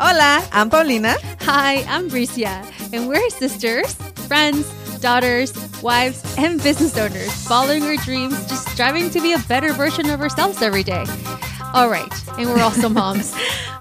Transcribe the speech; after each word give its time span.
Hola, 0.00 0.46
I'm 0.52 0.70
Paulina. 0.70 1.16
Hi, 1.40 1.82
I'm 1.88 2.08
Bricia, 2.08 2.64
and 2.92 3.08
we're 3.08 3.28
sisters, 3.30 3.94
friends, 4.28 4.64
daughters, 5.00 5.52
wives, 5.82 6.22
and 6.38 6.62
business 6.62 6.96
owners, 6.96 7.32
following 7.48 7.82
our 7.82 7.96
dreams, 7.96 8.38
just 8.46 8.68
striving 8.68 9.10
to 9.10 9.20
be 9.20 9.32
a 9.32 9.40
better 9.48 9.72
version 9.72 10.08
of 10.10 10.20
ourselves 10.20 10.62
every 10.62 10.84
day. 10.84 11.04
All 11.74 11.88
right, 11.88 12.12
and 12.38 12.48
we're 12.48 12.62
also 12.62 12.88
moms. 13.00 13.34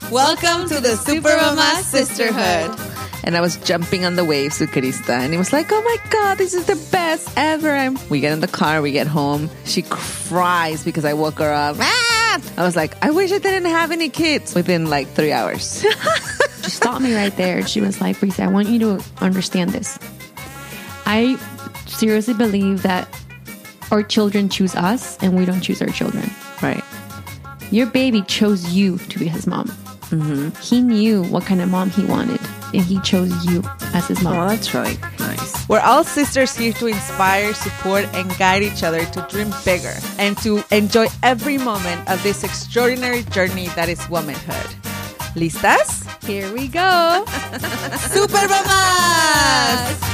Welcome 0.09 0.67
to 0.69 0.79
the 0.81 0.95
Super 0.95 1.37
Mama 1.37 1.81
Sisterhood. 1.83 2.79
And 3.23 3.37
I 3.37 3.41
was 3.41 3.57
jumping 3.57 4.03
on 4.03 4.15
the 4.15 4.25
waves 4.25 4.59
with 4.59 4.71
Carista, 4.71 5.19
and 5.19 5.35
it 5.35 5.37
was 5.37 5.53
like, 5.53 5.67
oh 5.71 5.81
my 5.83 5.97
God, 6.09 6.39
this 6.39 6.55
is 6.55 6.65
the 6.65 6.77
best 6.91 7.31
ever. 7.37 7.91
We 8.09 8.21
get 8.21 8.33
in 8.33 8.39
the 8.39 8.47
car, 8.47 8.81
we 8.81 8.91
get 8.91 9.05
home. 9.05 9.51
She 9.65 9.83
cries 9.83 10.83
because 10.83 11.05
I 11.05 11.13
woke 11.13 11.37
her 11.37 11.53
up. 11.53 11.75
Ah! 11.79 12.06
I 12.57 12.63
was 12.63 12.75
like, 12.75 13.03
I 13.03 13.11
wish 13.11 13.31
I 13.31 13.39
didn't 13.39 13.69
have 13.69 13.91
any 13.91 14.09
kids 14.09 14.55
within 14.55 14.89
like 14.89 15.07
three 15.09 15.31
hours. 15.31 15.85
she 16.63 16.69
stopped 16.69 17.01
me 17.01 17.15
right 17.15 17.35
there. 17.35 17.65
She 17.65 17.81
was 17.81 18.01
like, 18.01 18.17
Bricia, 18.17 18.43
I 18.43 18.47
want 18.47 18.69
you 18.69 18.79
to 18.79 19.03
understand 19.21 19.71
this. 19.71 19.97
I 21.05 21.37
seriously 21.85 22.33
believe 22.33 22.83
that 22.83 23.07
our 23.91 24.03
children 24.03 24.49
choose 24.49 24.75
us 24.75 25.17
and 25.23 25.37
we 25.37 25.45
don't 25.45 25.61
choose 25.61 25.81
our 25.81 25.89
children. 25.89 26.29
right. 26.61 26.83
Your 27.71 27.87
baby 27.87 28.21
chose 28.23 28.73
you 28.73 28.97
to 28.97 29.19
be 29.19 29.27
his 29.27 29.45
mom. 29.45 29.67
Mm-hmm. 30.09 30.49
He 30.61 30.81
knew 30.81 31.23
what 31.25 31.43
kind 31.43 31.61
of 31.61 31.69
mom 31.69 31.89
he 31.89 32.05
wanted, 32.05 32.39
and 32.73 32.81
he 32.81 32.97
chose 33.01 33.45
you 33.45 33.61
as 33.93 34.07
his 34.07 34.21
mom. 34.21 34.37
Oh, 34.37 34.47
that's 34.47 34.73
really 34.73 34.95
We're 35.69 35.81
all 35.81 36.03
sisters 36.03 36.55
here 36.55 36.73
to 36.73 36.87
inspire, 36.87 37.53
support, 37.53 38.05
and 38.13 38.29
guide 38.37 38.63
each 38.63 38.83
other 38.83 39.03
to 39.05 39.27
dream 39.29 39.53
bigger 39.65 39.93
and 40.17 40.37
to 40.39 40.63
enjoy 40.71 41.07
every 41.23 41.57
moment 41.57 42.09
of 42.09 42.21
this 42.23 42.43
extraordinary 42.43 43.23
journey 43.23 43.67
that 43.75 43.89
is 43.89 44.07
womanhood. 44.09 44.75
¿Listas? 45.35 46.05
Here 46.25 46.51
we 46.53 46.67
go. 46.67 47.25
¡Super 48.09 48.47
mamás! 48.47 50.07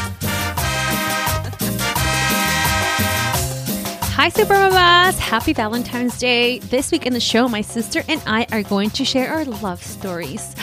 Hi, 4.16 4.30
Super 4.30 4.54
Mamas! 4.54 5.18
Happy 5.18 5.54
Valentine's 5.54 6.18
Day. 6.18 6.60
This 6.60 6.92
week 6.92 7.06
in 7.06 7.14
the 7.14 7.20
show, 7.20 7.50
my 7.50 7.62
sister 7.62 8.04
and 8.08 8.22
I 8.28 8.46
are 8.52 8.64
going 8.64 8.90
to 8.92 9.04
share 9.04 9.30
our 9.30 9.44
love 9.44 9.84
stories. 9.84 10.56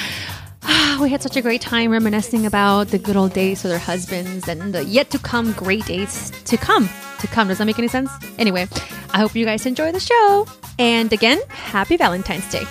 Ah, 0.62 0.98
we 1.00 1.08
had 1.10 1.22
such 1.22 1.36
a 1.36 1.42
great 1.42 1.60
time 1.60 1.90
reminiscing 1.90 2.46
about 2.46 2.88
the 2.88 2.98
good 2.98 3.16
old 3.16 3.32
days 3.32 3.62
with 3.62 3.72
our 3.72 3.78
husbands 3.78 4.48
and 4.48 4.74
the 4.74 4.84
yet 4.84 5.10
to 5.10 5.18
come 5.18 5.52
great 5.52 5.84
days 5.86 6.30
to 6.44 6.56
come. 6.56 6.88
To 7.20 7.26
come. 7.26 7.48
Does 7.48 7.58
that 7.58 7.66
make 7.66 7.78
any 7.78 7.88
sense? 7.88 8.10
Anyway, 8.38 8.66
I 9.12 9.18
hope 9.18 9.34
you 9.34 9.44
guys 9.44 9.66
enjoy 9.66 9.92
the 9.92 10.00
show. 10.00 10.46
And 10.78 11.12
again, 11.12 11.40
happy 11.48 11.96
Valentine's 11.96 12.50
Day. 12.50 12.64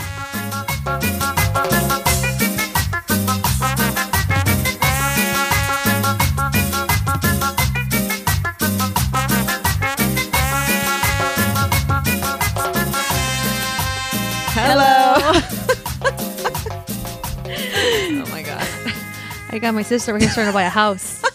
I 19.59 19.61
got 19.61 19.73
my 19.73 19.81
sister. 19.81 20.13
We're 20.13 20.21
trying 20.21 20.47
to 20.47 20.53
buy 20.53 20.63
a 20.63 20.69
house. 20.69 21.21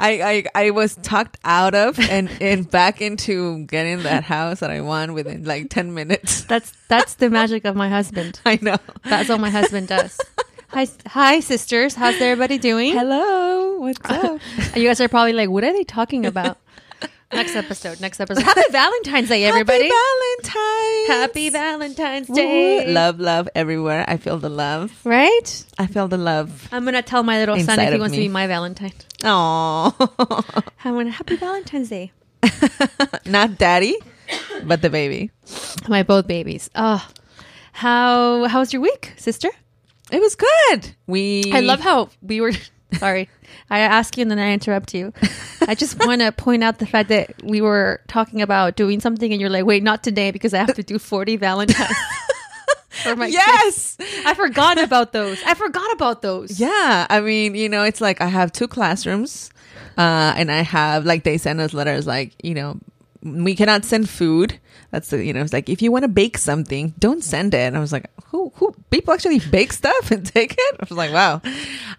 I 0.00 0.44
I 0.54 0.70
was 0.70 0.96
talked 0.96 1.36
out 1.44 1.74
of 1.74 2.00
and, 2.00 2.30
and 2.40 2.70
back 2.70 3.02
into 3.02 3.66
getting 3.66 4.04
that 4.04 4.24
house 4.24 4.60
that 4.60 4.70
I 4.70 4.80
want 4.80 5.12
within 5.12 5.44
like 5.44 5.68
10 5.68 5.92
minutes. 5.92 6.44
That's 6.44 6.72
that's 6.88 7.16
the 7.16 7.28
magic 7.28 7.66
of 7.66 7.76
my 7.76 7.90
husband. 7.90 8.40
I 8.46 8.58
know. 8.62 8.78
That's 9.04 9.28
what 9.28 9.40
my 9.40 9.50
husband 9.50 9.88
does. 9.88 10.18
Hi, 10.68 10.88
hi, 11.06 11.40
sisters. 11.40 11.94
How's 11.96 12.18
everybody 12.18 12.56
doing? 12.56 12.94
Hello. 12.94 13.80
What's 13.80 14.00
uh, 14.10 14.14
up? 14.14 14.40
You 14.74 14.88
guys 14.88 15.02
are 15.02 15.08
probably 15.08 15.34
like, 15.34 15.50
what 15.50 15.64
are 15.64 15.72
they 15.74 15.84
talking 15.84 16.24
about? 16.24 16.56
Next 17.32 17.56
episode. 17.56 18.00
Next 18.00 18.20
episode. 18.24 18.42
Happy 18.42 18.62
Valentine's 18.70 19.28
Day, 19.28 19.44
everybody. 19.44 19.88
Happy 19.88 19.94
Valentine's. 20.40 21.08
Happy 21.08 21.50
Valentine's. 21.50 22.28
Day. 22.28 22.92
Love, 22.92 23.20
love 23.20 23.48
everywhere. 23.54 24.04
I 24.06 24.16
feel 24.16 24.38
the 24.38 24.48
love. 24.48 24.92
Right? 25.04 25.64
I 25.78 25.86
feel 25.86 26.08
the 26.08 26.18
love. 26.18 26.68
I'm 26.72 26.84
gonna 26.84 27.02
tell 27.02 27.22
my 27.22 27.38
little 27.38 27.58
son 27.60 27.78
if 27.78 27.92
he 27.92 27.98
wants 27.98 28.14
to 28.14 28.20
be 28.20 28.28
my 28.28 28.46
Valentine. 28.46 28.92
Oh, 29.24 29.94
I'm 30.84 30.94
gonna 30.94 31.10
Happy 31.10 31.36
Valentine's 31.36 31.88
Day. 31.88 32.12
not 33.26 33.56
daddy, 33.58 33.96
but 34.64 34.82
the 34.82 34.90
baby. 34.90 35.30
My 35.88 36.02
both 36.02 36.26
babies. 36.26 36.70
Oh, 36.74 37.06
how 37.72 38.46
how 38.46 38.60
was 38.60 38.72
your 38.72 38.82
week, 38.82 39.12
sister? 39.16 39.48
It 40.10 40.20
was 40.20 40.34
good. 40.34 40.94
We. 41.06 41.52
I 41.52 41.60
love 41.60 41.80
how 41.80 42.10
we 42.20 42.40
were. 42.40 42.52
Sorry, 42.98 43.28
I 43.70 43.80
ask 43.80 44.16
you 44.16 44.22
and 44.22 44.30
then 44.30 44.38
I 44.38 44.52
interrupt 44.52 44.94
you. 44.94 45.12
I 45.66 45.74
just 45.74 45.98
want 46.06 46.20
to 46.20 46.32
point 46.32 46.62
out 46.62 46.78
the 46.78 46.86
fact 46.86 47.08
that 47.08 47.42
we 47.42 47.60
were 47.60 48.00
talking 48.08 48.42
about 48.42 48.76
doing 48.76 49.00
something, 49.00 49.32
and 49.32 49.40
you're 49.40 49.50
like, 49.50 49.64
"Wait, 49.64 49.82
not 49.82 50.02
today 50.02 50.30
because 50.30 50.54
I 50.54 50.58
have 50.58 50.74
to 50.74 50.82
do 50.82 50.98
40 50.98 51.36
Valentines." 51.36 51.96
for 53.02 53.16
my 53.16 53.26
kids." 53.26 53.96
Yes. 53.98 54.24
I 54.26 54.34
forgot 54.34 54.78
about 54.78 55.12
those. 55.12 55.42
I 55.44 55.54
forgot 55.54 55.92
about 55.92 56.22
those. 56.22 56.60
Yeah, 56.60 57.06
I 57.08 57.20
mean, 57.20 57.54
you 57.54 57.68
know, 57.68 57.84
it's 57.84 58.00
like 58.00 58.20
I 58.20 58.26
have 58.26 58.52
two 58.52 58.68
classrooms, 58.68 59.50
uh, 59.96 60.34
and 60.36 60.50
I 60.50 60.62
have 60.62 61.04
like 61.04 61.24
they 61.24 61.38
send 61.38 61.60
us 61.60 61.72
letters 61.72 62.06
like, 62.06 62.34
you 62.42 62.54
know, 62.54 62.78
we 63.22 63.54
cannot 63.54 63.84
send 63.84 64.08
food. 64.08 64.58
That's 64.90 65.10
the, 65.10 65.24
you 65.24 65.32
know, 65.32 65.40
it's 65.40 65.52
like 65.52 65.68
if 65.68 65.80
you 65.80 65.92
want 65.92 66.02
to 66.02 66.08
bake 66.08 66.36
something, 66.36 66.94
don't 66.98 67.22
send 67.22 67.54
it. 67.54 67.58
And 67.58 67.76
I 67.76 67.80
was 67.80 67.92
like, 67.92 68.10
who 68.26 68.52
who 68.56 68.74
people 68.90 69.14
actually 69.14 69.38
bake 69.38 69.72
stuff 69.72 70.10
and 70.10 70.26
take 70.34 70.52
it? 70.58 70.76
I 70.80 70.86
was 70.88 70.98
like, 70.98 71.12
wow, 71.12 71.40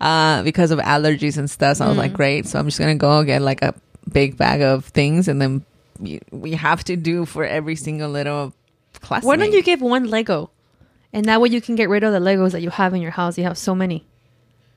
uh, 0.01 0.43
because 0.43 0.71
of 0.71 0.79
allergies 0.79 1.37
and 1.37 1.49
stuff. 1.49 1.77
So 1.77 1.85
I 1.85 1.87
was 1.87 1.97
like, 1.97 2.13
great. 2.13 2.47
So 2.47 2.59
I'm 2.59 2.65
just 2.65 2.79
gonna 2.79 2.95
go 2.95 3.23
get 3.23 3.41
like 3.41 3.61
a 3.61 3.73
big 4.11 4.37
bag 4.37 4.61
of 4.61 4.85
things, 4.85 5.27
and 5.27 5.41
then 5.41 5.65
we, 5.99 6.19
we 6.31 6.51
have 6.51 6.83
to 6.85 6.95
do 6.95 7.25
for 7.25 7.45
every 7.45 7.75
single 7.75 8.09
little 8.09 8.53
class. 8.99 9.23
Why 9.23 9.37
don't 9.37 9.53
you 9.53 9.63
give 9.63 9.81
one 9.81 10.05
Lego, 10.09 10.51
and 11.13 11.25
that 11.25 11.41
way 11.41 11.49
you 11.49 11.61
can 11.61 11.75
get 11.75 11.89
rid 11.89 12.03
of 12.03 12.11
the 12.13 12.19
Legos 12.19 12.51
that 12.51 12.61
you 12.61 12.69
have 12.69 12.93
in 12.93 13.01
your 13.01 13.11
house? 13.11 13.37
You 13.37 13.45
have 13.45 13.57
so 13.57 13.73
many. 13.73 14.05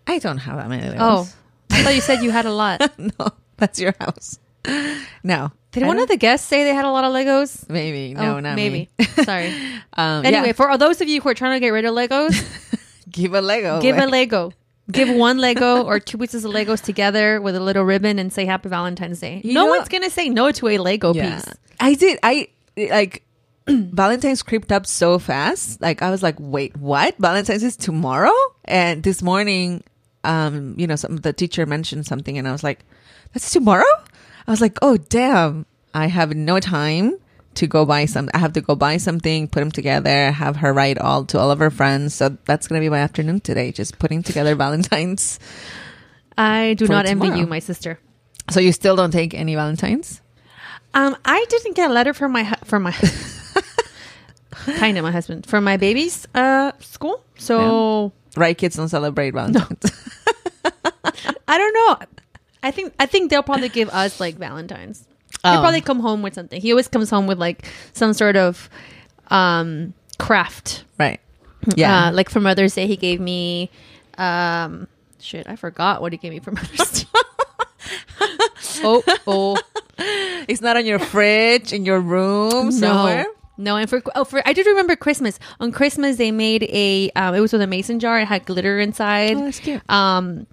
I 0.07 0.19
don't 0.19 0.39
have 0.39 0.57
that 0.57 0.69
many. 0.69 0.97
Oh, 0.97 1.27
Legos. 1.27 1.35
I 1.71 1.83
thought 1.83 1.95
you 1.95 2.01
said 2.01 2.23
you 2.23 2.31
had 2.31 2.47
a 2.47 2.53
lot. 2.53 2.99
no, 2.99 3.29
that's 3.57 3.81
your 3.81 3.95
house. 4.01 4.39
No. 5.23 5.51
Did 5.73 5.83
I 5.83 5.87
one 5.89 5.99
of 5.99 6.09
the 6.09 6.17
guests 6.17 6.47
say 6.47 6.65
they 6.65 6.75
had 6.75 6.85
a 6.85 6.91
lot 6.91 7.05
of 7.05 7.13
Legos? 7.13 7.69
Maybe. 7.69 8.15
No, 8.15 8.37
Oh, 8.37 8.41
not 8.41 8.55
maybe. 8.57 8.89
me. 8.99 9.05
Sorry. 9.25 9.49
um, 9.95 10.25
Anyway, 10.25 10.47
yeah, 10.49 10.53
for 10.53 10.77
those 10.79 11.01
of 11.01 11.09
you 11.09 11.21
who 11.21 11.29
are 11.29 11.35
trying 11.35 11.57
to 11.57 11.61
get 11.61 11.71
rid 11.71 11.85
of 11.85 11.95
Legos, 11.95 12.33
give 13.11 13.35
a 13.35 13.41
Lego. 13.41 13.81
give 13.81 13.99
a. 13.99 14.07
Lego. 14.07 14.53
Give 14.91 15.09
one 15.11 15.39
Lego 15.39 15.83
or 15.83 15.99
two 15.99 16.17
pieces 16.17 16.45
of 16.45 16.53
Legos 16.53 16.81
together 16.81 17.41
with 17.41 17.57
a 17.57 17.61
little 17.61 17.83
ribbon 17.83 18.21
and 18.21 18.33
say 18.33 18.45
Happy 18.47 18.69
Valentine's 18.69 19.19
Day. 19.19 19.41
You 19.43 19.53
no 19.55 19.65
know- 19.65 19.71
one's 19.71 19.89
gonna 19.89 20.11
say 20.11 20.29
no 20.29 20.53
to 20.53 20.69
a 20.69 20.79
Lego 20.79 21.13
Yeah. 21.13 21.35
piece. 21.41 21.55
I 21.81 21.95
did. 21.95 22.19
I 22.23 22.49
like 22.77 23.25
Valentine's 23.69 24.43
creeped 24.45 24.71
up 24.71 24.87
so 24.87 25.19
fast. 25.19 25.81
Like 25.81 26.03
I 26.03 26.11
was 26.11 26.23
like, 26.23 26.37
wait, 26.39 26.77
what? 26.77 27.17
Valentine's 27.19 27.65
is 27.65 27.77
tomorrow? 27.77 28.33
And 28.65 29.03
this 29.03 29.23
morning, 29.23 29.83
um, 30.23 30.75
you 30.79 30.87
know, 30.87 30.95
some 30.97 31.17
the 31.17 31.33
teacher 31.33 31.67
mentioned 31.67 32.07
something, 32.07 32.39
and 32.39 32.47
I 32.47 32.53
was 32.53 32.63
like, 32.63 32.85
that's 33.33 33.51
tomorrow. 33.51 33.85
I 34.47 34.51
was 34.51 34.61
like, 34.61 34.79
oh 34.83 34.97
damn, 34.97 35.67
I 35.95 36.07
have 36.07 36.35
no 36.35 36.61
time 36.61 37.19
to 37.55 37.67
go 37.67 37.85
buy 37.85 38.05
some. 38.05 38.29
I 38.35 38.39
have 38.39 38.53
to 38.53 38.61
go 38.61 38.75
buy 38.75 38.99
something, 38.99 39.49
put 39.49 39.61
them 39.61 39.71
together, 39.71 40.31
have 40.31 40.57
her 40.57 40.73
write 40.73 40.99
all 40.99 41.25
to 41.27 41.39
all 41.39 41.51
of 41.51 41.59
her 41.59 41.71
friends. 41.71 42.15
So 42.15 42.37
that's 42.45 42.69
gonna 42.69 42.81
be 42.81 42.89
my 42.89 42.99
afternoon 42.99 43.41
today, 43.41 43.73
just 43.73 43.99
putting 43.99 44.23
together 44.23 44.55
Valentine's. 44.65 45.39
I 46.39 46.75
do 46.75 46.87
not 46.87 47.07
envy 47.07 47.29
you, 47.29 47.47
my 47.47 47.61
sister. 47.61 47.99
So 48.51 48.61
you 48.61 48.73
still 48.73 48.95
don't 48.95 49.11
take 49.11 49.35
any 49.35 49.55
Valentines? 49.55 50.21
Um, 50.95 51.17
I 51.25 51.45
didn't 51.49 51.75
get 51.75 51.91
a 51.91 51.93
letter 51.93 52.15
from 52.15 52.33
my 52.33 52.45
hu- 52.45 52.65
from 52.65 52.85
my 52.85 52.93
kind 54.79 54.97
of 54.99 55.03
my 55.03 55.11
husband 55.11 55.47
from 55.47 55.65
my 55.65 55.77
baby's 55.77 56.27
uh 56.35 56.73
school. 56.81 57.25
So 57.39 58.13
Right, 58.37 58.57
kids 58.57 58.77
don't 58.77 58.89
celebrate 58.89 59.31
Valentine's. 59.33 59.91
I 61.49 61.59
don't 61.59 61.75
know. 61.75 62.07
I 62.67 62.71
think 62.71 62.93
I 62.99 63.07
think 63.07 63.31
they'll 63.31 63.43
probably 63.43 63.69
give 63.69 63.89
us 63.91 64.21
like 64.21 64.35
Valentines. 64.47 65.07
He'll 65.43 65.55
Oh. 65.55 65.61
probably 65.61 65.81
come 65.81 66.01
home 66.01 66.23
with 66.23 66.35
something. 66.35 66.61
He 66.61 66.73
always 66.73 66.89
comes 66.89 67.11
home 67.11 67.27
with 67.27 67.39
like 67.39 67.67
some 67.93 68.13
sort 68.13 68.37
of 68.37 68.69
um 69.29 69.95
craft. 70.19 70.85
Right. 70.99 71.21
Yeah. 71.75 72.07
Uh, 72.09 72.13
like 72.13 72.31
for 72.31 72.41
Mother's 72.41 72.75
Day, 72.75 72.87
he 72.87 72.97
gave 72.97 73.21
me 73.21 73.71
um 74.19 74.89
shit. 75.21 75.47
I 75.49 75.57
forgot 75.57 76.01
what 76.01 76.13
he 76.13 76.19
gave 76.19 76.33
me 76.33 76.39
for 76.41 76.51
Mother's 76.59 77.03
Day. 77.03 77.09
oh 78.83 79.03
oh 79.27 79.57
it's 80.49 80.61
not 80.61 80.77
on 80.77 80.85
your 80.87 80.99
fridge 80.99 81.73
in 81.73 81.85
your 81.85 82.01
room 82.01 82.71
somewhere. 82.73 83.25
no. 83.25 83.33
No, 83.59 83.77
and 83.79 83.89
for 83.89 84.03
oh, 84.15 84.25
for 84.25 84.43
I 84.47 84.53
did 84.53 84.67
remember 84.67 84.97
Christmas. 84.97 85.39
On 85.61 85.73
Christmas, 85.73 86.17
they 86.19 86.31
made 86.31 86.65
a. 86.65 87.09
Um, 87.17 87.35
it 87.35 87.41
was 87.41 87.55
with 87.55 87.63
a 87.63 87.67
mason 87.67 87.99
jar. 88.01 88.21
It 88.21 88.27
had 88.29 88.45
glitter 88.45 88.79
inside. 88.79 89.35
Oh, 89.39 89.45
that's 89.47 89.61
cute. 89.61 89.81
Um, 89.91 90.47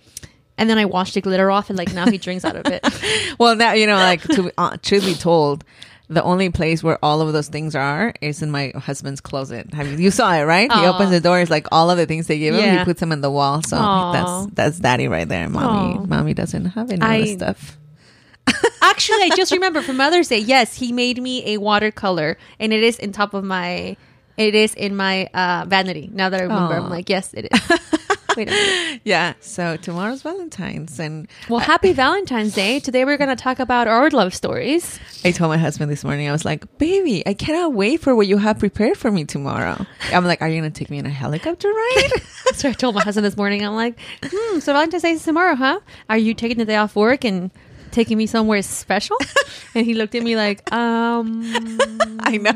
and 0.57 0.69
then 0.69 0.77
I 0.77 0.85
washed 0.85 1.13
the 1.15 1.21
glitter 1.21 1.49
off, 1.51 1.69
and 1.69 1.77
like 1.77 1.93
now 1.93 2.09
he 2.09 2.17
drinks 2.17 2.45
out 2.45 2.55
of 2.55 2.65
it. 2.67 2.83
Well, 3.39 3.55
now 3.55 3.73
you 3.73 3.87
know, 3.87 3.95
like 3.95 4.21
to 4.21 4.51
uh, 4.57 4.77
truth 4.81 5.05
be 5.05 5.15
told, 5.15 5.63
the 6.07 6.23
only 6.23 6.49
place 6.49 6.83
where 6.83 6.99
all 7.03 7.21
of 7.21 7.33
those 7.33 7.47
things 7.47 7.75
are 7.75 8.13
is 8.21 8.41
in 8.41 8.51
my 8.51 8.71
husband's 8.75 9.21
closet. 9.21 9.73
Have 9.73 9.87
you, 9.87 9.97
you 9.97 10.11
saw 10.11 10.33
it, 10.35 10.43
right? 10.43 10.71
He 10.71 10.85
opens 10.85 11.11
the 11.11 11.19
door. 11.19 11.39
It's 11.39 11.49
like 11.49 11.67
all 11.71 11.89
of 11.89 11.97
the 11.97 12.05
things 12.05 12.27
they 12.27 12.37
give 12.37 12.53
him. 12.55 12.61
Yeah. 12.61 12.79
He 12.79 12.85
puts 12.85 12.99
them 12.99 13.11
in 13.11 13.21
the 13.21 13.31
wall. 13.31 13.61
So 13.63 13.77
Aw. 13.77 14.11
that's 14.11 14.53
that's 14.53 14.79
daddy 14.79 15.07
right 15.07 15.27
there. 15.27 15.49
Mommy, 15.49 15.97
Aw. 15.97 16.05
mommy 16.05 16.33
doesn't 16.33 16.65
have 16.65 16.91
any 16.91 17.01
I- 17.01 17.15
of 17.15 17.25
the 17.25 17.33
stuff. 17.33 17.77
Actually, 18.81 19.23
I 19.23 19.29
just 19.35 19.51
remember 19.53 19.81
for 19.81 19.93
Mother's 19.93 20.27
Day. 20.27 20.39
Yes, 20.39 20.75
he 20.75 20.91
made 20.91 21.21
me 21.21 21.53
a 21.55 21.57
watercolor, 21.57 22.37
and 22.59 22.73
it 22.73 22.83
is 22.83 22.99
in 22.99 23.11
top 23.13 23.33
of 23.33 23.43
my. 23.43 23.95
It 24.35 24.55
is 24.55 24.73
in 24.73 24.95
my 24.95 25.27
uh, 25.27 25.65
vanity. 25.67 26.09
Now 26.11 26.29
that 26.29 26.39
I 26.39 26.43
remember, 26.43 26.73
I'm 26.73 26.89
like, 26.89 27.07
yes, 27.07 27.33
it 27.33 27.47
is. 27.51 27.79
Wait. 28.37 28.49
Yeah. 29.05 29.33
So 29.41 29.75
tomorrow's 29.75 30.21
Valentine's, 30.21 30.97
and 30.99 31.27
Well, 31.49 31.59
happy 31.59 31.91
Valentine's 31.93 32.53
Day. 32.53 32.79
Today 32.79 33.03
we're 33.05 33.17
going 33.17 33.35
to 33.35 33.35
talk 33.35 33.59
about 33.59 33.87
our 33.87 34.09
love 34.11 34.33
stories. 34.33 34.97
I 35.25 35.31
told 35.31 35.49
my 35.49 35.57
husband 35.57 35.91
this 35.91 36.03
morning, 36.05 36.29
I 36.29 36.31
was 36.31 36.45
like, 36.45 36.77
baby, 36.77 37.25
I 37.27 37.33
cannot 37.33 37.73
wait 37.73 37.99
for 38.01 38.15
what 38.15 38.27
you 38.27 38.37
have 38.37 38.59
prepared 38.59 38.97
for 38.97 39.11
me 39.11 39.25
tomorrow. 39.25 39.85
I'm 40.13 40.25
like, 40.25 40.41
are 40.41 40.47
you 40.47 40.61
going 40.61 40.71
to 40.71 40.79
take 40.79 40.89
me 40.89 40.99
in 40.99 41.05
a 41.05 41.09
helicopter 41.09 41.67
ride? 41.67 42.11
So 42.55 42.69
I 42.69 42.73
told 42.73 42.93
my 42.93 43.01
husband 43.01 43.25
this 43.25 43.37
morning, 43.37 43.65
I'm 43.65 43.73
like, 43.73 43.97
hmm, 44.23 44.59
so 44.59 44.73
Valentine's 44.73 45.01
Day 45.01 45.11
is 45.13 45.23
tomorrow, 45.23 45.55
huh? 45.55 45.79
Are 46.09 46.17
you 46.17 46.33
taking 46.33 46.57
the 46.57 46.65
day 46.65 46.75
off 46.75 46.93
work 46.95 47.23
and 47.23 47.49
taking 47.93 48.17
me 48.17 48.25
somewhere 48.25 48.61
special? 48.61 49.17
And 49.75 49.87
he 49.87 49.95
looked 49.95 50.13
at 50.13 50.21
me 50.21 50.35
like, 50.35 50.71
um, 50.71 51.41
I 52.19 52.37
know. 52.37 52.53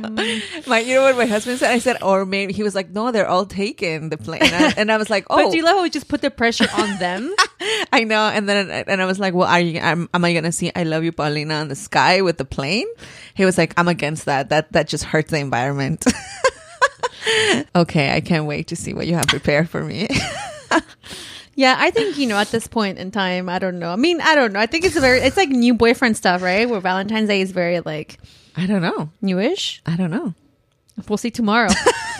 My, 0.67 0.79
you 0.79 0.93
know 0.93 1.01
what 1.01 1.17
my 1.17 1.25
husband 1.25 1.57
said? 1.57 1.71
I 1.71 1.79
said, 1.79 2.03
or 2.03 2.25
maybe 2.25 2.53
he 2.53 2.61
was 2.61 2.75
like, 2.75 2.91
no, 2.91 3.11
they're 3.11 3.27
all 3.27 3.47
taken. 3.47 4.09
The 4.09 4.17
plane, 4.17 4.43
and 4.43 4.53
I, 4.53 4.73
and 4.77 4.91
I 4.91 4.97
was 4.97 5.09
like, 5.09 5.25
oh, 5.29 5.43
but 5.43 5.51
do 5.51 5.57
you 5.57 5.63
love 5.63 5.77
how 5.77 5.81
we 5.81 5.89
just 5.89 6.07
put 6.07 6.21
the 6.21 6.29
pressure 6.29 6.67
on 6.77 6.99
them? 6.99 7.33
I 7.91 8.03
know. 8.03 8.21
And 8.21 8.47
then 8.47 8.69
and 8.69 9.01
I 9.01 9.05
was 9.05 9.19
like, 9.19 9.33
well, 9.33 9.47
are 9.47 9.59
you? 9.59 9.79
Am, 9.79 10.07
am 10.13 10.25
I 10.25 10.31
going 10.33 10.43
to 10.43 10.51
see 10.51 10.71
"I 10.75 10.83
love 10.83 11.03
you, 11.03 11.11
Paulina" 11.11 11.55
on 11.55 11.69
the 11.69 11.75
sky 11.75 12.21
with 12.21 12.37
the 12.37 12.45
plane? 12.45 12.87
He 13.33 13.45
was 13.45 13.57
like, 13.57 13.73
I'm 13.77 13.87
against 13.87 14.25
that. 14.25 14.49
That 14.49 14.71
that 14.73 14.87
just 14.87 15.03
hurts 15.03 15.31
the 15.31 15.39
environment. 15.39 16.05
okay, 17.75 18.13
I 18.13 18.21
can't 18.21 18.45
wait 18.45 18.67
to 18.67 18.75
see 18.75 18.93
what 18.93 19.07
you 19.07 19.15
have 19.15 19.27
prepared 19.27 19.69
for 19.69 19.83
me. 19.83 20.07
Yeah, 21.57 21.75
I 21.77 21.89
think, 21.89 22.17
you 22.19 22.27
know, 22.27 22.37
at 22.37 22.49
this 22.51 22.67
point 22.67 22.99
in 22.99 23.09
time, 23.09 23.49
I 23.49 23.57
don't 23.57 23.79
know. 23.79 23.89
I 23.91 23.95
mean, 23.95 24.21
I 24.21 24.35
don't 24.35 24.53
know. 24.53 24.59
I 24.59 24.67
think 24.67 24.85
it's 24.85 24.95
a 24.95 25.01
very, 25.01 25.19
it's 25.21 25.35
like 25.35 25.49
new 25.49 25.73
boyfriend 25.73 26.15
stuff, 26.15 26.43
right? 26.43 26.69
Where 26.69 26.79
Valentine's 26.79 27.27
Day 27.29 27.41
is 27.41 27.51
very 27.51 27.79
like 27.81 28.19
I 28.55 28.67
don't 28.67 28.83
know. 28.83 29.09
newish. 29.21 29.81
I 29.85 29.95
don't 29.97 30.11
know. 30.11 30.35
We'll 31.09 31.17
see 31.17 31.31
tomorrow. 31.31 31.69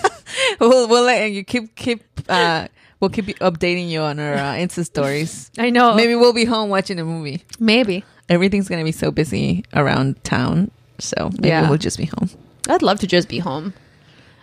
we'll 0.60 0.88
we'll 0.88 1.04
let 1.04 1.32
you 1.32 1.44
keep 1.44 1.76
keep 1.76 2.04
uh 2.28 2.68
we'll 3.00 3.10
keep 3.12 3.26
updating 3.40 3.90
you 3.90 4.02
on 4.02 4.20
our 4.20 4.34
uh, 4.34 4.54
Insta 4.56 4.84
stories. 4.86 5.52
I 5.58 5.70
know. 5.70 5.94
Maybe 5.96 6.16
we'll 6.16 6.34
be 6.34 6.46
home 6.46 6.70
watching 6.70 7.00
a 7.00 7.06
movie. 7.06 7.44
Maybe. 7.60 8.04
Everything's 8.30 8.68
gonna 8.68 8.84
be 8.84 8.92
so 8.92 9.12
busy 9.12 9.64
around 9.74 10.24
town, 10.24 10.72
so 11.00 11.30
maybe 11.34 11.50
Yeah. 11.50 11.70
we'll 11.70 11.78
just 11.78 11.98
be 11.98 12.06
home 12.06 12.30
I'd 12.70 12.82
love 12.82 13.00
to 13.02 13.08
just 13.08 13.30
be 13.30 13.40
home. 13.40 13.74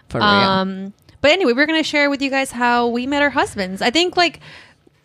for 0.08 0.19
real. 0.19 0.26
Um, 0.26 0.94
but 1.20 1.31
anyway, 1.32 1.52
we're 1.52 1.67
going 1.67 1.79
to 1.82 1.88
share 1.88 2.08
with 2.11 2.20
you 2.23 2.31
guys 2.31 2.50
how 2.50 2.87
we 2.88 3.06
met 3.06 3.20
our 3.23 3.31
husbands. 3.31 3.81
I 3.82 3.90
think 3.90 4.17
like 4.17 4.40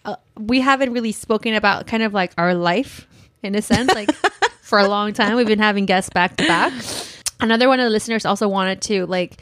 uh, 0.06 0.16
we 0.38 0.62
haven't 0.62 0.94
really 0.94 1.12
spoken 1.12 1.54
about 1.54 1.88
kind 1.88 2.04
of 2.04 2.14
like 2.14 2.32
our 2.38 2.54
life 2.54 3.08
in 3.44 3.56
a 3.56 3.62
sense, 3.62 3.94
like 3.94 4.12
for 4.62 4.80
a 4.80 4.88
long 4.88 5.14
time. 5.14 5.36
We've 5.36 5.48
been 5.48 5.60
having 5.60 5.86
guests 5.86 6.10
back 6.10 6.38
to 6.38 6.48
back. 6.48 6.74
Another 7.40 7.68
one 7.68 7.80
of 7.80 7.86
the 7.86 7.90
listeners 7.90 8.26
also 8.26 8.48
wanted 8.48 8.82
to 8.84 9.06
like. 9.06 9.42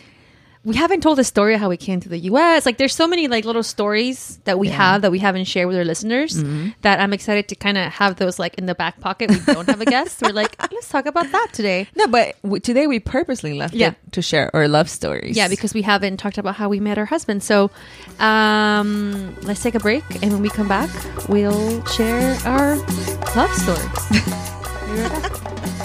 We 0.68 0.76
haven't 0.76 1.00
told 1.02 1.18
the 1.18 1.24
story 1.24 1.54
of 1.56 1.62
how 1.62 1.70
we 1.70 1.78
came 1.78 2.02
to 2.02 2.10
the 2.10 2.18
U.S. 2.32 2.66
Like, 2.66 2.78
there's 2.78 2.94
so 2.94 3.08
many 3.08 3.30
like 3.30 3.46
little 3.46 3.64
stories 3.64 4.38
that 4.44 4.60
we 4.60 4.68
Yeah. 4.68 4.76
have 4.76 5.02
that 5.04 5.12
we 5.12 5.20
haven't 5.20 5.46
shared 5.46 5.68
with 5.70 5.78
our 5.78 5.86
listeners. 5.86 6.36
That 6.82 7.00
I'm 7.00 7.14
excited 7.14 7.48
to 7.48 7.56
kind 7.56 7.78
of 7.78 7.86
have 7.94 8.18
those 8.18 8.38
like 8.38 8.56
in 8.60 8.66
the 8.66 8.76
back 8.76 9.00
pocket. 9.00 9.30
We 9.32 9.40
don't 9.48 9.66
have 9.70 9.80
a 9.80 9.86
guest. 9.86 10.22
We're 10.22 10.34
like, 10.34 10.56
let's 10.76 10.90
talk 10.90 11.06
about 11.06 11.32
that 11.32 11.48
today. 11.54 11.88
no, 11.96 12.06
but 12.08 12.36
w- 12.44 12.60
today 12.60 12.86
we 12.86 13.00
purposely 13.00 13.54
left 13.54 13.74
Yeah. 13.74 13.90
it 13.92 13.96
to 14.12 14.22
share 14.22 14.54
our 14.54 14.68
love 14.68 14.90
stories. 14.90 15.38
Yeah, 15.38 15.48
because 15.48 15.74
we 15.74 15.84
haven't 15.84 16.18
talked 16.18 16.38
about 16.38 16.56
how 16.56 16.68
we 16.68 16.82
met 16.82 16.98
our 16.98 17.06
husband. 17.06 17.44
So 17.44 17.72
um, 18.20 19.36
let's 19.44 19.64
take 19.64 19.76
a 19.76 19.80
break. 19.80 20.04
And 20.22 20.34
when 20.34 20.42
we 20.42 20.50
come 20.50 20.68
back, 20.68 20.90
we'll 21.30 21.80
share 21.96 22.36
our 22.44 22.76
love 23.40 23.54
story. 23.64 23.88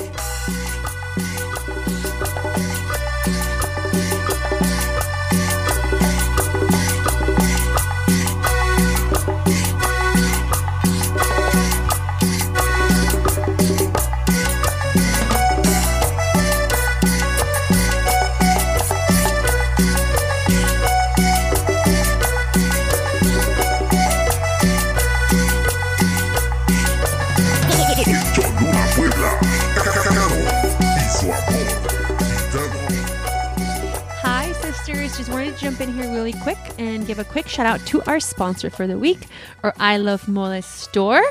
shout 37.52 37.66
out 37.66 37.84
to 37.87 38.02
our 38.04 38.19
sponsor 38.19 38.70
for 38.70 38.87
the 38.87 38.99
week, 38.99 39.26
our 39.62 39.75
I 39.78 39.99
Love 39.99 40.26
Mole 40.26 40.62
store, 40.62 41.22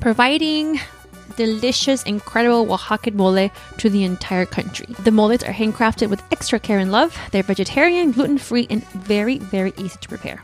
providing 0.00 0.80
delicious, 1.36 2.02
incredible 2.04 2.66
Oaxacan 2.66 3.12
mole 3.12 3.50
to 3.76 3.90
the 3.90 4.04
entire 4.04 4.46
country. 4.46 4.86
The 5.00 5.10
moles 5.10 5.42
are 5.42 5.52
handcrafted 5.52 6.08
with 6.08 6.22
extra 6.32 6.58
care 6.58 6.78
and 6.78 6.90
love. 6.90 7.14
They're 7.30 7.42
vegetarian, 7.42 8.12
gluten 8.12 8.38
free, 8.38 8.66
and 8.70 8.86
very, 8.92 9.38
very 9.38 9.74
easy 9.76 9.98
to 10.00 10.08
prepare. 10.08 10.42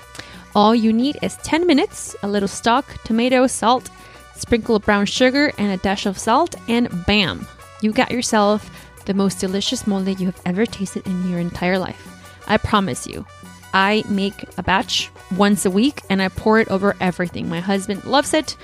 All 0.54 0.74
you 0.74 0.92
need 0.92 1.16
is 1.22 1.36
10 1.38 1.66
minutes, 1.66 2.14
a 2.22 2.28
little 2.28 2.48
stock, 2.48 2.84
tomato, 3.04 3.46
salt, 3.46 3.88
sprinkle 4.34 4.76
of 4.76 4.84
brown 4.84 5.06
sugar, 5.06 5.50
and 5.56 5.72
a 5.72 5.78
dash 5.78 6.04
of 6.04 6.18
salt, 6.18 6.56
and 6.68 7.06
bam! 7.06 7.46
You 7.80 7.92
got 7.92 8.10
yourself 8.10 8.70
the 9.06 9.14
most 9.14 9.38
delicious 9.38 9.86
mole 9.86 10.06
you 10.06 10.26
have 10.26 10.42
ever 10.44 10.66
tasted 10.66 11.06
in 11.06 11.30
your 11.30 11.38
entire 11.38 11.78
life. 11.78 12.06
I 12.46 12.58
promise 12.58 13.06
you. 13.06 13.24
I 13.72 14.04
make 14.08 14.44
a 14.58 14.62
batch 14.62 15.10
once 15.36 15.64
a 15.64 15.70
week 15.70 16.02
and 16.10 16.20
I 16.22 16.28
pour 16.28 16.60
it 16.60 16.68
over 16.68 16.94
everything. 17.00 17.48
My 17.48 17.60
husband 17.60 18.04
loves 18.04 18.34
it. 18.34 18.56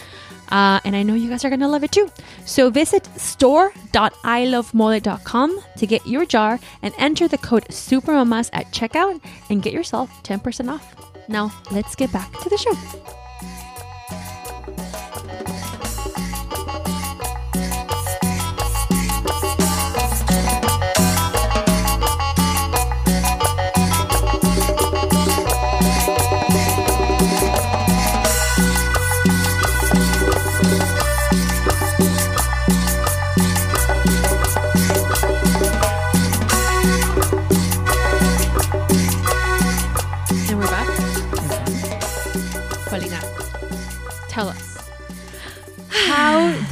Uh, 0.48 0.78
and 0.84 0.94
I 0.94 1.02
know 1.02 1.14
you 1.14 1.28
guys 1.28 1.44
are 1.44 1.48
going 1.48 1.58
to 1.60 1.68
love 1.68 1.82
it 1.82 1.90
too. 1.92 2.08
So 2.44 2.70
visit 2.70 3.04
store.ilovemole.com 3.18 5.60
to 5.76 5.86
get 5.86 6.06
your 6.06 6.24
jar 6.24 6.60
and 6.82 6.94
enter 6.98 7.26
the 7.26 7.38
code 7.38 7.66
SUPERMAMAS 7.68 8.50
at 8.52 8.70
checkout 8.72 9.20
and 9.50 9.60
get 9.62 9.72
yourself 9.72 10.08
10% 10.22 10.70
off. 10.70 10.94
Now, 11.28 11.50
let's 11.72 11.96
get 11.96 12.12
back 12.12 12.32
to 12.40 12.48
the 12.48 12.56
show. 12.56 12.72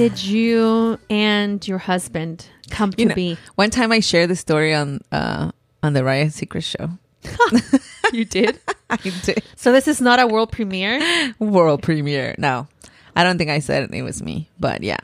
Did 0.04 0.22
you 0.22 0.98
and 1.08 1.66
your 1.66 1.78
husband 1.78 2.46
come 2.70 2.92
to 2.92 3.02
you 3.02 3.08
know, 3.08 3.14
be? 3.14 3.38
one 3.54 3.70
time 3.70 3.90
I 3.90 4.00
shared 4.00 4.28
the 4.28 4.36
story 4.36 4.74
on 4.74 5.00
uh 5.10 5.50
on 5.82 5.94
the 5.94 6.04
Ryan 6.04 6.28
Seacrest 6.28 6.76
show. 6.76 6.90
You 8.12 8.24
did? 8.24 8.60
I 8.90 8.96
did 8.96 9.42
so 9.56 9.72
this 9.72 9.88
is 9.88 10.00
not 10.00 10.20
a 10.20 10.26
world 10.26 10.52
premiere? 10.52 11.34
world 11.38 11.82
premiere. 11.82 12.34
No, 12.38 12.68
I 13.16 13.24
don't 13.24 13.38
think 13.38 13.50
I 13.50 13.58
said 13.60 13.92
it 13.92 14.02
was 14.02 14.22
me, 14.22 14.48
but 14.60 14.82
yeah. 14.82 15.00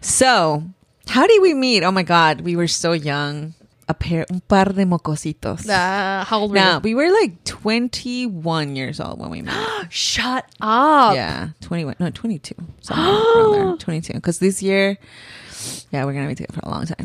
So, 0.00 0.62
how 1.08 1.26
did 1.26 1.42
we 1.42 1.54
meet? 1.54 1.82
Oh 1.82 1.90
my 1.90 2.02
God, 2.02 2.42
we 2.42 2.56
were 2.56 2.68
so 2.68 2.92
young. 2.92 3.54
A 3.90 3.94
pair, 3.94 4.24
un 4.30 4.38
par 4.46 4.66
de 4.72 4.84
mocositos. 4.86 5.68
Uh, 5.68 6.22
how 6.24 6.38
old 6.38 6.52
were 6.52 6.54
Now 6.54 6.74
you? 6.74 6.80
we 6.80 6.94
were 6.94 7.10
like 7.10 7.42
21 7.42 8.76
years 8.76 9.00
old 9.00 9.18
when 9.18 9.30
we 9.30 9.42
met. 9.42 9.56
Shut 9.90 10.46
up. 10.60 11.16
yeah, 11.16 11.48
21, 11.60 11.96
no, 11.98 12.08
22. 12.10 12.54
Somewhere 12.82 13.14
around 13.34 13.52
there, 13.52 13.76
22. 13.78 14.12
Because 14.14 14.38
this 14.38 14.62
year, 14.62 14.96
yeah, 15.90 16.04
we're 16.04 16.12
gonna 16.12 16.28
be 16.28 16.36
together 16.36 16.52
for 16.60 16.68
a 16.68 16.70
long 16.70 16.86
time. 16.86 17.04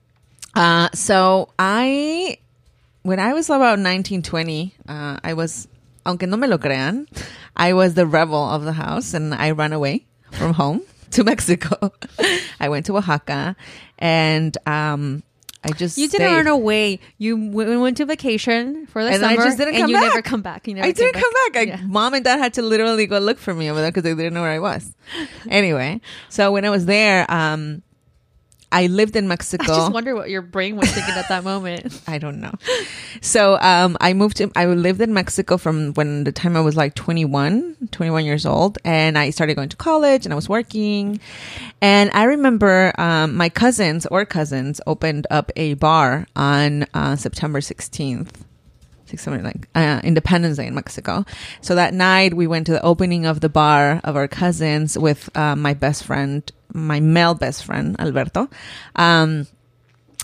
uh, 0.54 0.88
so 0.94 1.50
I, 1.58 2.38
when 3.02 3.20
I 3.20 3.34
was 3.34 3.50
about 3.50 3.78
19, 3.78 4.22
20, 4.22 4.74
uh, 4.88 5.18
I 5.22 5.34
was, 5.34 5.68
aunque 6.06 6.26
no 6.26 6.38
me 6.38 6.46
lo 6.48 6.56
crean, 6.56 7.08
I 7.54 7.74
was 7.74 7.92
the 7.92 8.06
rebel 8.06 8.42
of 8.48 8.64
the 8.64 8.72
house, 8.72 9.12
and 9.12 9.34
I 9.34 9.50
ran 9.50 9.74
away 9.74 10.06
from 10.30 10.54
home 10.54 10.80
to 11.10 11.24
Mexico. 11.24 11.92
I 12.58 12.70
went 12.70 12.86
to 12.86 12.96
Oaxaca, 12.96 13.54
and 13.98 14.56
um, 14.66 15.22
I 15.64 15.68
just 15.70 15.96
You 15.96 16.08
didn't 16.08 16.26
stayed. 16.28 16.36
run 16.36 16.46
away. 16.48 16.98
You 17.18 17.36
w- 17.50 17.80
went 17.80 17.96
to 17.98 18.04
vacation 18.04 18.86
for 18.86 19.04
the 19.04 19.10
And 19.10 19.24
I 19.24 19.36
just 19.36 19.58
didn't 19.58 19.74
and 19.74 19.82
come 19.82 19.90
you 19.90 20.00
never 20.00 20.20
come 20.22 20.42
back. 20.42 20.66
You 20.66 20.74
never 20.74 20.88
I 20.88 20.92
didn't 20.92 21.14
come 21.14 21.32
back. 21.52 21.56
I, 21.56 21.62
Yeah. 21.62 21.80
Mom 21.86 22.14
and 22.14 22.24
dad 22.24 22.38
had 22.38 22.54
to 22.54 22.62
literally 22.62 23.06
go 23.06 23.18
look 23.18 23.38
for 23.38 23.54
me 23.54 23.70
over 23.70 23.80
there 23.80 23.90
because 23.90 24.02
they 24.02 24.14
didn't 24.14 24.34
know 24.34 24.42
where 24.42 24.50
I 24.50 24.58
was. 24.58 24.92
Anyway, 25.48 26.00
so 26.28 26.50
when 26.52 26.64
I 26.64 26.70
was 26.70 26.86
there, 26.86 27.30
um, 27.30 27.82
I 28.72 28.86
lived 28.86 29.14
in 29.14 29.28
Mexico. 29.28 29.64
I 29.72 29.76
just 29.76 29.92
wonder 29.92 30.14
what 30.14 30.30
your 30.30 30.42
brain 30.42 30.76
was 30.76 30.90
thinking 30.90 31.14
at 31.14 31.28
that 31.28 31.44
moment. 31.44 32.00
I 32.06 32.18
don't 32.18 32.40
know. 32.40 32.52
So 33.20 33.58
um, 33.60 33.96
I 34.00 34.14
moved 34.14 34.38
to, 34.38 34.50
I 34.56 34.66
lived 34.66 35.00
in 35.00 35.14
Mexico 35.14 35.56
from 35.56 35.92
when 35.92 36.24
the 36.24 36.32
time 36.32 36.56
I 36.56 36.60
was 36.60 36.76
like 36.76 36.94
21, 36.94 37.88
21 37.90 38.24
years 38.24 38.46
old. 38.46 38.78
And 38.84 39.18
I 39.18 39.30
started 39.30 39.54
going 39.54 39.68
to 39.68 39.76
college 39.76 40.24
and 40.26 40.32
I 40.32 40.36
was 40.36 40.48
working. 40.48 41.20
And 41.80 42.10
I 42.14 42.24
remember 42.24 42.92
um, 42.98 43.36
my 43.36 43.48
cousins 43.48 44.06
or 44.06 44.24
cousins 44.24 44.80
opened 44.86 45.26
up 45.30 45.52
a 45.54 45.74
bar 45.74 46.26
on 46.34 46.86
uh, 46.94 47.16
September 47.16 47.60
16th. 47.60 48.30
Six, 49.12 49.22
seven, 49.22 49.44
like 49.44 49.68
uh, 49.74 50.00
Independence 50.02 50.56
Day 50.56 50.66
in 50.66 50.74
Mexico. 50.74 51.24
So 51.60 51.74
that 51.76 51.92
night 51.92 52.32
we 52.34 52.46
went 52.48 52.64
to 52.66 52.72
the 52.72 52.82
opening 52.82 53.26
of 53.26 53.40
the 53.40 53.48
bar 53.48 54.00
of 54.04 54.16
our 54.16 54.26
cousins 54.26 54.96
with 54.96 55.28
uh, 55.36 55.54
my 55.54 55.74
best 55.74 56.04
friend, 56.04 56.40
my 56.72 56.98
male 57.00 57.34
best 57.34 57.64
friend 57.64 57.94
Alberto, 58.00 58.48
um, 58.96 59.46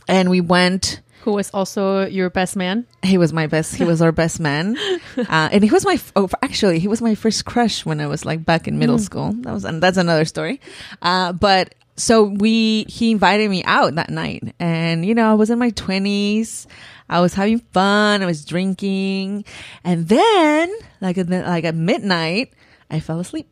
and 0.09 0.31
we 0.31 0.41
went 0.41 1.01
Who 1.25 1.33
was 1.33 1.51
also 1.53 2.07
your 2.07 2.31
best 2.31 2.57
man? 2.57 2.87
he 3.03 3.19
was 3.19 3.33
my 3.33 3.47
best 3.47 3.75
he 3.77 3.85
was 3.85 4.01
our 4.01 4.13
best 4.13 4.41
man. 4.41 4.77
Uh, 5.19 5.49
and 5.53 5.65
he 5.65 5.71
was 5.71 5.85
my 5.85 5.95
f- 5.95 6.13
oh, 6.17 6.29
actually 6.43 6.79
he 6.79 6.87
was 6.89 7.03
my 7.03 7.15
first 7.15 7.45
crush 7.45 7.85
when 7.85 8.01
i 8.01 8.07
was 8.07 8.25
like 8.25 8.45
back 8.47 8.69
in 8.69 8.79
middle 8.79 8.99
school. 8.99 9.33
That 9.43 9.53
was 9.53 9.65
and 9.67 9.83
that's 9.83 9.99
another 9.99 10.25
story. 10.25 10.61
Uh, 11.03 11.33
but 11.35 11.75
so 11.97 12.23
we 12.23 12.85
he 12.89 13.11
invited 13.11 13.51
me 13.51 13.65
out 13.65 13.97
that 13.97 14.09
night. 14.11 14.55
And 14.61 15.05
you 15.05 15.15
know 15.19 15.29
i 15.31 15.35
was 15.35 15.51
in 15.51 15.59
my 15.59 15.73
20s 15.73 16.67
i 17.09 17.21
was 17.21 17.35
having 17.35 17.59
fun 17.73 18.23
i 18.23 18.27
was 18.27 18.45
drinking 18.45 19.45
and 19.85 20.09
then 20.09 20.71
like 21.01 21.17
at, 21.19 21.27
the, 21.29 21.43
like 21.43 21.65
at 21.65 21.75
midnight 21.75 22.53
i 22.91 23.01
fell 23.01 23.21
asleep 23.21 23.49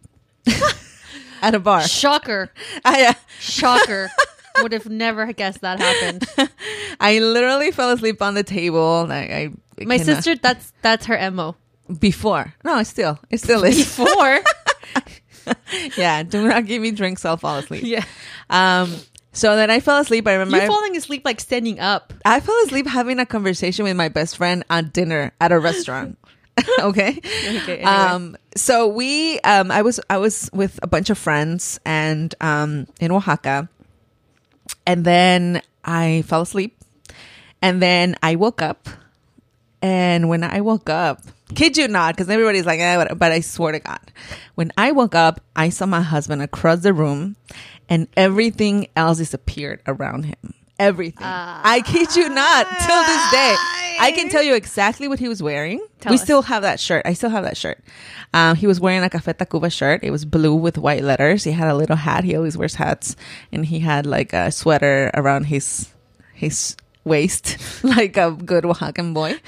at 1.43 1.55
a 1.55 1.59
bar 1.61 1.83
Shocker. 1.83 2.51
I, 2.85 3.07
uh, 3.07 3.15
Shocker. 3.41 4.11
Would 4.63 4.73
have 4.73 4.87
never 4.89 5.31
guessed 5.35 5.61
that 5.61 5.79
happened. 5.81 6.25
I 6.99 7.19
literally 7.19 7.73
fell 7.73 7.91
asleep 7.91 8.23
on 8.23 8.33
the 8.35 8.43
table 8.43 9.05
like 9.07 9.31
i 9.31 9.51
My 9.85 9.99
cannot- 9.99 10.07
sister, 10.25 10.35
that's 10.37 10.73
that's 10.81 11.05
her 11.07 11.31
mo. 11.31 11.57
before 12.01 12.55
no 12.65 12.79
it 12.79 12.87
still 12.87 13.19
it 13.29 13.39
still 13.39 13.65
is 13.65 13.77
Before, 13.85 14.41
yeah, 15.97 16.23
do 16.23 16.49
not 16.49 16.65
give 16.67 16.81
me 16.83 16.91
drinks. 16.91 17.25
I'll 17.25 17.37
fall 17.37 17.59
asleep. 17.59 17.83
yeah, 17.85 18.05
Um, 18.51 18.95
so 19.37 19.55
then 19.55 19.71
I 19.71 19.81
fell 19.81 19.99
asleep. 19.99 20.27
I 20.27 20.33
remember 20.33 20.57
you 20.57 20.67
falling 20.67 20.97
asleep 20.97 21.23
like 21.25 21.41
standing 21.41 21.79
up. 21.79 22.13
I 22.25 22.41
fell 22.41 22.57
asleep 22.65 22.87
having 22.87 23.19
a 23.21 23.27
conversation 23.27 23.85
with 23.85 23.97
my 23.97 24.09
best 24.09 24.37
friend 24.37 24.65
at 24.71 24.93
dinner 24.93 25.33
at 25.41 25.53
a 25.53 25.59
restaurant. 25.59 26.19
okay. 26.81 27.11
Okay, 27.19 27.77
anyway. 27.77 27.85
Um, 27.85 28.37
so 28.57 28.89
we, 28.89 29.39
um, 29.41 29.71
I 29.71 29.83
was, 29.83 30.01
I 30.09 30.17
was 30.17 30.49
with 30.55 30.81
a 30.83 30.87
bunch 30.87 31.11
of 31.11 31.19
friends 31.19 31.79
and, 31.85 32.35
um, 32.41 32.87
in 32.99 33.13
Oaxaca 33.13 33.69
and 34.87 35.05
then 35.05 35.61
I 35.85 36.23
fell 36.27 36.41
asleep 36.41 36.79
and 37.61 37.83
then 37.83 38.17
I 38.23 38.37
woke 38.37 38.63
up 38.63 38.89
and 39.83 40.31
when 40.31 40.43
I 40.45 40.63
woke 40.63 40.89
up, 40.89 41.21
kid 41.55 41.77
you 41.77 41.89
not, 41.89 42.17
because 42.17 42.31
everybody's 42.31 42.65
like, 42.67 42.81
eh, 42.81 42.97
but- 42.97 43.19
but 43.19 43.33
I 43.33 43.41
swear 43.41 43.73
to 43.73 43.79
God, 43.79 44.01
when 44.55 44.73
I 44.79 44.93
woke 44.93 45.15
up, 45.15 45.41
I 45.55 45.69
saw 45.69 45.85
my 45.87 46.01
husband 46.01 46.41
across 46.43 46.81
the 46.81 46.95
room 46.95 47.37
and 47.89 48.09
everything 48.17 48.89
else 48.97 49.19
disappeared 49.19 49.81
around 49.87 50.25
him. 50.25 50.55
Everything. 50.79 51.27
I 51.27 51.83
kid 51.87 52.15
you 52.17 52.29
not. 52.29 52.67
Till 52.67 53.03
this 53.03 53.31
day, 53.31 53.55
I 53.99 54.13
can 54.15 54.29
tell 54.29 54.43
you 54.43 54.55
exactly 54.55 55.09
what 55.09 55.19
he 55.19 55.27
was 55.27 55.43
wearing. 55.43 55.85
Tell 56.01 56.11
we 56.11 56.17
us. 56.17 56.23
still 56.23 56.43
have 56.43 56.63
that 56.63 56.79
shirt. 56.79 57.07
I 57.07 57.15
still 57.15 57.31
have 57.31 57.45
that 57.45 57.57
shirt. 57.57 57.83
Um, 58.35 58.57
he 58.57 58.67
was 58.67 58.79
wearing 58.79 59.03
a 59.03 59.09
Café 59.09 59.33
Tacuba 59.35 59.73
shirt. 59.73 60.05
It 60.05 60.11
was 60.11 60.27
blue 60.27 60.55
with 60.55 60.77
white 60.77 61.03
letters. 61.03 61.45
He 61.45 61.53
had 61.53 61.69
a 61.69 61.75
little 61.75 61.97
hat. 61.97 62.25
He 62.25 62.37
always 62.37 62.59
wears 62.59 62.75
hats, 62.75 63.17
and 63.51 63.65
he 63.65 63.79
had 63.81 64.05
like 64.05 64.35
a 64.35 64.51
sweater 64.53 65.11
around 65.15 65.45
his 65.45 65.89
his 66.35 66.77
waist, 67.07 67.57
like 67.85 68.17
a 68.17 68.33
good 68.33 68.65
Oaxacan 68.65 69.15
boy. 69.15 69.39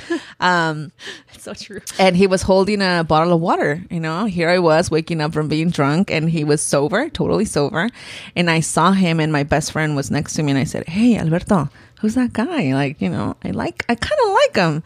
Um, 0.41 0.93
so 1.39 1.53
true. 1.53 1.81
and 1.99 2.17
he 2.17 2.27
was 2.27 2.43
holding 2.43 2.81
a 2.81 3.05
bottle 3.05 3.35
of 3.35 3.41
water. 3.41 3.83
You 3.91 4.01
know, 4.01 4.25
here 4.25 4.49
I 4.49 4.59
was 4.61 4.91
waking 4.91 5.21
up 5.21 5.33
from 5.33 5.49
being 5.49 5.71
drunk, 5.71 6.11
and 6.11 6.31
he 6.31 6.45
was 6.45 6.63
sober, 6.63 7.11
totally 7.11 7.45
sober. 7.45 7.91
And 8.37 8.49
I 8.49 8.61
saw 8.61 8.93
him, 8.93 9.21
and 9.21 9.33
my 9.33 9.43
best 9.43 9.73
friend 9.73 9.97
was 9.97 10.11
next 10.11 10.35
to 10.35 10.43
me, 10.43 10.53
and 10.53 10.59
I 10.59 10.65
said, 10.65 10.89
"Hey, 10.89 11.19
Alberto." 11.19 11.69
Who's 12.01 12.15
that 12.15 12.33
guy? 12.33 12.75
Like, 12.75 13.03
you 13.03 13.09
know, 13.09 13.35
I 13.43 13.51
like, 13.51 13.85
I 13.89 13.97
kind 13.97 14.21
of 14.25 14.29
like 14.31 14.55
him. 14.55 14.85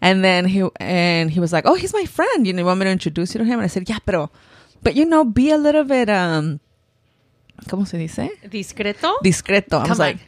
And 0.00 0.24
then 0.24 0.46
he, 0.46 0.66
and 0.80 1.30
he 1.30 1.38
was 1.38 1.52
like, 1.52 1.66
Oh, 1.66 1.74
he's 1.74 1.92
my 1.92 2.06
friend. 2.06 2.46
You 2.46 2.54
know, 2.54 2.60
you 2.60 2.64
want 2.64 2.80
me 2.80 2.84
to 2.86 2.90
introduce 2.90 3.34
you 3.34 3.38
to 3.40 3.44
him? 3.44 3.58
And 3.58 3.64
I 3.64 3.66
said, 3.66 3.86
Yeah, 3.86 3.98
pero, 4.00 4.30
but 4.82 4.94
you 4.94 5.04
know, 5.04 5.24
be 5.26 5.50
a 5.50 5.58
little 5.58 5.84
bit, 5.84 6.08
um, 6.08 6.60
¿cómo 7.68 7.86
se 7.86 7.98
dice? 7.98 8.30
Discreto. 8.48 9.18
Discreto. 9.22 9.76
I 9.76 9.80
was 9.80 9.88
Come 9.88 9.98
like, 9.98 10.16
on. 10.16 10.22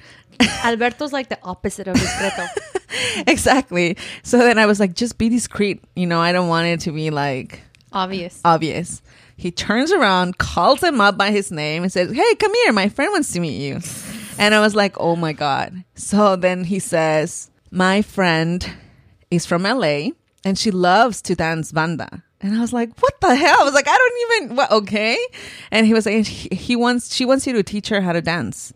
Alberto's 0.65 1.13
like 1.13 1.29
the 1.29 1.39
opposite 1.43 1.89
of 1.89 1.95
discreto. 1.95 2.47
exactly. 3.27 3.97
So 4.23 4.39
then 4.39 4.59
I 4.59 4.67
was 4.67 4.81
like, 4.81 4.95
just 4.95 5.19
be 5.19 5.29
discreet. 5.29 5.83
You 5.95 6.07
know, 6.07 6.21
I 6.21 6.33
don't 6.33 6.49
want 6.49 6.67
it 6.67 6.81
to 6.81 6.93
be 6.93 7.11
like, 7.11 7.61
Obvious. 7.93 8.41
obvious. 8.45 9.03
He 9.37 9.51
turns 9.51 9.93
around, 9.93 10.39
calls 10.39 10.83
him 10.83 11.01
up 11.01 11.17
by 11.19 11.31
his 11.31 11.51
name, 11.53 11.83
and 11.83 11.93
says, 11.93 12.11
Hey, 12.13 12.35
come 12.37 12.55
here. 12.55 12.73
My 12.73 12.89
friend 12.89 13.13
wants 13.13 13.33
to 13.33 13.41
meet 13.41 13.59
you. 13.61 13.81
And 14.39 14.55
I 14.55 14.61
was 14.61 14.75
like, 14.75 14.99
Oh 14.99 15.17
my 15.17 15.33
God. 15.33 15.85
So 15.95 16.37
then 16.37 16.65
he 16.65 16.79
says, 16.79 17.51
My 17.71 18.03
friend 18.03 18.69
is 19.31 19.47
from 19.47 19.63
LA 19.63 20.09
and 20.45 20.59
she 20.59 20.71
loves 20.71 21.23
to 21.23 21.35
dance 21.35 21.73
banda. 21.73 22.23
And 22.41 22.55
I 22.55 22.61
was 22.61 22.73
like, 22.73 22.91
What 23.01 23.21
the 23.21 23.35
hell? 23.35 23.61
I 23.61 23.65
was 23.65 23.75
like, 23.75 23.89
I 23.89 23.97
don't 23.97 24.43
even, 24.45 24.57
what, 24.57 24.71
okay. 24.71 25.19
And 25.71 25.87
he 25.87 25.95
was 25.95 26.07
like, 26.07 26.27
he, 26.27 26.55
he 26.55 26.77
wants, 26.77 27.15
she 27.15 27.25
wants 27.25 27.47
you 27.47 27.53
to 27.55 27.63
teach 27.63 27.89
her 27.89 28.01
how 28.01 28.13
to 28.13 28.21
dance. 28.23 28.73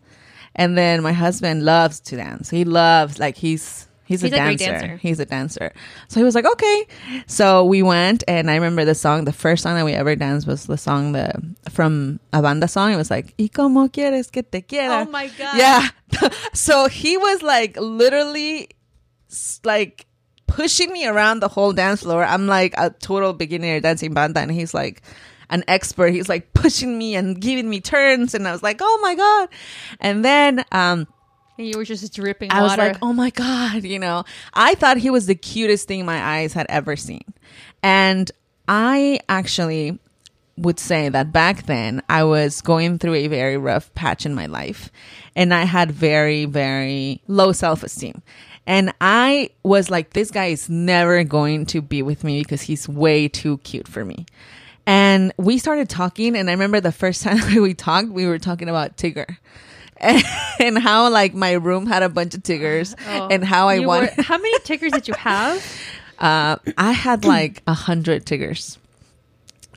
And 0.55 0.77
then 0.77 1.01
my 1.01 1.13
husband 1.13 1.63
loves 1.63 1.99
to 2.01 2.17
dance. 2.17 2.49
He 2.49 2.65
loves, 2.65 3.19
like, 3.19 3.37
he's, 3.37 3.87
He's, 4.11 4.19
He's 4.23 4.33
a, 4.33 4.35
dancer. 4.35 4.65
dancer. 4.65 4.97
He's 4.97 5.19
a 5.21 5.25
dancer. 5.25 5.71
So 6.09 6.19
he 6.19 6.25
was 6.25 6.35
like, 6.35 6.43
okay. 6.43 6.85
So 7.27 7.63
we 7.63 7.81
went, 7.81 8.25
and 8.27 8.51
I 8.51 8.55
remember 8.55 8.83
the 8.83 8.93
song. 8.93 9.23
The 9.23 9.31
first 9.31 9.63
song 9.63 9.75
that 9.75 9.85
we 9.85 9.93
ever 9.93 10.17
danced 10.17 10.47
was 10.47 10.65
the 10.65 10.77
song 10.77 11.13
the 11.13 11.31
from 11.69 12.19
a 12.33 12.41
banda 12.41 12.67
song. 12.67 12.91
It 12.91 12.97
was 12.97 13.09
like, 13.09 13.33
"Y 13.39 13.47
como 13.47 13.87
quieres 13.87 14.29
que 14.29 14.43
te 14.43 14.63
quiera." 14.63 15.05
Oh 15.07 15.09
my 15.09 15.27
God. 15.29 15.55
Yeah. 15.55 15.87
so 16.53 16.89
he 16.89 17.15
was 17.15 17.41
like 17.41 17.77
literally, 17.79 18.67
like 19.63 20.05
pushing 20.45 20.91
me 20.91 21.07
around 21.07 21.39
the 21.39 21.47
whole 21.47 21.71
dance 21.71 22.01
floor. 22.01 22.25
I'm 22.25 22.47
like 22.47 22.73
a 22.77 22.89
total 22.89 23.31
beginner 23.31 23.79
dancing 23.79 24.13
banda, 24.13 24.41
and 24.41 24.51
he's 24.51 24.73
like 24.73 25.03
an 25.51 25.63
expert. 25.67 26.13
He's 26.13 26.29
like 26.29 26.53
pushing 26.53 26.97
me 26.97 27.15
and 27.15 27.39
giving 27.39 27.69
me 27.69 27.79
turns, 27.81 28.33
and 28.33 28.47
I 28.47 28.51
was 28.51 28.63
like, 28.63 28.79
oh 28.81 28.99
my 29.01 29.15
god. 29.15 29.49
And 29.99 30.25
then 30.25 30.65
um. 30.71 31.07
And 31.57 31.67
you 31.67 31.77
were 31.77 31.85
just 31.85 32.11
dripping 32.15 32.49
I 32.51 32.63
was 32.63 32.77
like, 32.77 32.97
oh 33.01 33.13
my 33.13 33.29
God, 33.29 33.83
you 33.83 33.99
know, 33.99 34.23
I 34.53 34.73
thought 34.75 34.97
he 34.97 35.11
was 35.11 35.27
the 35.27 35.35
cutest 35.35 35.87
thing 35.87 36.05
my 36.05 36.19
eyes 36.19 36.53
had 36.53 36.65
ever 36.69 36.95
seen. 36.95 37.25
And 37.83 38.31
I 38.67 39.19
actually 39.27 39.99
would 40.57 40.79
say 40.79 41.09
that 41.09 41.31
back 41.31 41.65
then 41.65 42.01
I 42.07 42.23
was 42.23 42.61
going 42.61 42.99
through 42.99 43.15
a 43.15 43.27
very 43.27 43.57
rough 43.57 43.93
patch 43.93 44.25
in 44.25 44.33
my 44.33 44.45
life 44.45 44.91
and 45.35 45.53
I 45.53 45.63
had 45.63 45.91
very, 45.91 46.45
very 46.45 47.21
low 47.27 47.51
self 47.51 47.83
esteem. 47.83 48.21
And 48.67 48.93
I 49.01 49.49
was 49.63 49.89
like, 49.89 50.13
this 50.13 50.31
guy 50.31 50.47
is 50.47 50.69
never 50.69 51.23
going 51.23 51.65
to 51.67 51.81
be 51.81 52.01
with 52.01 52.23
me 52.23 52.41
because 52.41 52.61
he's 52.61 52.87
way 52.87 53.27
too 53.27 53.57
cute 53.59 53.87
for 53.87 54.05
me. 54.05 54.25
And 54.87 55.31
we 55.37 55.57
started 55.57 55.89
talking, 55.89 56.35
and 56.35 56.49
I 56.49 56.53
remember 56.53 56.79
the 56.81 56.91
first 56.91 57.21
time 57.23 57.39
we 57.61 57.73
talked, 57.73 58.09
we 58.09 58.25
were 58.25 58.39
talking 58.39 58.69
about 58.69 58.97
Tigger. 58.97 59.37
And 60.59 60.77
how 60.77 61.09
like 61.09 61.33
my 61.35 61.51
room 61.53 61.85
had 61.85 62.01
a 62.03 62.09
bunch 62.09 62.33
of 62.35 62.41
tigers, 62.43 62.95
Oh. 63.07 63.27
and 63.29 63.43
how 63.43 63.67
I 63.67 63.79
wanted. 63.79 64.15
were- 64.17 64.23
how 64.23 64.37
many 64.37 64.57
tickers 64.63 64.91
did 64.91 65.07
you 65.07 65.13
have? 65.15 65.63
Uh, 66.19 66.57
I 66.77 66.91
had 66.91 67.25
like 67.25 67.63
a 67.65 67.73
hundred 67.73 68.27
tigers. 68.27 68.77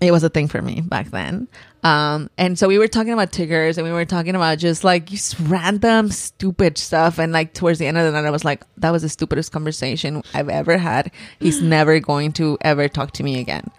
It 0.03 0.11
was 0.13 0.23
a 0.25 0.29
thing 0.29 0.47
for 0.47 0.61
me 0.61 0.83
back 0.83 1.11
then. 1.11 1.49
Um, 1.83 2.29
and 2.37 2.59
so 2.59 2.69
we 2.69 2.77
were 2.77 2.87
talking 2.87 3.15
about 3.15 3.33
tigers 3.33 3.79
and 3.79 3.87
we 3.87 3.93
were 3.95 4.05
talking 4.05 4.35
about 4.35 4.59
just 4.59 4.85
like 4.85 5.07
just 5.07 5.41
random 5.41 6.11
stupid 6.11 6.77
stuff. 6.77 7.19
And 7.19 7.33
like 7.33 7.55
towards 7.55 7.79
the 7.79 7.87
end 7.87 7.97
of 7.97 8.05
the 8.05 8.13
night, 8.13 8.27
I 8.27 8.31
was 8.31 8.45
like, 8.45 8.63
that 8.77 8.91
was 8.91 9.01
the 9.01 9.09
stupidest 9.09 9.53
conversation 9.53 10.23
I've 10.35 10.51
ever 10.51 10.77
had. 10.77 11.11
He's 11.41 11.63
never 11.77 11.99
going 11.99 12.33
to 12.33 12.59
ever 12.61 12.89
talk 12.89 13.13
to 13.13 13.23
me 13.23 13.41
again. 13.41 13.71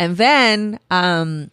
And 0.00 0.16
then, 0.16 0.80
um, 0.90 1.50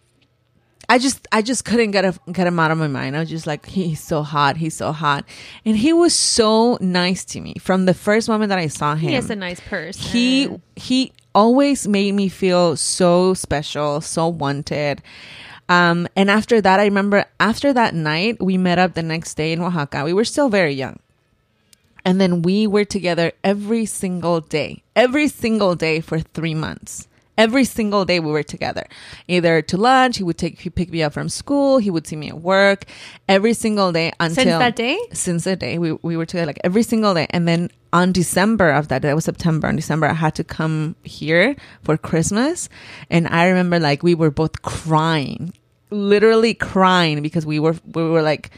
I 0.89 0.99
just 0.99 1.27
I 1.33 1.41
just 1.41 1.65
couldn't 1.65 1.91
get 1.91 2.05
a, 2.05 2.17
get 2.31 2.47
him 2.47 2.59
out 2.59 2.71
of 2.71 2.77
my 2.77 2.87
mind. 2.87 3.17
I 3.17 3.19
was 3.19 3.29
just 3.29 3.45
like, 3.45 3.65
he's 3.65 4.01
so 4.01 4.23
hot, 4.23 4.55
he's 4.55 4.73
so 4.73 4.93
hot, 4.93 5.25
and 5.65 5.75
he 5.75 5.91
was 5.91 6.15
so 6.15 6.77
nice 6.79 7.25
to 7.25 7.41
me 7.41 7.55
from 7.59 7.85
the 7.85 7.93
first 7.93 8.29
moment 8.29 8.49
that 8.49 8.57
I 8.57 8.67
saw 8.67 8.95
him. 8.95 9.09
He 9.09 9.15
has 9.15 9.29
a 9.29 9.35
nice 9.35 9.59
purse. 9.59 9.97
he 9.97 10.49
he 10.77 11.11
always 11.35 11.87
made 11.87 12.13
me 12.13 12.29
feel 12.29 12.77
so 12.77 13.33
special, 13.33 13.99
so 13.99 14.29
wanted. 14.29 15.01
Um, 15.67 16.07
and 16.15 16.31
after 16.31 16.61
that, 16.61 16.79
I 16.79 16.85
remember 16.85 17.25
after 17.37 17.73
that 17.73 17.93
night, 17.93 18.41
we 18.41 18.57
met 18.57 18.79
up 18.79 18.93
the 18.93 19.03
next 19.03 19.33
day 19.35 19.51
in 19.51 19.59
Oaxaca. 19.61 20.05
We 20.05 20.13
were 20.13 20.23
still 20.23 20.47
very 20.47 20.73
young. 20.73 20.99
And 22.05 22.21
then 22.21 22.41
we 22.41 22.65
were 22.65 22.85
together 22.85 23.33
every 23.43 23.85
single 23.85 24.39
day, 24.39 24.83
every 24.95 25.27
single 25.27 25.75
day 25.75 25.99
for 25.99 26.21
three 26.21 26.55
months. 26.55 27.09
Every 27.37 27.65
single 27.65 28.03
day 28.05 28.19
we 28.19 28.31
were 28.31 28.43
together, 28.43 28.87
either 29.27 29.61
to 29.61 29.77
lunch. 29.77 30.17
He 30.17 30.23
would 30.23 30.37
take, 30.37 30.59
he 30.59 30.69
pick 30.69 30.89
me 30.91 31.03
up 31.03 31.13
from 31.13 31.29
school. 31.29 31.77
He 31.77 31.91
would 31.91 32.07
see 32.07 32.15
me 32.15 32.29
at 32.29 32.41
work 32.41 32.85
every 33.29 33.53
single 33.53 33.91
day 33.91 34.11
until 34.19 34.59
that 34.59 34.75
day? 34.75 34.99
Since 35.13 35.43
that 35.43 35.59
day, 35.59 35.77
we 35.77 35.91
we 36.01 36.17
were 36.17 36.25
together 36.25 36.47
like 36.47 36.59
every 36.63 36.83
single 36.83 37.13
day. 37.13 37.27
And 37.29 37.47
then 37.47 37.69
on 37.93 38.11
December 38.11 38.71
of 38.71 38.87
that 38.87 39.01
that 39.03 39.15
was 39.15 39.25
September. 39.25 39.67
On 39.67 39.75
December, 39.75 40.07
I 40.07 40.13
had 40.13 40.35
to 40.35 40.43
come 40.43 40.95
here 41.03 41.55
for 41.83 41.97
Christmas, 41.97 42.69
and 43.09 43.27
I 43.27 43.47
remember 43.47 43.79
like 43.79 44.03
we 44.03 44.15
were 44.15 44.31
both 44.31 44.61
crying, 44.61 45.53
literally 45.91 46.53
crying 46.53 47.21
because 47.21 47.45
we 47.45 47.59
were 47.59 47.75
we 47.93 48.03
were 48.03 48.21
like 48.21 48.51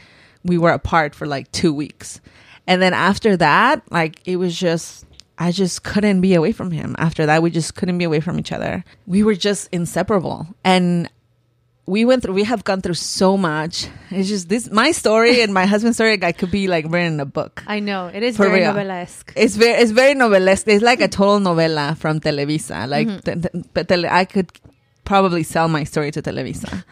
we 0.44 0.58
were 0.58 0.70
apart 0.70 1.14
for 1.14 1.26
like 1.26 1.52
two 1.52 1.72
weeks. 1.72 2.20
And 2.66 2.80
then 2.80 2.94
after 2.94 3.36
that, 3.36 3.82
like 3.90 4.20
it 4.26 4.36
was 4.36 4.56
just, 4.56 5.04
I 5.40 5.50
just 5.52 5.82
couldn't 5.82 6.20
be 6.20 6.34
away 6.34 6.52
from 6.52 6.70
him. 6.70 6.94
After 6.98 7.24
that, 7.26 7.42
we 7.42 7.50
just 7.50 7.74
couldn't 7.74 7.96
be 7.98 8.04
away 8.04 8.20
from 8.20 8.38
each 8.38 8.52
other. 8.52 8.84
We 9.06 9.22
were 9.22 9.34
just 9.34 9.68
inseparable. 9.72 10.46
And 10.62 11.08
we 11.86 12.04
went 12.04 12.22
through, 12.22 12.34
we 12.34 12.44
have 12.44 12.62
gone 12.62 12.82
through 12.82 12.94
so 12.94 13.36
much. 13.36 13.88
It's 14.10 14.28
just 14.28 14.48
this, 14.48 14.70
my 14.70 14.92
story 14.92 15.40
and 15.42 15.52
my 15.54 15.64
husband's 15.66 15.96
story, 15.96 16.18
like 16.18 16.36
could 16.38 16.50
be 16.52 16.68
like 16.68 16.84
written 16.88 17.14
in 17.14 17.20
a 17.20 17.24
book. 17.24 17.64
I 17.66 17.80
know 17.80 18.08
it 18.12 18.22
is 18.22 18.36
very 18.36 18.60
real. 18.60 18.74
novelesque. 18.74 19.32
It's 19.34 19.56
very, 19.56 19.80
it's 19.82 19.90
very 19.92 20.14
novelesque. 20.14 20.68
It's 20.68 20.84
like 20.84 21.00
a 21.00 21.08
total 21.08 21.40
novela 21.40 21.96
from 21.96 22.20
Televisa. 22.20 22.86
Like, 22.86 23.08
Mm-hmm. 23.08 23.20
th- 23.40 23.52
th- 23.52 23.64
but 23.72 23.88
tele- 23.88 24.08
I 24.10 24.26
could 24.26 24.52
probably 25.04 25.42
sell 25.42 25.66
my 25.68 25.82
story 25.84 26.10
to 26.12 26.22
Televisa 26.22 26.84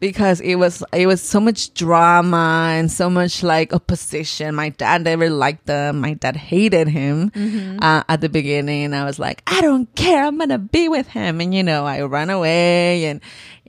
because 0.00 0.40
it 0.40 0.56
was 0.56 0.82
it 0.92 1.06
was 1.06 1.22
so 1.22 1.40
much 1.40 1.74
drama 1.74 2.70
and 2.72 2.90
so 2.90 3.08
much 3.10 3.42
like 3.42 3.72
opposition. 3.72 4.54
My 4.54 4.70
dad 4.70 5.02
never 5.02 5.30
liked 5.30 5.66
them. 5.66 6.00
My 6.00 6.14
dad 6.14 6.36
hated 6.36 6.88
him 6.88 7.30
Mm-hmm. 7.30 7.78
uh, 7.82 8.02
at 8.08 8.20
the 8.20 8.28
beginning, 8.28 8.84
and 8.84 8.94
I 8.94 9.04
was 9.04 9.18
like, 9.18 9.42
I 9.46 9.60
don't 9.60 9.92
care. 9.94 10.24
I'm 10.24 10.38
gonna 10.38 10.58
be 10.58 10.88
with 10.88 11.08
him, 11.08 11.40
and 11.40 11.54
you 11.54 11.62
know, 11.62 11.84
I 11.86 12.00
ran 12.02 12.30
away 12.30 13.06
and. 13.06 13.20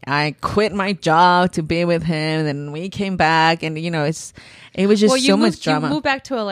I 0.07 0.35
quit 0.39 0.71
my 0.71 0.93
job 0.93 1.53
to 1.53 1.63
be 1.63 1.83
with 1.83 2.03
him, 2.03 2.41
and 2.41 2.47
then 2.47 2.71
we 2.71 2.89
came 2.89 3.17
back, 3.17 3.63
and 3.63 3.79
you 3.79 3.89
know, 3.89 4.03
it's 4.03 4.33
it 4.75 4.85
was 4.85 4.99
just 4.99 5.11
well, 5.11 5.19
so 5.19 5.35
moved, 5.35 5.55
much 5.55 5.63
drama. 5.63 5.87
You 5.87 5.93
moved 5.93 6.03
back 6.03 6.25
to 6.25 6.35
LA. 6.35 6.51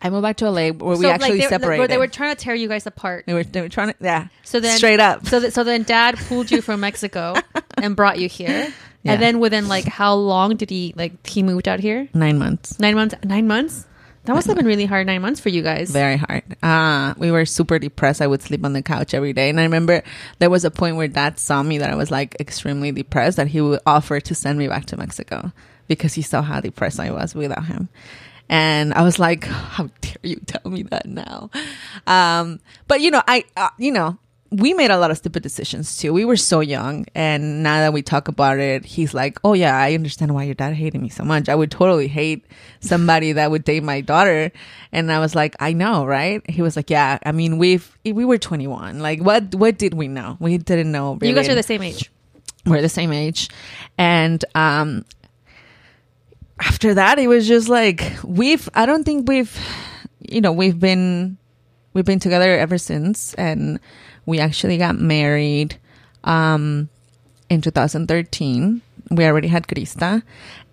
I 0.00 0.10
moved 0.10 0.22
back 0.22 0.36
to 0.36 0.48
LA 0.50 0.68
where 0.70 0.96
we 0.96 1.04
So, 1.04 1.10
actually 1.10 1.38
they, 1.38 1.48
separated. 1.48 1.78
Where 1.80 1.88
they 1.88 1.96
were 1.96 2.06
trying 2.06 2.36
to 2.36 2.40
tear 2.40 2.54
you 2.54 2.68
guys 2.68 2.86
apart. 2.86 3.24
They 3.26 3.34
were, 3.34 3.42
they 3.42 3.60
were 3.60 3.68
trying 3.68 3.88
to, 3.88 3.94
yeah. 4.00 4.28
So 4.44 4.60
then, 4.60 4.76
straight 4.76 5.00
up. 5.00 5.26
So 5.26 5.40
that, 5.40 5.52
so 5.52 5.64
then, 5.64 5.82
Dad 5.82 6.16
pulled 6.28 6.50
you 6.52 6.60
from 6.60 6.78
Mexico 6.80 7.34
and 7.76 7.96
brought 7.96 8.20
you 8.20 8.28
here. 8.28 8.72
Yeah. 9.02 9.12
And 9.12 9.22
then 9.22 9.40
within 9.40 9.68
like 9.68 9.84
how 9.84 10.14
long 10.14 10.56
did 10.56 10.70
he 10.70 10.94
like 10.96 11.26
he 11.26 11.42
moved 11.42 11.68
out 11.68 11.80
here? 11.80 12.08
Nine 12.14 12.38
months. 12.38 12.78
Nine 12.78 12.94
months. 12.94 13.14
Nine 13.24 13.46
months. 13.46 13.86
That 14.24 14.34
must 14.34 14.46
have 14.46 14.56
been 14.56 14.66
really 14.66 14.84
hard. 14.84 15.08
Nine 15.08 15.20
months 15.20 15.40
for 15.40 15.48
you 15.48 15.62
guys. 15.62 15.90
Very 15.90 16.16
hard. 16.16 16.44
Uh, 16.62 17.14
we 17.18 17.32
were 17.32 17.44
super 17.44 17.80
depressed. 17.80 18.22
I 18.22 18.28
would 18.28 18.40
sleep 18.40 18.64
on 18.64 18.72
the 18.72 18.82
couch 18.82 19.14
every 19.14 19.32
day. 19.32 19.50
And 19.50 19.58
I 19.58 19.64
remember 19.64 20.02
there 20.38 20.50
was 20.50 20.64
a 20.64 20.70
point 20.70 20.94
where 20.94 21.08
dad 21.08 21.40
saw 21.40 21.60
me 21.62 21.78
that 21.78 21.90
I 21.90 21.96
was 21.96 22.12
like 22.12 22.36
extremely 22.38 22.92
depressed 22.92 23.36
that 23.38 23.48
he 23.48 23.60
would 23.60 23.80
offer 23.84 24.20
to 24.20 24.34
send 24.34 24.60
me 24.60 24.68
back 24.68 24.86
to 24.86 24.96
Mexico 24.96 25.52
because 25.88 26.14
he 26.14 26.22
saw 26.22 26.40
how 26.40 26.60
depressed 26.60 27.00
I 27.00 27.10
was 27.10 27.34
without 27.34 27.66
him. 27.66 27.88
And 28.48 28.94
I 28.94 29.02
was 29.02 29.18
like, 29.18 29.44
how 29.44 29.88
dare 30.00 30.16
you 30.22 30.36
tell 30.36 30.70
me 30.70 30.84
that 30.84 31.06
now? 31.06 31.50
Um, 32.06 32.60
but 32.86 33.00
you 33.00 33.10
know, 33.10 33.22
I, 33.26 33.44
uh, 33.56 33.70
you 33.78 33.90
know, 33.90 34.18
we 34.52 34.74
made 34.74 34.90
a 34.90 34.98
lot 34.98 35.10
of 35.10 35.16
stupid 35.16 35.42
decisions 35.42 35.96
too. 35.96 36.12
We 36.12 36.26
were 36.26 36.36
so 36.36 36.60
young, 36.60 37.06
and 37.14 37.62
now 37.62 37.78
that 37.78 37.94
we 37.94 38.02
talk 38.02 38.28
about 38.28 38.58
it, 38.58 38.84
he's 38.84 39.14
like, 39.14 39.38
"Oh 39.44 39.54
yeah, 39.54 39.74
I 39.74 39.94
understand 39.94 40.34
why 40.34 40.44
your 40.44 40.54
dad 40.54 40.74
hated 40.74 41.00
me 41.00 41.08
so 41.08 41.24
much. 41.24 41.48
I 41.48 41.54
would 41.54 41.70
totally 41.70 42.06
hate 42.06 42.44
somebody 42.80 43.32
that 43.32 43.50
would 43.50 43.64
date 43.64 43.82
my 43.82 44.02
daughter." 44.02 44.52
And 44.92 45.10
I 45.10 45.20
was 45.20 45.34
like, 45.34 45.56
"I 45.58 45.72
know, 45.72 46.04
right?" 46.04 46.48
He 46.50 46.60
was 46.60 46.76
like, 46.76 46.90
"Yeah, 46.90 47.18
I 47.24 47.32
mean, 47.32 47.56
we've 47.56 47.96
we 48.04 48.24
were 48.26 48.36
21. 48.36 49.00
Like, 49.00 49.22
what 49.22 49.54
what 49.54 49.78
did 49.78 49.94
we 49.94 50.06
know? 50.06 50.36
We 50.38 50.58
didn't 50.58 50.92
know. 50.92 51.14
Really. 51.14 51.28
You 51.30 51.34
guys 51.34 51.48
are 51.48 51.54
the 51.54 51.62
same 51.62 51.82
age. 51.82 52.10
we're 52.66 52.82
the 52.82 52.90
same 52.90 53.12
age, 53.12 53.48
and 53.96 54.44
um, 54.54 55.06
after 56.60 56.92
that, 56.94 57.18
it 57.18 57.26
was 57.26 57.48
just 57.48 57.70
like 57.70 58.12
we've. 58.22 58.68
I 58.74 58.84
don't 58.84 59.04
think 59.04 59.26
we've, 59.28 59.56
you 60.20 60.42
know, 60.42 60.52
we've 60.52 60.78
been 60.78 61.38
we've 61.94 62.04
been 62.04 62.20
together 62.20 62.58
ever 62.58 62.76
since, 62.76 63.32
and 63.34 63.80
we 64.26 64.38
actually 64.38 64.78
got 64.78 64.96
married 64.98 65.76
um, 66.24 66.88
in 67.50 67.60
2013. 67.60 68.80
We 69.10 69.24
already 69.26 69.48
had 69.48 69.66
Krista, 69.66 70.22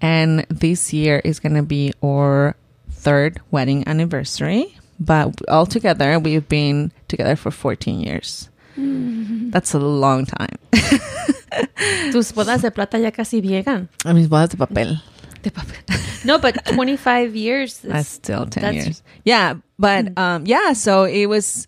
and 0.02 0.46
this 0.50 0.94
year 0.94 1.22
is 1.26 1.40
going 1.40 1.56
to 1.56 1.64
be 1.64 1.94
our 2.04 2.56
third 2.92 3.42
wedding 3.52 3.88
anniversary. 3.88 4.76
But 5.00 5.34
all 5.50 5.66
together, 5.66 6.20
we've 6.20 6.48
been 6.48 6.92
together 7.08 7.36
for 7.36 7.52
14 7.52 8.00
years. 8.02 8.50
That's 8.78 9.74
a 9.74 9.80
long 9.80 10.26
time. 10.26 10.56
Tus 12.12 12.32
bodas 12.32 12.62
de 12.62 12.72
plata 12.72 12.98
ya 13.00 13.12
casi 13.12 13.42
llegan. 13.42 13.88
A 14.06 14.14
mis 14.14 14.28
bodas 14.28 14.50
de 14.50 14.58
papel. 14.58 15.02
De 15.42 15.50
papel. 15.52 16.26
No, 16.26 16.38
but 16.38 16.66
25 16.66 17.34
years. 17.36 17.76
is- 17.86 17.92
That's 17.92 18.10
still 18.10 18.46
10 18.46 18.62
That's- 18.62 18.76
years. 18.86 19.04
Yeah. 19.24 19.56
But 19.78 20.18
um, 20.18 20.46
yeah, 20.46 20.74
so 20.74 21.06
it 21.06 21.28
was, 21.28 21.66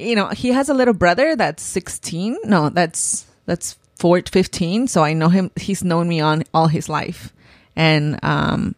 you 0.00 0.16
know, 0.16 0.28
he 0.28 0.48
has 0.48 0.68
a 0.68 0.74
little 0.74 0.94
brother 0.94 1.36
that's 1.36 1.62
16. 1.62 2.38
No, 2.44 2.68
that's, 2.70 3.26
that's 3.46 3.78
four, 3.96 4.20
15. 4.22 4.88
So 4.88 5.04
I 5.04 5.12
know 5.12 5.28
him. 5.28 5.50
He's 5.56 5.84
known 5.84 6.08
me 6.08 6.20
on 6.20 6.44
all 6.54 6.68
his 6.68 6.88
life. 6.88 7.32
And, 7.76 8.18
um, 8.22 8.74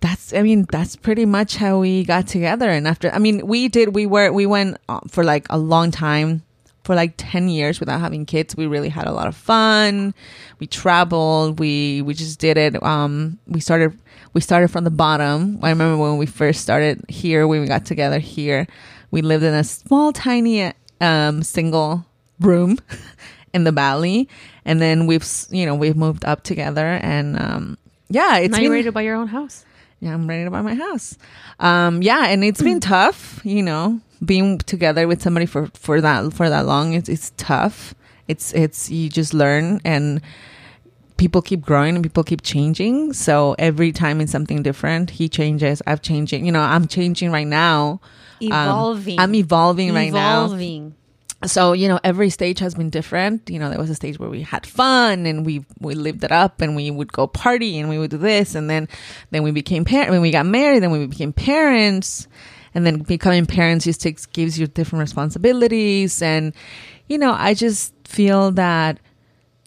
that's, 0.00 0.32
I 0.34 0.42
mean, 0.42 0.66
that's 0.70 0.94
pretty 0.94 1.24
much 1.24 1.56
how 1.56 1.78
we 1.78 2.04
got 2.04 2.26
together. 2.26 2.68
And 2.68 2.86
after, 2.86 3.10
I 3.10 3.18
mean, 3.18 3.46
we 3.46 3.68
did, 3.68 3.94
we 3.94 4.06
were, 4.06 4.30
we 4.30 4.46
went 4.46 4.76
uh, 4.88 5.00
for 5.08 5.24
like 5.24 5.46
a 5.50 5.58
long 5.58 5.90
time, 5.90 6.42
for 6.84 6.94
like 6.94 7.14
10 7.16 7.48
years 7.48 7.80
without 7.80 8.00
having 8.00 8.26
kids. 8.26 8.56
We 8.56 8.66
really 8.66 8.90
had 8.90 9.06
a 9.06 9.12
lot 9.12 9.26
of 9.26 9.34
fun. 9.34 10.14
We 10.60 10.66
traveled. 10.66 11.58
We, 11.58 12.02
we 12.02 12.14
just 12.14 12.38
did 12.38 12.56
it. 12.56 12.80
Um, 12.82 13.38
we 13.48 13.60
started, 13.60 13.98
we 14.34 14.40
started 14.40 14.68
from 14.68 14.84
the 14.84 14.90
bottom. 14.90 15.58
I 15.62 15.70
remember 15.70 15.96
when 16.00 16.18
we 16.18 16.26
first 16.26 16.60
started 16.60 17.04
here, 17.08 17.46
when 17.48 17.60
we 17.60 17.66
got 17.66 17.86
together 17.86 18.20
here, 18.20 18.68
we 19.10 19.22
lived 19.22 19.44
in 19.44 19.54
a 19.54 19.64
small, 19.64 20.12
tiny, 20.12 20.72
um, 21.00 21.42
single 21.42 22.04
room 22.40 22.78
in 23.54 23.64
the 23.64 23.72
valley. 23.72 24.28
And 24.64 24.80
then 24.80 25.06
we've, 25.06 25.26
you 25.50 25.66
know, 25.66 25.74
we've 25.74 25.96
moved 25.96 26.24
up 26.24 26.42
together 26.42 26.98
and, 27.02 27.38
um, 27.38 27.78
yeah, 28.08 28.38
it's 28.38 28.52
now 28.52 28.58
been, 28.58 28.64
you're 28.64 28.72
ready 28.72 28.84
to 28.84 28.92
buy 28.92 29.02
your 29.02 29.16
own 29.16 29.28
house. 29.28 29.64
yeah, 30.00 30.14
I'm 30.14 30.28
ready 30.28 30.44
to 30.44 30.50
buy 30.50 30.62
my 30.62 30.74
house. 30.74 31.16
Um, 31.58 32.02
yeah, 32.02 32.26
and 32.26 32.44
it's 32.44 32.62
been 32.62 32.80
tough, 32.80 33.40
you 33.44 33.62
know, 33.62 34.00
being 34.24 34.58
together 34.58 35.08
with 35.08 35.22
somebody 35.22 35.46
for, 35.46 35.68
for 35.74 36.00
that, 36.00 36.32
for 36.32 36.48
that 36.48 36.66
long. 36.66 36.94
It's, 36.94 37.08
it's 37.08 37.32
tough. 37.36 37.94
It's, 38.28 38.52
it's, 38.54 38.90
you 38.90 39.08
just 39.08 39.34
learn 39.34 39.80
and 39.84 40.20
people 41.16 41.42
keep 41.42 41.62
growing 41.62 41.94
and 41.94 42.04
people 42.04 42.22
keep 42.24 42.42
changing. 42.42 43.12
So 43.12 43.54
every 43.58 43.92
time 43.92 44.20
it's 44.20 44.32
something 44.32 44.62
different, 44.62 45.10
he 45.10 45.28
changes. 45.28 45.82
I've 45.86 46.02
changing, 46.02 46.44
you 46.46 46.52
know, 46.52 46.60
I'm 46.60 46.86
changing 46.86 47.30
right 47.32 47.46
now. 47.46 48.00
Um, 48.40 48.48
Evolving. 48.48 49.18
I'm 49.18 49.34
evolving 49.34 49.94
right 49.94 50.12
now 50.12 50.44
Evolving. 50.44 50.94
so 51.46 51.72
you 51.72 51.88
know 51.88 51.98
every 52.04 52.28
stage 52.28 52.58
has 52.58 52.74
been 52.74 52.90
different 52.90 53.48
you 53.48 53.58
know 53.58 53.68
there 53.70 53.78
was 53.78 53.88
a 53.88 53.94
stage 53.94 54.18
where 54.18 54.28
we 54.28 54.42
had 54.42 54.66
fun 54.66 55.24
and 55.26 55.44
we 55.46 55.64
we 55.80 55.94
lived 55.94 56.22
it 56.24 56.32
up 56.32 56.60
and 56.60 56.76
we 56.76 56.90
would 56.90 57.10
go 57.12 57.26
party 57.26 57.78
and 57.78 57.88
we 57.88 57.98
would 57.98 58.10
do 58.10 58.18
this 58.18 58.54
and 58.54 58.68
then 58.68 58.88
then 59.30 59.42
we 59.42 59.50
became 59.50 59.84
parent 59.86 60.10
when 60.10 60.20
we 60.20 60.30
got 60.30 60.44
married 60.46 60.82
then 60.82 60.90
we 60.90 61.06
became 61.06 61.32
parents 61.32 62.26
and 62.74 62.84
then 62.86 62.98
becoming 62.98 63.46
parents 63.46 63.84
just 63.86 64.00
takes 64.02 64.26
gives 64.26 64.58
you 64.58 64.66
different 64.66 65.00
responsibilities 65.00 66.20
and 66.22 66.52
you 67.08 67.16
know 67.18 67.34
i 67.38 67.54
just 67.54 67.94
feel 68.04 68.50
that 68.50 68.98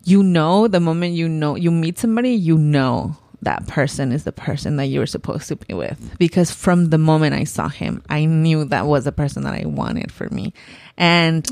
you 0.06 0.24
know 0.24 0.68
the 0.68 0.80
moment 0.80 1.14
you 1.14 1.28
know 1.28 1.56
you 1.56 1.72
meet 1.72 1.98
somebody 1.98 2.32
you 2.32 2.58
know 2.58 3.16
that 3.42 3.66
person 3.68 4.12
is 4.12 4.26
the 4.26 4.32
person 4.32 4.76
that 4.76 4.88
you 4.88 5.00
were 5.00 5.06
supposed 5.06 5.48
to 5.48 5.56
be 5.56 5.74
with 5.74 6.16
because 6.18 6.52
from 6.52 6.90
the 6.90 6.98
moment 6.98 7.34
i 7.34 7.44
saw 7.44 7.70
him 7.70 8.04
i 8.10 8.26
knew 8.26 8.66
that 8.66 8.86
was 8.86 9.06
the 9.06 9.12
person 9.12 9.44
that 9.44 9.54
i 9.54 9.66
wanted 9.66 10.12
for 10.12 10.30
me 10.30 10.54
and 10.98 11.50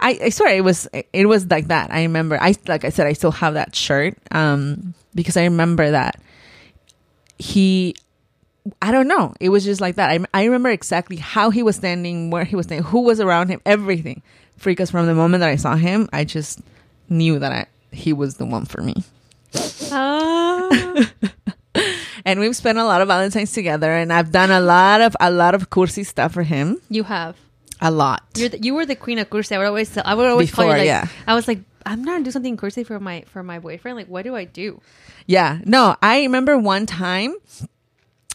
I, 0.00 0.18
I 0.24 0.28
swear 0.30 0.56
it 0.56 0.64
was 0.64 0.88
it 1.12 1.26
was 1.26 1.48
like 1.48 1.68
that 1.68 1.92
i 1.92 2.02
remember 2.02 2.36
i 2.40 2.54
like 2.66 2.84
i 2.84 2.88
said 2.88 3.06
i 3.06 3.12
still 3.12 3.30
have 3.30 3.54
that 3.54 3.76
shirt 3.76 4.16
um 4.32 4.94
because 5.14 5.36
i 5.36 5.44
remember 5.44 5.90
that 5.92 6.20
he 7.38 7.94
I 8.82 8.92
don't 8.92 9.08
know. 9.08 9.34
It 9.40 9.48
was 9.48 9.64
just 9.64 9.80
like 9.80 9.96
that. 9.96 10.10
I, 10.10 10.18
I 10.34 10.44
remember 10.44 10.68
exactly 10.68 11.16
how 11.16 11.48
he 11.48 11.62
was 11.62 11.76
standing, 11.76 12.30
where 12.30 12.44
he 12.44 12.56
was 12.56 12.66
standing, 12.66 12.84
who 12.84 13.00
was 13.00 13.18
around 13.18 13.48
him, 13.48 13.60
everything. 13.64 14.22
Because 14.62 14.90
from 14.90 15.06
the 15.06 15.14
moment 15.14 15.40
that 15.40 15.48
I 15.48 15.56
saw 15.56 15.76
him, 15.76 16.08
I 16.12 16.24
just 16.24 16.60
knew 17.08 17.38
that 17.38 17.52
I, 17.52 17.66
he 17.92 18.12
was 18.12 18.36
the 18.36 18.46
one 18.46 18.64
for 18.64 18.82
me. 18.82 18.94
Ah. 19.92 21.10
And 22.24 22.40
we've 22.40 22.54
spent 22.54 22.78
a 22.78 22.84
lot 22.84 23.00
of 23.00 23.08
Valentine's 23.08 23.52
together, 23.52 23.90
and 23.92 24.12
I've 24.12 24.30
done 24.30 24.50
a 24.50 24.60
lot 24.60 25.00
of 25.00 25.16
a 25.20 25.30
lot 25.30 25.54
of 25.54 25.70
cursi 25.70 26.04
stuff 26.04 26.32
for 26.32 26.42
him. 26.42 26.80
you 26.88 27.04
have. 27.04 27.36
A 27.80 27.90
lot. 27.90 28.22
You're 28.36 28.50
the, 28.50 28.58
you 28.58 28.74
were 28.74 28.84
the 28.84 28.94
queen 28.94 29.18
of 29.18 29.30
cursi. 29.30 29.52
I 29.52 29.58
would 29.58 29.66
always 29.66 29.96
I 29.96 30.12
would 30.14 30.26
always 30.26 30.52
call 30.52 30.66
you 30.66 30.72
like 30.72 30.84
yeah. 30.84 31.08
I 31.26 31.34
was 31.34 31.48
like 31.48 31.60
I'm 31.86 32.04
not 32.04 32.12
gonna 32.12 32.24
do 32.24 32.30
something 32.30 32.58
cursi 32.58 32.84
for 32.86 33.00
my 33.00 33.24
for 33.26 33.42
my 33.42 33.58
boyfriend. 33.58 33.96
Like 33.96 34.08
what 34.08 34.22
do 34.22 34.36
I 34.36 34.44
do? 34.44 34.82
Yeah. 35.26 35.60
No, 35.64 35.96
I 36.02 36.20
remember 36.22 36.58
one 36.58 36.84
time 36.84 37.34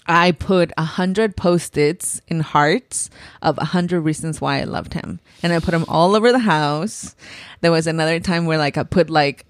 I 0.08 0.32
put 0.32 0.72
a 0.78 0.84
hundred 0.84 1.36
post-its 1.36 2.22
in 2.28 2.40
hearts 2.40 3.10
of 3.42 3.58
a 3.58 3.66
hundred 3.66 4.02
reasons 4.02 4.42
why 4.42 4.62
I 4.62 4.64
loved 4.64 4.94
him, 4.94 5.20
and 5.44 5.54
I 5.54 5.60
put 5.60 5.72
them 5.72 5.86
all 5.88 6.16
over 6.16 6.32
the 6.32 6.40
house. 6.40 7.16
There 7.66 7.72
was 7.72 7.88
another 7.88 8.20
time 8.20 8.46
where 8.46 8.60
like 8.60 8.78
I 8.78 8.84
put 8.84 9.10
like 9.10 9.44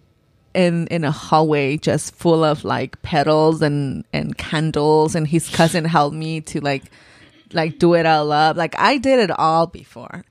in 0.54 0.88
in 0.88 1.04
a 1.04 1.12
hallway 1.12 1.76
just 1.76 2.16
full 2.16 2.46
of 2.46 2.64
like 2.64 3.02
petals 3.02 3.62
and 3.62 4.06
and 4.14 4.38
candles, 4.38 5.16
and 5.16 5.28
his 5.28 5.50
cousin 5.50 5.84
helped 5.84 6.16
me 6.16 6.40
to 6.40 6.62
like 6.62 6.84
like 7.52 7.78
do 7.78 7.94
it 7.94 8.06
all 8.06 8.32
up. 8.32 8.56
Like 8.56 8.74
I 8.80 9.00
did 9.00 9.20
it 9.20 9.32
all 9.32 9.68
before. 9.68 10.24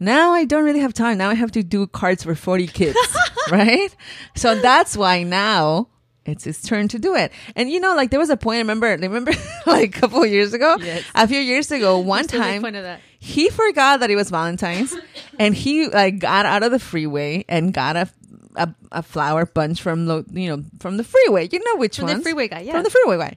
Now 0.00 0.32
I 0.32 0.46
don't 0.46 0.64
really 0.64 0.80
have 0.80 0.94
time. 0.94 1.18
Now 1.18 1.28
I 1.28 1.34
have 1.34 1.52
to 1.52 1.62
do 1.62 1.86
cards 1.86 2.22
for 2.22 2.34
40 2.34 2.66
kids, 2.66 2.96
right? 3.50 3.94
So 4.34 4.54
that's 4.54 4.96
why 4.96 5.22
now 5.22 5.88
it's 6.28 6.44
his 6.44 6.60
turn 6.62 6.88
to 6.88 6.98
do 6.98 7.14
it. 7.14 7.32
And 7.56 7.70
you 7.70 7.80
know, 7.80 7.94
like 7.94 8.10
there 8.10 8.20
was 8.20 8.30
a 8.30 8.36
point, 8.36 8.56
I 8.56 8.60
remember, 8.60 8.88
remember 8.88 9.32
like 9.66 9.96
a 9.96 10.00
couple 10.00 10.22
of 10.22 10.30
years 10.30 10.52
ago, 10.52 10.76
Yes. 10.80 11.04
a 11.14 11.26
few 11.28 11.40
years 11.40 11.70
ago, 11.70 11.98
one 12.16 12.26
time 12.26 12.62
fun 12.62 12.74
of 12.74 12.84
that. 12.84 13.00
he 13.18 13.48
forgot 13.50 14.00
that 14.00 14.10
it 14.10 14.16
was 14.16 14.30
Valentine's 14.30 14.94
and 15.38 15.54
he 15.54 15.88
like 15.88 16.18
got 16.18 16.46
out 16.46 16.62
of 16.62 16.70
the 16.70 16.78
freeway 16.78 17.44
and 17.48 17.72
got 17.72 17.96
a 17.96 18.08
a, 18.56 18.74
a 18.90 19.02
flower 19.02 19.46
bunch 19.46 19.80
from 19.82 20.06
the 20.06 20.24
you 20.32 20.48
know 20.48 20.64
from 20.80 20.96
the 20.96 21.04
freeway. 21.04 21.48
You 21.50 21.58
know 21.62 21.76
which 21.76 21.98
one? 21.98 22.08
From 22.08 22.18
the 22.18 22.22
freeway 22.24 22.48
guy, 22.48 22.60
yeah. 22.60 22.72
From 22.72 22.82
the 22.82 22.90
freeway 22.90 23.16
guy. 23.18 23.36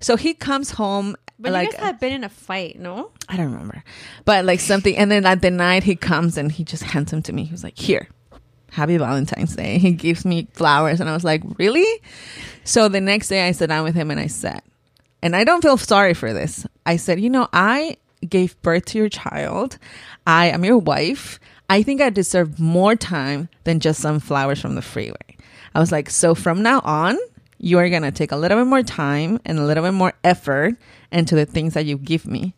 So 0.00 0.16
he 0.16 0.32
comes 0.32 0.70
home 0.70 1.16
But 1.38 1.52
like 1.52 1.66
you 1.68 1.72
guys 1.72 1.80
had 1.80 2.00
been 2.00 2.12
in 2.12 2.24
a 2.24 2.28
fight, 2.28 2.78
no? 2.78 3.10
I 3.28 3.36
don't 3.36 3.52
remember, 3.52 3.82
but 4.24 4.44
like 4.44 4.60
something. 4.60 4.96
And 4.96 5.10
then 5.10 5.26
at 5.26 5.42
the 5.42 5.50
night 5.50 5.82
he 5.82 5.96
comes 5.96 6.36
and 6.38 6.50
he 6.52 6.64
just 6.64 6.82
hands 6.84 7.10
them 7.10 7.20
to 7.22 7.32
me. 7.32 7.44
He 7.44 7.50
was 7.52 7.64
like, 7.64 7.76
"Here, 7.78 8.08
Happy 8.70 8.96
Valentine's 8.96 9.56
Day." 9.56 9.78
He 9.78 9.92
gives 9.92 10.24
me 10.24 10.48
flowers, 10.52 11.00
and 11.00 11.08
I 11.08 11.12
was 11.12 11.24
like, 11.24 11.42
"Really?" 11.58 11.86
So 12.64 12.88
the 12.88 13.00
next 13.00 13.28
day 13.28 13.46
I 13.46 13.52
sat 13.52 13.68
down 13.68 13.84
with 13.84 13.94
him 13.94 14.10
and 14.10 14.20
I 14.20 14.26
said, 14.26 14.62
and 15.22 15.36
I 15.36 15.44
don't 15.44 15.62
feel 15.62 15.76
sorry 15.76 16.14
for 16.14 16.32
this. 16.32 16.66
I 16.86 16.96
said, 16.96 17.20
"You 17.20 17.30
know, 17.30 17.48
I 17.52 17.96
gave 18.26 18.60
birth 18.62 18.86
to 18.86 18.98
your 18.98 19.08
child. 19.08 19.78
I 20.26 20.46
am 20.46 20.64
your 20.64 20.78
wife. 20.78 21.38
I 21.68 21.82
think 21.82 22.00
I 22.00 22.10
deserve 22.10 22.58
more 22.58 22.96
time 22.96 23.48
than 23.64 23.80
just 23.80 24.00
some 24.00 24.20
flowers 24.20 24.60
from 24.60 24.74
the 24.74 24.82
freeway." 24.82 25.36
I 25.74 25.80
was 25.80 25.92
like, 25.92 26.10
"So 26.10 26.34
from 26.34 26.62
now 26.62 26.80
on." 26.80 27.18
You 27.62 27.78
are 27.78 27.90
gonna 27.90 28.10
take 28.10 28.32
a 28.32 28.36
little 28.36 28.56
bit 28.56 28.66
more 28.66 28.82
time 28.82 29.38
and 29.44 29.58
a 29.58 29.64
little 29.64 29.84
bit 29.84 29.92
more 29.92 30.14
effort 30.24 30.76
into 31.12 31.34
the 31.34 31.44
things 31.44 31.74
that 31.74 31.84
you 31.84 31.98
give 31.98 32.26
me. 32.26 32.54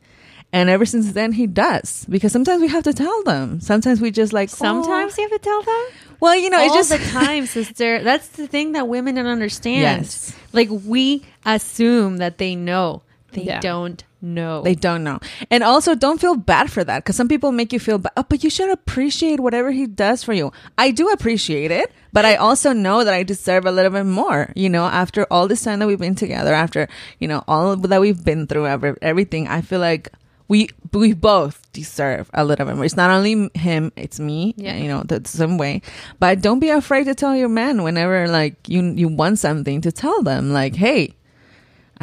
And 0.52 0.68
ever 0.68 0.84
since 0.84 1.12
then, 1.12 1.32
he 1.32 1.46
does 1.46 2.04
because 2.10 2.30
sometimes 2.32 2.60
we 2.60 2.68
have 2.68 2.84
to 2.84 2.92
tell 2.92 3.22
them. 3.24 3.60
Sometimes 3.60 4.00
we 4.00 4.10
just 4.10 4.32
like 4.34 4.50
Sometimes 4.50 5.14
"Oh." 5.16 5.22
you 5.22 5.28
have 5.28 5.40
to 5.40 5.42
tell 5.44 5.62
them. 5.62 5.84
Well, 6.20 6.36
you 6.36 6.50
know, 6.50 6.58
All 6.58 6.66
it's 6.66 6.74
just 6.74 6.90
the 6.90 7.10
time, 7.10 7.46
sister. 7.58 8.02
That's 8.02 8.28
the 8.28 8.46
thing 8.46 8.72
that 8.72 8.86
women 8.86 9.14
don't 9.14 9.26
understand. 9.26 10.02
Yes. 10.04 10.36
Like 10.52 10.68
we 10.70 11.22
assume 11.46 12.18
that 12.18 12.38
they 12.38 12.54
know. 12.54 13.02
They 13.32 13.44
Yeah. 13.44 13.60
don't 13.60 14.04
know. 14.20 14.62
they 14.62 14.74
don't 14.76 15.02
know, 15.02 15.18
and 15.50 15.64
also 15.64 15.96
don't 15.96 16.20
feel 16.20 16.36
bad 16.36 16.70
for 16.70 16.84
that 16.84 17.02
because 17.02 17.16
some 17.16 17.26
people 17.26 17.50
make 17.50 17.72
you 17.72 17.80
feel 17.80 17.98
bad. 17.98 18.12
Oh, 18.16 18.24
but 18.28 18.44
you 18.44 18.50
should 18.50 18.70
appreciate 18.70 19.40
whatever 19.40 19.72
he 19.72 19.86
does 19.88 20.22
for 20.22 20.32
you. 20.32 20.52
I 20.78 20.92
do 20.92 21.08
appreciate 21.08 21.70
it, 21.72 21.90
but 22.12 22.24
I 22.24 22.36
also 22.36 22.72
know 22.72 23.02
that 23.02 23.14
I 23.14 23.24
deserve 23.24 23.64
a 23.66 23.72
little 23.72 23.90
bit 23.90 24.04
more. 24.06 24.52
You 24.54 24.68
know, 24.68 24.84
after 24.84 25.24
all 25.30 25.48
this 25.48 25.62
time 25.64 25.80
that 25.80 25.88
we've 25.88 25.98
been 25.98 26.14
together, 26.14 26.52
after 26.54 26.86
you 27.18 27.26
know 27.26 27.42
all 27.48 27.74
that 27.74 28.00
we've 28.00 28.22
been 28.22 28.46
through, 28.46 28.66
every, 28.68 28.94
everything, 29.02 29.48
I 29.48 29.62
feel 29.62 29.80
like. 29.80 30.08
We 30.52 30.68
we 30.92 31.14
both 31.16 31.56
deserve 31.72 32.28
a 32.34 32.44
little 32.44 32.66
bit 32.66 32.76
more. 32.76 32.84
It's 32.84 32.96
not 32.96 33.08
only 33.08 33.48
him, 33.56 33.88
it's 33.96 34.20
me. 34.20 34.52
Yeah. 34.60 34.76
you 34.76 34.88
know 34.88 35.00
the 35.02 35.24
same 35.24 35.56
way. 35.56 35.80
But 36.20 36.44
don't 36.44 36.60
be 36.60 36.68
afraid 36.68 37.04
to 37.08 37.14
tell 37.14 37.34
your 37.34 37.48
man 37.48 37.82
whenever 37.82 38.28
like 38.28 38.68
you 38.68 38.92
you 38.92 39.08
want 39.08 39.40
something 39.40 39.80
to 39.80 39.90
tell 39.90 40.20
them 40.20 40.52
like, 40.52 40.76
hey, 40.76 41.16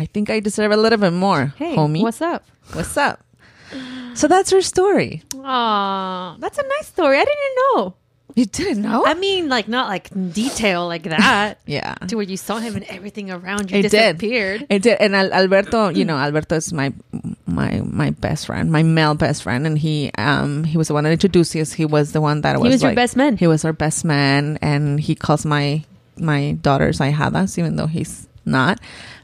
I 0.01 0.05
think 0.09 0.29
I 0.33 0.39
deserve 0.41 0.71
a 0.71 0.77
little 0.77 0.97
bit 0.97 1.13
more, 1.13 1.53
hey, 1.61 1.75
homie. 1.75 2.01
what's 2.01 2.21
up? 2.25 2.41
What's 2.73 2.97
up? 2.97 3.21
So 4.15 4.27
that's 4.27 4.49
her 4.49 4.61
story. 4.65 5.21
Aw, 5.37 6.37
that's 6.39 6.57
a 6.57 6.63
nice 6.63 6.87
story. 6.87 7.17
I 7.21 7.25
didn't 7.29 7.55
know. 7.61 7.93
You 8.35 8.45
didn't 8.45 8.83
know? 8.83 9.05
I 9.05 9.15
mean, 9.15 9.49
like 9.49 9.67
not 9.67 9.87
like 9.89 10.11
in 10.11 10.31
detail 10.31 10.87
like 10.87 11.03
that. 11.03 11.59
yeah. 11.65 11.95
To 12.07 12.15
where 12.15 12.25
you 12.25 12.37
saw 12.37 12.57
him 12.59 12.75
and 12.75 12.85
everything 12.85 13.31
around 13.31 13.71
you 13.71 13.79
It 13.79 13.89
did. 13.89 14.17
disappeared. 14.19 14.65
It 14.69 14.81
did. 14.83 14.97
And 15.01 15.15
Al- 15.15 15.33
Alberto, 15.33 15.89
you 15.89 16.05
know, 16.05 16.15
Alberto 16.17 16.55
is 16.55 16.71
my 16.71 16.93
my 17.47 17.81
my 17.83 18.11
best 18.11 18.45
friend, 18.45 18.71
my 18.71 18.83
male 18.83 19.15
best 19.15 19.43
friend, 19.43 19.65
and 19.65 19.77
he 19.77 20.11
um 20.17 20.63
he 20.63 20.77
was 20.77 20.87
the 20.87 20.93
one 20.93 21.03
that 21.05 21.11
introduced 21.11 21.55
us. 21.55 21.73
He 21.73 21.85
was 21.85 22.11
the 22.11 22.21
one 22.21 22.41
that 22.41 22.59
was 22.59 22.67
he 22.67 22.73
was 22.73 22.83
your 22.83 22.93
best 22.95 23.15
man. 23.17 23.35
He 23.35 23.47
was 23.47 23.65
our 23.65 23.73
best 23.73 24.05
man, 24.05 24.59
and 24.61 24.99
he 24.99 25.15
calls 25.15 25.43
my 25.45 25.83
my 26.17 26.53
daughters 26.61 26.99
Ahijadas, 26.99 27.57
even 27.57 27.75
though 27.77 27.87
he's 27.87 28.27
not. 28.45 28.79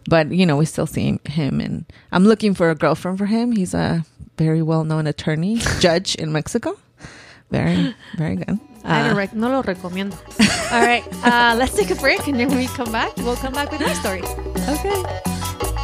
But 0.10 0.32
you 0.32 0.46
know, 0.46 0.58
we 0.58 0.66
still 0.66 0.88
see 0.88 1.20
him, 1.26 1.60
and 1.62 1.86
I'm 2.12 2.26
looking 2.26 2.54
for 2.56 2.70
a 2.72 2.76
girlfriend 2.76 3.18
for 3.20 3.28
him. 3.28 3.52
He's 3.52 3.74
a 3.74 4.04
very 4.38 4.62
well 4.64 4.84
known 4.84 5.06
attorney, 5.08 5.58
judge 5.80 6.16
in 6.16 6.32
Mexico. 6.34 6.78
Very 7.52 7.96
very 8.18 8.36
good. 8.38 8.60
I 8.86 9.08
don't 9.08 9.18
rec- 9.18 9.34
no 9.34 9.50
lo 9.50 9.64
recomiendo. 9.64 10.16
All 10.72 10.82
right, 10.82 11.04
uh, 11.24 11.56
let's 11.58 11.74
take 11.76 11.90
a 11.92 11.96
break, 11.96 12.28
and 12.28 12.40
then 12.40 12.50
when 12.50 12.58
we 12.58 12.68
come 12.68 12.92
back, 12.92 13.16
we'll 13.18 13.36
come 13.36 13.54
back 13.54 13.72
with 13.72 13.82
my 13.82 13.94
story. 13.94 14.22
okay. 14.70 15.75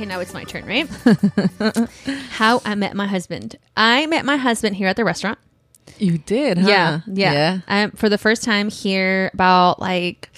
Okay, 0.00 0.08
now 0.08 0.20
it's 0.20 0.32
my 0.32 0.44
turn, 0.44 0.64
right? 0.64 0.88
How 2.30 2.62
I 2.64 2.74
met 2.74 2.96
my 2.96 3.06
husband. 3.06 3.56
I 3.76 4.06
met 4.06 4.24
my 4.24 4.36
husband 4.36 4.76
here 4.76 4.88
at 4.88 4.96
the 4.96 5.04
restaurant. 5.04 5.38
You 5.98 6.18
did, 6.18 6.56
huh? 6.58 6.68
Yeah, 6.68 7.00
yeah. 7.06 7.60
Um, 7.68 7.90
for 7.92 8.08
the 8.08 8.16
first 8.16 8.42
time 8.42 8.70
here, 8.70 9.30
about 9.34 9.78
like, 9.78 10.30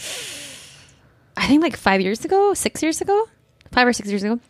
I 1.37 1.47
think 1.47 1.63
like 1.63 1.77
five 1.77 2.01
years 2.01 2.25
ago, 2.25 2.55
six 2.55 2.83
years 2.83 3.01
ago, 3.01 3.29
five 3.71 3.87
or 3.87 3.93
six 3.93 4.09
years 4.09 4.25
ago. 4.25 4.41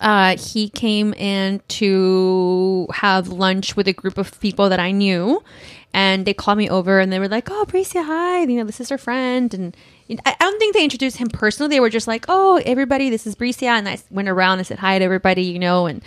Uh, 0.00 0.36
he 0.36 0.68
came 0.68 1.14
in 1.14 1.60
to 1.66 2.86
have 2.92 3.28
lunch 3.28 3.74
with 3.74 3.88
a 3.88 3.92
group 3.92 4.18
of 4.18 4.38
people 4.40 4.68
that 4.68 4.78
I 4.78 4.90
knew, 4.90 5.42
and 5.94 6.26
they 6.26 6.34
called 6.34 6.58
me 6.58 6.68
over 6.68 7.00
and 7.00 7.10
they 7.10 7.18
were 7.18 7.28
like, 7.28 7.50
"Oh, 7.50 7.64
Bricia, 7.66 8.04
hi! 8.04 8.42
You 8.42 8.58
know, 8.58 8.64
this 8.64 8.80
is 8.80 8.90
her 8.90 8.98
friend." 8.98 9.52
And 9.54 9.74
I 10.24 10.36
don't 10.40 10.58
think 10.58 10.74
they 10.74 10.84
introduced 10.84 11.18
him 11.18 11.28
personally. 11.28 11.68
They 11.68 11.80
were 11.80 11.90
just 11.90 12.06
like, 12.06 12.24
"Oh, 12.28 12.60
everybody, 12.64 13.10
this 13.10 13.26
is 13.26 13.34
Bricia," 13.34 13.68
and 13.68 13.88
I 13.88 13.98
went 14.10 14.28
around 14.28 14.58
and 14.58 14.66
said 14.66 14.78
hi 14.78 14.98
to 14.98 15.04
everybody, 15.04 15.42
you 15.42 15.58
know, 15.58 15.86
and 15.86 16.02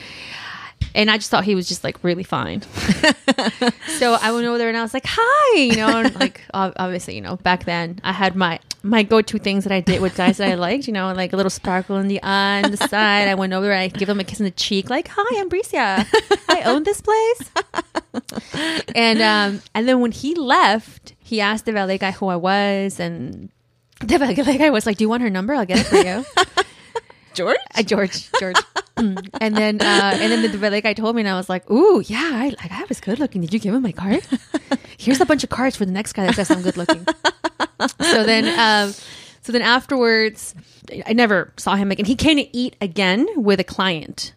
and 0.93 1.09
I 1.09 1.17
just 1.17 1.29
thought 1.29 1.43
he 1.43 1.55
was 1.55 1.67
just 1.67 1.83
like 1.83 2.03
really 2.03 2.23
fine. 2.23 2.61
so 3.99 4.17
I 4.21 4.31
went 4.31 4.45
over 4.45 4.57
there 4.57 4.69
and 4.69 4.77
I 4.77 4.81
was 4.81 4.93
like, 4.93 5.05
"Hi," 5.07 5.57
you 5.59 5.75
know, 5.75 5.99
and 5.99 6.15
like 6.15 6.41
obviously, 6.53 7.15
you 7.15 7.21
know, 7.21 7.37
back 7.37 7.65
then 7.65 7.99
I 8.03 8.11
had 8.11 8.35
my 8.35 8.59
my 8.83 9.03
go 9.03 9.21
to 9.21 9.37
things 9.37 9.63
that 9.63 9.73
I 9.73 9.79
did 9.79 10.01
with 10.01 10.17
guys 10.17 10.37
that 10.37 10.49
I 10.49 10.55
liked, 10.55 10.87
you 10.87 10.93
know, 10.93 11.13
like 11.13 11.33
a 11.33 11.35
little 11.35 11.51
sparkle 11.51 11.97
in 11.97 12.07
the 12.07 12.21
eye 12.23 12.63
on 12.63 12.71
the 12.71 12.77
side. 12.77 13.27
I 13.27 13.35
went 13.35 13.53
over 13.53 13.67
there, 13.67 13.75
I 13.75 13.87
give 13.87 14.07
them 14.07 14.19
a 14.19 14.23
kiss 14.23 14.39
on 14.39 14.45
the 14.45 14.51
cheek, 14.51 14.89
like, 14.89 15.09
"Hi, 15.11 15.39
I'm 15.39 15.49
Bricia. 15.49 16.05
I 16.49 16.63
own 16.63 16.83
this 16.83 17.01
place." 17.01 17.51
and 18.95 19.21
um, 19.21 19.61
and 19.73 19.87
then 19.87 19.99
when 19.99 20.11
he 20.11 20.35
left, 20.35 21.13
he 21.19 21.39
asked 21.39 21.65
the 21.65 21.71
valet 21.71 21.97
guy 21.97 22.11
who 22.11 22.27
I 22.27 22.35
was, 22.35 22.99
and 22.99 23.49
the 24.03 24.17
valet 24.17 24.57
guy 24.57 24.69
was 24.69 24.85
like, 24.85 24.97
"Do 24.97 25.03
you 25.03 25.09
want 25.09 25.23
her 25.23 25.29
number? 25.29 25.53
I'll 25.53 25.65
get 25.65 25.79
it 25.79 25.87
for 25.87 25.97
you." 25.97 26.25
George? 27.33 27.57
Uh, 27.75 27.83
George, 27.83 28.29
George. 28.39 28.57
Mm. 28.97 29.29
and 29.39 29.55
then, 29.55 29.81
uh, 29.81 30.17
and 30.19 30.31
then 30.31 30.41
the 30.41 30.57
valet 30.57 30.81
guy 30.81 30.93
told 30.93 31.15
me, 31.15 31.21
and 31.21 31.29
I 31.29 31.35
was 31.35 31.49
like, 31.49 31.69
"Ooh, 31.71 32.01
yeah, 32.05 32.29
I 32.33 32.49
like 32.49 32.71
I 32.71 32.85
was 32.89 32.99
good 32.99 33.19
looking. 33.19 33.41
Did 33.41 33.53
you 33.53 33.59
give 33.59 33.73
him 33.73 33.81
my 33.81 33.91
card? 33.93 34.21
Here's 34.97 35.21
a 35.21 35.25
bunch 35.25 35.43
of 35.43 35.49
cards 35.49 35.75
for 35.75 35.85
the 35.85 35.91
next 35.91 36.13
guy 36.13 36.25
that 36.25 36.35
says 36.35 36.51
I'm 36.51 36.61
good 36.61 36.77
looking." 36.77 37.05
so 38.01 38.23
then, 38.23 38.47
um, 38.59 38.93
so 39.41 39.51
then 39.51 39.61
afterwards, 39.61 40.53
I 41.05 41.13
never 41.13 41.53
saw 41.57 41.75
him 41.75 41.89
again. 41.89 42.05
He 42.05 42.15
came 42.15 42.37
to 42.37 42.55
eat 42.55 42.75
again 42.81 43.25
with 43.35 43.59
a 43.59 43.63
client 43.63 44.33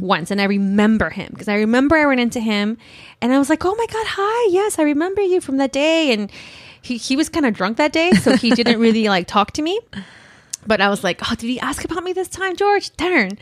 once, 0.00 0.30
and 0.30 0.40
I 0.40 0.44
remember 0.44 1.10
him 1.10 1.28
because 1.32 1.48
I 1.48 1.56
remember 1.56 1.96
I 1.96 2.04
ran 2.04 2.20
into 2.20 2.40
him, 2.40 2.78
and 3.20 3.32
I 3.32 3.38
was 3.38 3.50
like, 3.50 3.64
"Oh 3.64 3.74
my 3.74 3.86
god, 3.86 4.06
hi! 4.06 4.48
Yes, 4.52 4.78
I 4.78 4.82
remember 4.84 5.20
you 5.20 5.40
from 5.40 5.56
that 5.56 5.72
day." 5.72 6.12
And 6.12 6.30
he 6.86 6.96
he 6.96 7.16
was 7.16 7.28
kind 7.28 7.46
of 7.46 7.54
drunk 7.54 7.76
that 7.78 7.92
day, 7.92 8.12
so 8.12 8.36
he 8.36 8.50
didn't 8.50 8.80
really 8.80 9.08
like 9.16 9.26
talk 9.26 9.52
to 9.52 9.62
me. 9.62 9.80
But 10.66 10.80
I 10.80 10.88
was 10.88 11.04
like, 11.04 11.20
oh, 11.22 11.34
did 11.34 11.46
he 11.46 11.60
ask 11.60 11.84
about 11.84 12.02
me 12.02 12.12
this 12.12 12.28
time, 12.28 12.56
George? 12.56 12.94
Darn. 12.96 13.38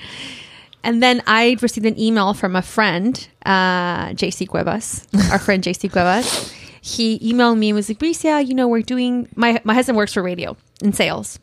And 0.83 1.03
then 1.03 1.23
I 1.27 1.57
received 1.63 1.87
an 1.87 1.99
email 1.99 2.35
from 2.35 2.55
a 2.55 2.61
friend, 2.61 3.27
uh, 3.47 4.09
JC 4.09 4.47
Cuevas, 4.47 5.07
our 5.33 5.39
friend 5.39 5.65
JC 5.65 5.91
Cuevas. 5.93 6.53
He 6.83 7.19
emailed 7.21 7.57
me 7.57 7.71
and 7.71 7.77
was 7.77 7.89
like, 7.89 7.99
Bricia, 7.99 8.47
you 8.47 8.53
know, 8.53 8.69
we're 8.69 8.83
doing, 8.83 9.27
my, 9.35 9.59
my 9.65 9.73
husband 9.73 9.97
works 9.97 10.13
for 10.13 10.23
radio 10.23 10.55
in 10.83 10.93
sales. 10.93 11.39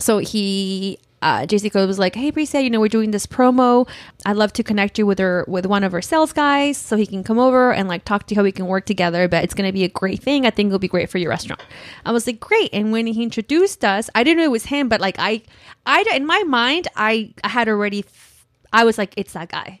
So 0.00 0.18
he 0.18 0.98
uh, 1.24 1.46
Jessica 1.46 1.86
was 1.86 1.98
like, 1.98 2.14
"Hey, 2.14 2.30
Bricia, 2.30 2.62
you 2.62 2.68
know 2.68 2.80
we're 2.80 2.88
doing 2.88 3.10
this 3.10 3.26
promo. 3.26 3.88
I'd 4.26 4.36
love 4.36 4.52
to 4.52 4.62
connect 4.62 4.98
you 4.98 5.06
with 5.06 5.18
her 5.18 5.44
with 5.48 5.64
one 5.64 5.82
of 5.82 5.90
her 5.92 6.02
sales 6.02 6.34
guys 6.34 6.76
so 6.76 6.96
he 6.96 7.06
can 7.06 7.24
come 7.24 7.38
over 7.38 7.72
and 7.72 7.88
like 7.88 8.04
talk 8.04 8.26
to 8.26 8.34
you 8.34 8.38
how 8.38 8.44
we 8.44 8.52
can 8.52 8.66
work 8.66 8.84
together. 8.84 9.26
But 9.26 9.42
it's 9.42 9.54
to 9.54 9.72
be 9.72 9.84
a 9.84 9.88
great 9.88 10.22
thing. 10.22 10.46
I 10.46 10.50
think 10.50 10.68
it'll 10.68 10.78
be 10.78 10.86
great 10.86 11.08
for 11.08 11.18
your 11.18 11.30
restaurant." 11.30 11.62
I 12.04 12.12
was 12.12 12.26
like, 12.26 12.40
"Great!" 12.40 12.68
And 12.74 12.92
when 12.92 13.06
he 13.06 13.22
introduced 13.22 13.84
us, 13.84 14.10
I 14.14 14.22
didn't 14.22 14.38
know 14.38 14.44
it 14.44 14.50
was 14.50 14.66
him, 14.66 14.88
but 14.88 15.00
like 15.00 15.16
I, 15.18 15.42
I 15.86 16.04
in 16.14 16.26
my 16.26 16.42
mind, 16.44 16.88
I, 16.94 17.32
I 17.42 17.48
had 17.48 17.68
already. 17.68 18.04
I 18.74 18.82
was 18.82 18.98
like, 18.98 19.14
it's 19.16 19.34
that 19.34 19.50
guy. 19.50 19.78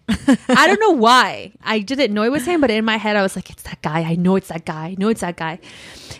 I 0.48 0.68
don't 0.68 0.78
know 0.78 0.92
why. 0.92 1.52
I 1.64 1.80
didn't 1.80 2.14
know 2.14 2.22
it 2.22 2.30
was 2.30 2.46
him, 2.46 2.60
but 2.60 2.70
in 2.70 2.84
my 2.84 2.96
head, 2.96 3.16
I 3.16 3.22
was 3.22 3.34
like, 3.34 3.50
it's 3.50 3.64
that 3.64 3.82
guy. 3.82 4.02
I 4.02 4.14
know 4.14 4.36
it's 4.36 4.48
that 4.48 4.64
guy. 4.64 4.86
I 4.86 4.94
know 4.96 5.08
it's 5.08 5.20
that 5.20 5.36
guy. 5.36 5.58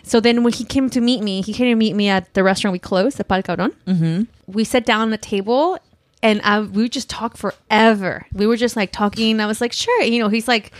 So 0.03 0.19
then 0.19 0.43
when 0.43 0.51
he 0.51 0.65
came 0.65 0.89
to 0.89 0.99
meet 0.99 1.23
me, 1.23 1.41
he 1.41 1.53
came 1.53 1.67
to 1.67 1.75
meet 1.75 1.95
me 1.95 2.09
at 2.09 2.33
the 2.33 2.43
restaurant 2.43 2.73
we 2.73 2.79
closed, 2.79 3.17
at 3.19 3.29
Pal 3.29 3.41
Cabron. 3.41 3.71
Mm-hmm. 3.87 4.23
We 4.51 4.65
sat 4.65 4.85
down 4.85 5.13
at 5.13 5.21
the 5.21 5.25
table 5.25 5.79
and 6.21 6.41
I, 6.43 6.59
we 6.59 6.83
would 6.83 6.91
just 6.91 7.09
talk 7.09 7.37
forever. 7.37 8.27
We 8.33 8.45
were 8.45 8.57
just 8.57 8.75
like 8.75 8.91
talking. 8.91 9.39
I 9.39 9.45
was 9.45 9.61
like, 9.61 9.71
sure. 9.71 10.03
You 10.03 10.19
know, 10.19 10.27
he's 10.27 10.47
like, 10.49 10.73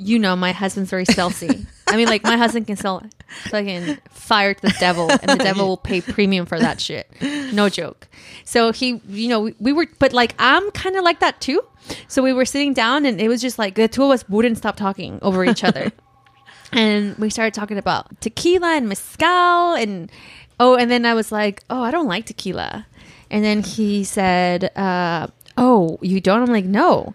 you 0.00 0.18
know, 0.18 0.34
my 0.34 0.52
husband's 0.52 0.90
very 0.90 1.04
salesy. 1.04 1.66
I 1.86 1.96
mean, 1.96 2.08
like, 2.08 2.22
my 2.22 2.36
husband 2.36 2.66
can 2.66 2.76
sell 2.76 3.02
fucking 3.50 3.98
fire 4.10 4.54
to 4.54 4.62
the 4.62 4.74
devil, 4.80 5.10
and 5.10 5.28
the 5.28 5.36
devil 5.36 5.68
will 5.68 5.76
pay 5.76 6.00
premium 6.00 6.46
for 6.46 6.58
that 6.58 6.80
shit. 6.80 7.10
No 7.52 7.68
joke. 7.68 8.08
So 8.44 8.72
he, 8.72 9.02
you 9.08 9.28
know, 9.28 9.40
we, 9.40 9.54
we 9.58 9.72
were, 9.72 9.86
but 9.98 10.12
like, 10.12 10.34
I'm 10.38 10.70
kind 10.70 10.96
of 10.96 11.04
like 11.04 11.20
that 11.20 11.40
too. 11.40 11.62
So 12.08 12.22
we 12.22 12.32
were 12.32 12.46
sitting 12.46 12.72
down, 12.72 13.04
and 13.04 13.20
it 13.20 13.28
was 13.28 13.42
just 13.42 13.58
like 13.58 13.74
the 13.74 13.88
two 13.88 14.04
of 14.04 14.10
us 14.10 14.26
wouldn't 14.28 14.56
stop 14.56 14.76
talking 14.76 15.18
over 15.20 15.44
each 15.44 15.64
other. 15.64 15.92
and 16.72 17.16
we 17.18 17.28
started 17.28 17.52
talking 17.52 17.76
about 17.76 18.20
tequila 18.20 18.76
and 18.76 18.88
mezcal, 18.88 19.74
and 19.74 20.10
oh, 20.58 20.76
and 20.76 20.90
then 20.90 21.04
I 21.04 21.12
was 21.12 21.30
like, 21.30 21.62
oh, 21.68 21.82
I 21.82 21.90
don't 21.90 22.06
like 22.06 22.24
tequila. 22.24 22.86
And 23.30 23.44
then 23.44 23.62
he 23.62 24.04
said, 24.04 24.76
uh, 24.76 25.26
oh, 25.56 25.98
you 26.00 26.20
don't? 26.20 26.42
I'm 26.42 26.52
like, 26.52 26.64
no 26.64 27.14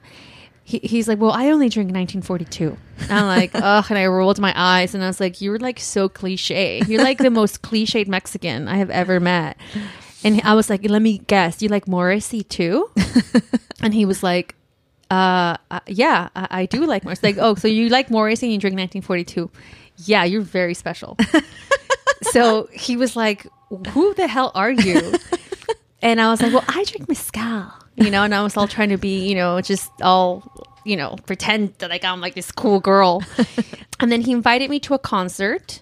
he, 0.68 0.80
he's 0.80 1.08
like, 1.08 1.20
well, 1.20 1.32
I 1.32 1.52
only 1.52 1.70
drink 1.70 1.90
1942. 1.90 2.76
And 3.02 3.12
I'm 3.12 3.28
like, 3.28 3.52
ugh, 3.54 3.86
and 3.88 4.00
I 4.00 4.08
rolled 4.08 4.40
my 4.40 4.52
eyes 4.56 4.96
and 4.96 5.04
I 5.04 5.08
was 5.08 5.20
like, 5.20 5.40
you're 5.40 5.60
like 5.60 5.80
so 5.80 6.10
cliche. 6.10 6.82
You're 6.88 7.04
like 7.04 7.20
the 7.20 7.30
most 7.30 7.62
cliched 7.62 8.08
Mexican 8.08 8.68
I 8.68 8.78
have 8.78 8.90
ever 8.90 9.20
met. 9.20 9.58
And 10.24 10.42
I 10.44 10.56
was 10.56 10.68
like, 10.68 10.84
let 10.90 11.04
me 11.04 11.20
guess, 11.20 11.62
you 11.62 11.70
like 11.70 11.88
Morrissey 11.88 12.44
too? 12.44 12.90
and 13.82 13.94
he 13.94 14.06
was 14.06 14.24
like, 14.24 14.56
uh, 15.12 15.58
uh 15.70 15.82
yeah, 15.86 16.30
I, 16.36 16.48
I 16.50 16.66
do 16.66 16.84
like 16.88 17.04
Morrissey. 17.04 17.28
Like, 17.28 17.38
oh, 17.38 17.54
so 17.54 17.68
you 17.68 17.90
like 17.90 18.10
Morrissey 18.10 18.48
and 18.48 18.54
you 18.54 18.60
drink 18.60 18.76
1942? 18.76 19.52
Yeah, 19.98 20.24
you're 20.24 20.42
very 20.42 20.74
special. 20.74 21.16
so 22.24 22.68
he 22.74 22.98
was 22.98 23.16
like, 23.16 23.46
who 23.90 24.16
the 24.16 24.26
hell 24.26 24.52
are 24.56 24.72
you? 24.72 25.14
And 26.02 26.22
I 26.22 26.30
was 26.30 26.42
like, 26.42 26.54
well, 26.54 26.64
I 26.68 26.84
drink 26.84 27.08
mezcal, 27.08 27.72
you 27.96 28.12
know, 28.12 28.24
and 28.24 28.36
I 28.36 28.44
was 28.44 28.58
all 28.58 28.68
trying 28.68 28.90
to 28.90 28.98
be, 28.98 29.28
you 29.28 29.36
know, 29.36 29.62
just 29.62 29.90
all, 30.02 30.44
you 30.84 30.96
know, 30.96 31.16
pretend 31.26 31.74
that 31.80 31.90
like 31.90 32.04
I'm 32.04 32.22
like 32.22 32.36
this 32.36 32.52
cool 32.52 32.80
girl. 32.80 33.24
and 34.00 34.12
then 34.12 34.22
he 34.22 34.32
invited 34.32 34.70
me 34.70 34.80
to 34.82 34.94
a 34.94 35.00
concert. 35.00 35.82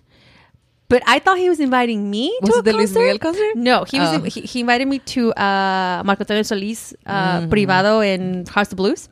But 0.89 1.01
I 1.07 1.17
thought 1.19 1.37
he 1.39 1.49
was 1.49 1.59
inviting 1.59 2.11
me 2.11 2.37
Was 2.41 2.51
to 2.51 2.55
it 2.57 2.59
a 2.59 2.61
the 2.63 2.73
Luis 2.73 2.93
concert. 2.93 2.99
Miguel 2.99 3.17
concert? 3.19 3.55
No, 3.55 3.83
he 3.85 3.99
was. 3.99 4.09
Oh. 4.19 4.21
he, 4.21 4.41
he 4.41 4.59
invited 4.59 4.87
me 4.87 4.99
to 4.99 5.33
uh, 5.33 6.03
Marco 6.05 6.21
Antonio 6.21 6.43
Solis 6.43 6.93
uh, 7.05 7.47
Privado 7.47 7.99
in 8.01 8.45
House 8.45 8.71
of 8.71 8.77
Blues. 8.77 9.09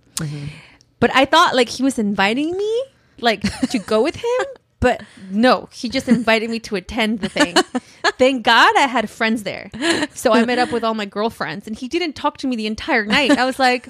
But 0.99 1.09
I 1.15 1.25
thought 1.25 1.55
like 1.55 1.69
he 1.69 1.81
was 1.81 1.97
inviting 1.97 2.55
me 2.55 2.83
like 3.19 3.41
to 3.69 3.79
go 3.79 4.03
with 4.03 4.15
him. 4.15 4.45
But 4.81 5.03
no, 5.29 5.69
he 5.71 5.87
just 5.89 6.09
invited 6.09 6.49
me 6.49 6.59
to 6.61 6.75
attend 6.75 7.19
the 7.21 7.29
thing. 7.29 7.55
Thank 8.17 8.43
God 8.43 8.75
I 8.75 8.87
had 8.87 9.09
friends 9.09 9.43
there. 9.43 9.69
So 10.13 10.33
I 10.33 10.43
met 10.43 10.57
up 10.59 10.71
with 10.73 10.83
all 10.83 10.93
my 10.95 11.05
girlfriends 11.05 11.67
and 11.67 11.75
he 11.77 11.87
didn't 11.87 12.13
talk 12.13 12.37
to 12.39 12.47
me 12.47 12.55
the 12.57 12.65
entire 12.67 13.05
night. 13.05 13.31
I 13.37 13.45
was 13.45 13.59
like, 13.59 13.87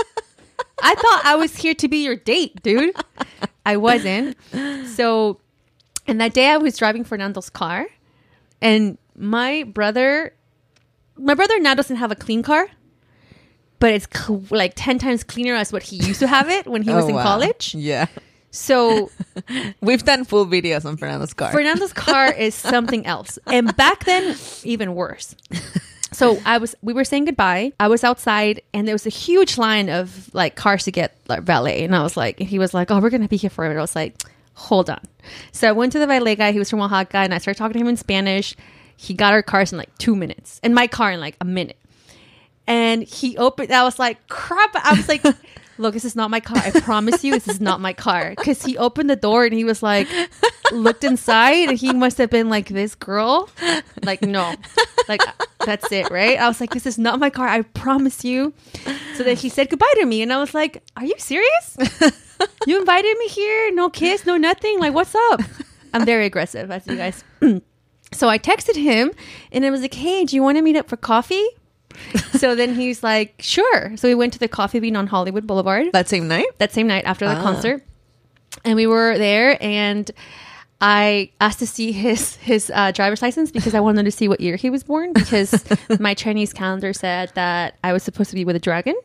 I 0.83 0.93
thought 0.95 1.21
I 1.23 1.35
was 1.35 1.55
here 1.55 1.73
to 1.75 1.87
be 1.87 2.03
your 2.03 2.15
date, 2.17 2.61
dude. 2.61 2.93
I 3.65 3.77
wasn't. 3.77 4.37
So, 4.85 5.39
and 6.07 6.19
that 6.21 6.33
day 6.33 6.49
I 6.49 6.57
was 6.57 6.77
driving 6.77 7.03
Fernando's 7.05 7.49
car 7.49 7.87
and 8.61 8.97
my 9.15 9.63
brother, 9.63 10.33
my 11.15 11.35
brother 11.35 11.57
now 11.59 11.73
doesn't 11.73 11.97
have 11.97 12.11
a 12.11 12.15
clean 12.15 12.43
car, 12.43 12.67
but 13.79 13.93
it's 13.93 14.07
cl- 14.13 14.43
like 14.49 14.73
10 14.75 14.99
times 14.99 15.23
cleaner 15.23 15.55
as 15.55 15.71
what 15.71 15.83
he 15.83 15.95
used 15.97 16.19
to 16.19 16.27
have 16.27 16.49
it 16.49 16.67
when 16.67 16.81
he 16.81 16.93
was 16.93 17.05
Oh, 17.05 17.09
in 17.09 17.15
wow. 17.15 17.23
college. 17.23 17.73
Yeah. 17.75 18.07
So 18.51 19.09
We've 19.81 20.03
done 20.03 20.25
full 20.25 20.45
videos 20.45 20.85
on 20.85 20.97
Fernando's 20.97 21.33
car. 21.33 21.51
Fernando's 21.51 21.93
car 21.93 22.31
is 22.37 22.55
something 22.55 23.05
else. 23.05 23.39
And 23.47 23.75
back 23.75 24.05
then, 24.05 24.35
even 24.63 24.95
worse. 24.95 25.35
So 26.11 26.39
I 26.45 26.57
was, 26.57 26.75
we 26.81 26.93
were 26.93 27.05
saying 27.05 27.25
goodbye. 27.25 27.73
I 27.79 27.87
was 27.87 28.03
outside, 28.03 28.61
and 28.73 28.87
there 28.87 28.93
was 28.95 29.05
a 29.05 29.09
huge 29.09 29.57
line 29.57 29.89
of 29.89 30.33
like 30.33 30.55
cars 30.55 30.83
to 30.83 30.91
get 30.91 31.15
like 31.27 31.43
valet. 31.43 31.83
And 31.83 31.95
I 31.95 32.03
was 32.03 32.17
like, 32.17 32.39
he 32.39 32.59
was 32.59 32.73
like, 32.73 32.91
"Oh, 32.91 32.99
we're 32.99 33.09
gonna 33.09 33.29
be 33.29 33.37
here 33.37 33.49
forever." 33.49 33.77
I 33.77 33.81
was 33.81 33.95
like, 33.95 34.21
"Hold 34.55 34.89
on." 34.89 34.99
So 35.53 35.69
I 35.69 35.71
went 35.71 35.93
to 35.93 35.99
the 35.99 36.07
valet 36.07 36.35
guy. 36.35 36.51
He 36.51 36.59
was 36.59 36.69
from 36.69 36.81
Oaxaca, 36.81 37.19
and 37.19 37.33
I 37.33 37.37
started 37.37 37.57
talking 37.57 37.73
to 37.73 37.79
him 37.79 37.87
in 37.87 37.97
Spanish. 37.97 38.55
He 38.97 39.13
got 39.13 39.31
our 39.33 39.41
cars 39.41 39.71
in 39.71 39.77
like 39.77 39.97
two 39.97 40.15
minutes, 40.15 40.59
and 40.63 40.75
my 40.75 40.87
car 40.87 41.11
in 41.11 41.21
like 41.21 41.37
a 41.39 41.45
minute. 41.45 41.77
And 42.67 43.03
he 43.03 43.37
opened. 43.37 43.71
I 43.71 43.83
was 43.83 43.97
like, 43.97 44.27
"Crap!" 44.27 44.75
I 44.75 44.93
was 44.95 45.07
like. 45.07 45.23
Look, 45.81 45.93
this 45.93 46.05
is 46.05 46.15
not 46.15 46.29
my 46.29 46.39
car. 46.39 46.57
I 46.57 46.71
promise 46.79 47.23
you, 47.23 47.33
this 47.33 47.47
is 47.47 47.59
not 47.59 47.81
my 47.81 47.91
car. 47.91 48.33
Because 48.37 48.63
he 48.63 48.77
opened 48.77 49.09
the 49.09 49.15
door 49.15 49.45
and 49.45 49.53
he 49.53 49.63
was 49.63 49.81
like, 49.81 50.07
looked 50.71 51.03
inside 51.03 51.69
and 51.69 51.77
he 51.77 51.91
must 51.91 52.17
have 52.19 52.29
been 52.29 52.49
like, 52.49 52.67
this 52.69 52.93
girl? 52.95 53.49
Like, 54.03 54.21
no. 54.21 54.53
Like, 55.09 55.21
that's 55.65 55.91
it, 55.91 56.11
right? 56.11 56.39
I 56.39 56.47
was 56.47 56.61
like, 56.61 56.69
this 56.71 56.85
is 56.85 56.97
not 56.97 57.19
my 57.19 57.29
car. 57.29 57.47
I 57.47 57.63
promise 57.63 58.23
you. 58.23 58.53
So 59.15 59.23
then 59.23 59.35
he 59.35 59.49
said 59.49 59.69
goodbye 59.69 59.93
to 59.95 60.05
me. 60.05 60.21
And 60.21 60.31
I 60.31 60.39
was 60.39 60.53
like, 60.53 60.83
are 60.95 61.05
you 61.05 61.15
serious? 61.17 61.77
You 62.65 62.79
invited 62.79 63.17
me 63.17 63.27
here? 63.27 63.71
No 63.73 63.89
kiss, 63.89 64.25
no 64.25 64.37
nothing? 64.37 64.79
Like, 64.79 64.93
what's 64.93 65.15
up? 65.15 65.41
I'm 65.93 66.05
very 66.05 66.25
aggressive, 66.25 66.71
as 66.71 66.85
you 66.87 66.95
guys. 66.95 67.23
so 68.13 68.29
I 68.29 68.37
texted 68.37 68.75
him 68.75 69.11
and 69.51 69.65
I 69.65 69.69
was 69.69 69.81
like, 69.81 69.93
hey, 69.93 70.25
do 70.25 70.35
you 70.35 70.43
want 70.43 70.57
to 70.57 70.61
meet 70.61 70.75
up 70.75 70.87
for 70.87 70.97
coffee? 70.97 71.45
so 72.33 72.55
then 72.55 72.75
he's 72.75 73.03
like, 73.03 73.35
sure. 73.39 73.95
So 73.97 74.07
we 74.07 74.15
went 74.15 74.33
to 74.33 74.39
the 74.39 74.47
coffee 74.47 74.79
bean 74.79 74.95
on 74.95 75.07
Hollywood 75.07 75.45
Boulevard 75.47 75.87
that 75.93 76.07
same 76.09 76.27
night? 76.27 76.47
that 76.59 76.71
same 76.73 76.87
night 76.87 77.05
after 77.05 77.27
the 77.27 77.35
Ah. 77.35 77.41
concert, 77.41 77.83
and 78.65 78.75
we 78.75 78.87
were 78.87 79.17
there, 79.17 79.57
and 79.61 80.09
I 80.83 81.29
asked 81.39 81.59
to 81.59 81.67
see 81.67 81.91
his 81.91 82.37
his 82.37 82.71
uh, 82.73 82.91
driver's 82.91 83.21
license 83.21 83.51
because 83.51 83.75
I 83.75 83.79
wanted 83.79 84.03
to 84.05 84.11
see 84.11 84.27
what 84.27 84.41
year 84.41 84.55
he 84.55 84.71
was 84.71 84.83
born 84.83 85.13
because 85.13 85.63
my 85.99 86.15
Chinese 86.15 86.53
calendar 86.53 86.91
said 86.91 87.31
that 87.35 87.75
I 87.83 87.93
was 87.93 88.01
supposed 88.01 88.31
to 88.31 88.35
be 88.35 88.45
with 88.45 88.55
a 88.55 88.59
dragon, 88.59 88.95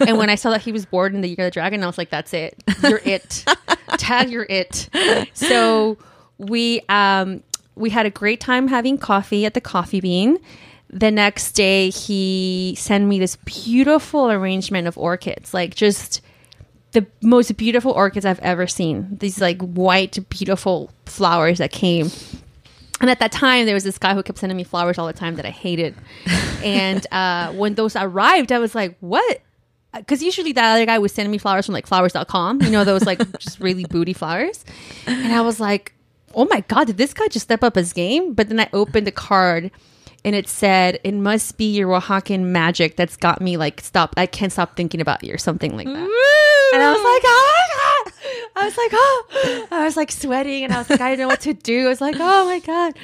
and 0.00 0.18
when 0.18 0.28
I 0.30 0.34
saw 0.34 0.50
that 0.50 0.62
he 0.62 0.72
was 0.72 0.84
born 0.84 1.14
in 1.14 1.20
the 1.20 1.28
year 1.28 1.36
of 1.38 1.44
the 1.46 1.50
dragon, 1.52 1.82
I 1.82 1.86
was 1.86 1.96
like, 1.96 2.10
"That's 2.10 2.34
it, 2.34 2.60
you're 2.82 3.00
it, 3.04 3.44
Tad, 3.98 4.30
you're 4.30 4.46
it." 4.50 4.88
So 5.34 5.96
we 6.38 6.82
um 6.88 7.42
we 7.76 7.88
had 7.90 8.04
a 8.04 8.10
great 8.10 8.40
time 8.40 8.66
having 8.68 8.98
coffee 8.98 9.46
at 9.46 9.54
the 9.54 9.60
Coffee 9.60 10.00
Bean. 10.00 10.38
The 10.92 11.10
next 11.10 11.52
day, 11.52 11.90
he 11.90 12.74
sent 12.78 13.06
me 13.06 13.18
this 13.18 13.36
beautiful 13.36 14.30
arrangement 14.30 14.86
of 14.86 14.98
orchids, 14.98 15.54
like 15.54 15.74
just 15.74 16.20
the 16.92 17.06
most 17.22 17.56
beautiful 17.56 17.92
orchids 17.92 18.26
I've 18.26 18.38
ever 18.40 18.66
seen. 18.66 19.16
These 19.18 19.40
like 19.40 19.60
white, 19.60 20.18
beautiful 20.28 20.90
flowers 21.06 21.58
that 21.58 21.72
came. 21.72 22.10
And 23.00 23.10
at 23.10 23.18
that 23.18 23.32
time, 23.32 23.66
there 23.66 23.74
was 23.74 23.84
this 23.84 23.98
guy 23.98 24.14
who 24.14 24.22
kept 24.22 24.38
sending 24.38 24.56
me 24.56 24.64
flowers 24.64 24.98
all 24.98 25.06
the 25.06 25.12
time 25.12 25.36
that 25.36 25.46
I 25.46 25.50
hated. 25.50 25.94
and 26.62 27.04
uh, 27.10 27.52
when 27.52 27.74
those 27.74 27.96
arrived, 27.96 28.52
I 28.52 28.58
was 28.58 28.74
like, 28.74 28.96
what? 29.00 29.40
Because 29.94 30.22
usually 30.22 30.52
that 30.52 30.74
other 30.74 30.86
guy 30.86 30.98
was 30.98 31.12
sending 31.12 31.30
me 31.30 31.38
flowers 31.38 31.66
from 31.66 31.72
like 31.72 31.86
flowers.com, 31.86 32.62
you 32.62 32.70
know, 32.70 32.84
those 32.84 33.04
like 33.04 33.18
just 33.38 33.60
really 33.60 33.84
booty 33.84 34.12
flowers. 34.12 34.64
And 35.06 35.32
I 35.32 35.40
was 35.40 35.58
like, 35.58 35.94
oh 36.34 36.46
my 36.46 36.60
God, 36.68 36.86
did 36.86 36.96
this 36.96 37.12
guy 37.12 37.28
just 37.28 37.44
step 37.44 37.64
up 37.64 37.74
his 37.74 37.92
game? 37.92 38.34
But 38.34 38.48
then 38.48 38.60
I 38.60 38.68
opened 38.72 39.06
the 39.06 39.12
card 39.12 39.70
and 40.24 40.34
it 40.36 40.48
said, 40.48 41.00
it 41.02 41.14
must 41.14 41.58
be 41.58 41.74
your 41.76 41.88
Oaxacan 41.88 42.40
magic 42.44 42.96
that's 42.96 43.16
got 43.16 43.40
me 43.40 43.56
like, 43.56 43.80
stop, 43.80 44.14
I 44.16 44.26
can't 44.26 44.52
stop 44.52 44.76
thinking 44.76 45.00
about 45.00 45.24
you 45.24 45.34
or 45.34 45.38
something 45.38 45.76
like 45.76 45.86
that. 45.86 45.96
And 46.74 46.82
I 46.82 46.92
was 46.92 47.02
like, 47.02 47.22
oh 47.24 47.44
my 47.48 48.04
God. 48.04 48.12
I 48.54 48.64
was 48.64 48.76
like, 48.76 48.90
oh, 48.94 49.68
I 49.72 49.84
was 49.84 49.96
like 49.96 50.12
sweating 50.12 50.64
and 50.64 50.72
I 50.72 50.78
was 50.78 50.90
like, 50.90 51.00
I 51.00 51.10
didn't 51.10 51.20
know 51.20 51.28
what 51.28 51.40
to 51.42 51.54
do. 51.54 51.86
I 51.86 51.88
was 51.88 52.00
like, 52.00 52.16
oh 52.18 52.44
my 52.44 52.60
God. 52.60 52.94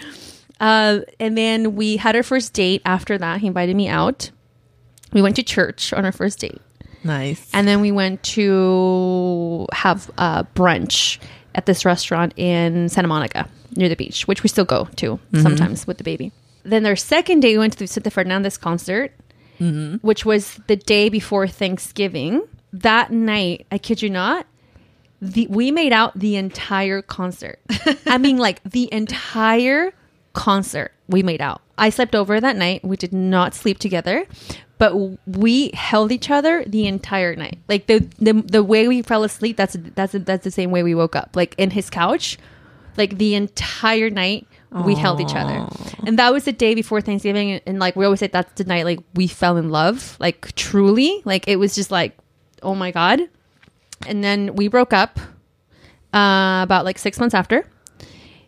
Uh, 0.61 1.01
and 1.19 1.37
then 1.37 1.75
we 1.75 1.97
had 1.97 2.15
our 2.17 2.23
first 2.23 2.53
date 2.53 2.83
after 2.85 3.19
that. 3.19 3.41
He 3.41 3.47
invited 3.47 3.75
me 3.75 3.89
out. 3.89 4.31
We 5.13 5.23
went 5.23 5.37
to 5.37 5.43
church 5.43 5.93
on 5.93 6.05
our 6.05 6.13
first 6.13 6.39
date. 6.39 6.61
Nice. 7.05 7.49
And 7.53 7.67
then 7.67 7.81
we 7.81 7.93
went 7.93 8.23
to 8.25 9.67
have 9.73 10.11
uh, 10.19 10.43
brunch 10.55 11.19
at 11.55 11.67
this 11.67 11.85
restaurant 11.85 12.35
in 12.37 12.89
Santa 12.89 13.09
Monica 13.09 13.49
near 13.75 13.89
the 13.89 13.97
beach, 13.97 14.29
which 14.29 14.43
we 14.43 14.49
still 14.49 14.65
go 14.65 14.89
to 14.97 15.19
sometimes 15.41 15.87
with 15.87 15.99
the 15.99 16.05
baby. 16.05 16.33
Then 16.63 16.83
their 16.83 16.97
second 16.97 17.41
day, 17.41 17.53
we 17.53 17.59
went 17.59 17.73
to 17.75 17.79
the 17.79 17.87
Vicente 17.87 18.11
Fernandez 18.11 18.59
concert, 18.59 19.13
mm-hmm. 19.61 19.97
which 19.97 20.25
was 20.25 20.61
the 20.67 20.77
day 20.77 21.09
before 21.09 21.47
Thanksgiving. 21.47 22.43
That 22.73 23.11
night, 23.11 23.67
I 23.73 23.79
kid 23.79 24.03
you 24.03 24.11
not, 24.11 24.47
the, 25.21 25.47
we 25.49 25.71
made 25.71 25.93
out 25.93 26.19
the 26.19 26.37
entire 26.37 27.03
concert. 27.03 27.59
I 28.07 28.19
mean, 28.19 28.39
like 28.39 28.63
the 28.65 28.93
entire 28.93 29.93
concert, 30.33 30.93
we 31.09 31.23
made 31.23 31.41
out. 31.41 31.63
I 31.77 31.91
slept 31.91 32.15
over 32.15 32.41
that 32.41 32.57
night. 32.57 32.85
We 32.85 32.97
did 32.97 33.13
not 33.13 33.55
sleep 33.55 33.79
together, 33.79 34.27
but 34.79 34.95
we 35.27 35.71
held 35.75 36.13
each 36.13 36.31
other 36.31 36.65
the 36.67 36.87
entire 36.87 37.35
night. 37.35 37.59
Like 37.69 37.87
the 37.87 38.01
the, 38.19 38.35
the 38.35 38.63
way 38.63 38.89
we 38.89 39.03
fell 39.03 39.25
asleep, 39.25 39.57
that's 39.57 39.77
that's 39.95 40.13
that's 40.13 40.45
the 40.45 40.51
same 40.51 40.71
way 40.71 40.83
we 40.83 40.95
woke 40.95 41.17
up. 41.17 41.31
Like 41.35 41.55
in 41.57 41.71
his 41.71 41.91
couch, 41.91 42.39
like 42.97 43.19
the 43.19 43.35
entire 43.35 44.11
night 44.11 44.47
we 44.71 44.95
held 44.95 45.21
each 45.21 45.35
other. 45.35 45.67
And 46.07 46.19
that 46.19 46.33
was 46.33 46.45
the 46.45 46.53
day 46.53 46.75
before 46.75 47.01
Thanksgiving 47.01 47.53
and, 47.53 47.63
and, 47.67 47.79
like 47.79 47.97
we 47.97 48.05
always 48.05 48.21
say 48.21 48.27
that's 48.27 48.53
the 48.55 48.65
night 48.65 48.85
like 48.85 49.01
we 49.15 49.27
fell 49.27 49.57
in 49.57 49.71
love, 49.71 50.17
like 50.21 50.55
truly. 50.55 51.23
Like 51.25 51.49
it 51.49 51.57
was 51.57 51.75
just 51.75 51.91
like 51.91 52.17
oh 52.63 52.75
my 52.75 52.91
god. 52.91 53.21
And 54.07 54.23
then 54.23 54.55
we 54.55 54.69
broke 54.69 54.93
up 54.93 55.19
uh, 56.13 56.61
about 56.63 56.85
like 56.85 56.99
6 56.99 57.19
months 57.19 57.35
after. 57.35 57.67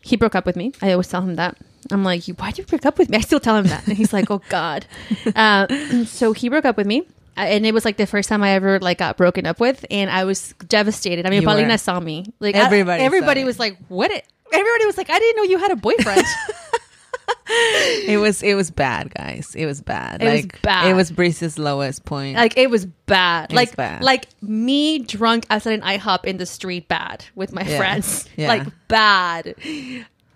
He 0.02 0.16
broke 0.16 0.34
up 0.34 0.46
with 0.46 0.56
me. 0.56 0.72
I 0.80 0.92
always 0.92 1.08
tell 1.08 1.22
him 1.22 1.36
that. 1.36 1.56
I'm 1.90 2.04
like, 2.04 2.24
why'd 2.24 2.56
you 2.58 2.64
break 2.64 2.86
up 2.86 2.98
with 2.98 3.08
me? 3.10 3.16
I 3.18 3.20
still 3.20 3.40
tell 3.40 3.56
him 3.56 3.66
that. 3.66 3.86
And 3.86 3.96
he's 3.96 4.12
like, 4.12 4.30
oh 4.30 4.40
God. 4.48 4.86
Uh, 5.34 5.66
so 6.04 6.32
he 6.32 6.48
broke 6.48 6.64
up 6.64 6.76
with 6.76 6.86
me. 6.86 7.06
And 7.36 7.64
it 7.64 7.72
was 7.72 7.84
like 7.84 7.96
the 7.96 8.06
first 8.06 8.28
time 8.28 8.42
I 8.42 8.50
ever 8.50 8.78
like 8.80 8.98
got 8.98 9.16
broken 9.16 9.46
up 9.46 9.60
with, 9.60 9.86
and 9.90 10.10
I 10.10 10.24
was 10.24 10.52
devastated. 10.68 11.24
I 11.26 11.30
mean, 11.30 11.40
You 11.40 11.48
Paulina 11.48 11.74
were. 11.74 11.78
saw 11.78 11.98
me. 11.98 12.26
Like 12.38 12.54
I- 12.54 12.58
Everybody 12.66 13.00
saw 13.00 13.06
everybody 13.06 13.40
it. 13.40 13.44
was 13.44 13.58
like, 13.58 13.78
"What?" 13.88 14.10
Everybody 14.52 14.86
was 14.86 14.96
like, 14.98 15.10
"I 15.10 15.18
didn't 15.18 15.36
know 15.36 15.42
you 15.50 15.58
had 15.58 15.70
a 15.70 15.76
boyfriend." 15.76 16.24
It 18.06 18.18
was 18.18 18.42
it 18.42 18.54
was 18.54 18.70
bad, 18.70 19.12
guys. 19.14 19.54
It 19.56 19.66
was 19.66 19.80
bad. 19.80 20.22
It 20.22 20.32
was 20.32 20.46
bad. 20.62 20.86
It 20.88 20.94
was 20.94 21.10
Breeze's 21.10 21.58
lowest 21.58 22.04
point. 22.04 22.36
like 22.36 22.56
it 22.56 22.70
was 22.70 22.86
bad. 23.06 23.50
It 23.50 23.54
was 23.54 23.56
like 23.56 23.76
bad. 23.76 24.02
like 24.02 24.26
me 24.40 25.00
drunk 25.00 25.46
outside 25.50 25.72
an 25.72 25.80
IHOP 25.80 26.24
in 26.26 26.36
the 26.36 26.46
street, 26.46 26.86
bad 26.86 27.24
with 27.34 27.52
my 27.52 27.62
Yeah. 27.62 27.76
friends, 27.76 28.28
Yeah. 28.36 28.48
like 28.48 28.66
bad. 28.88 29.54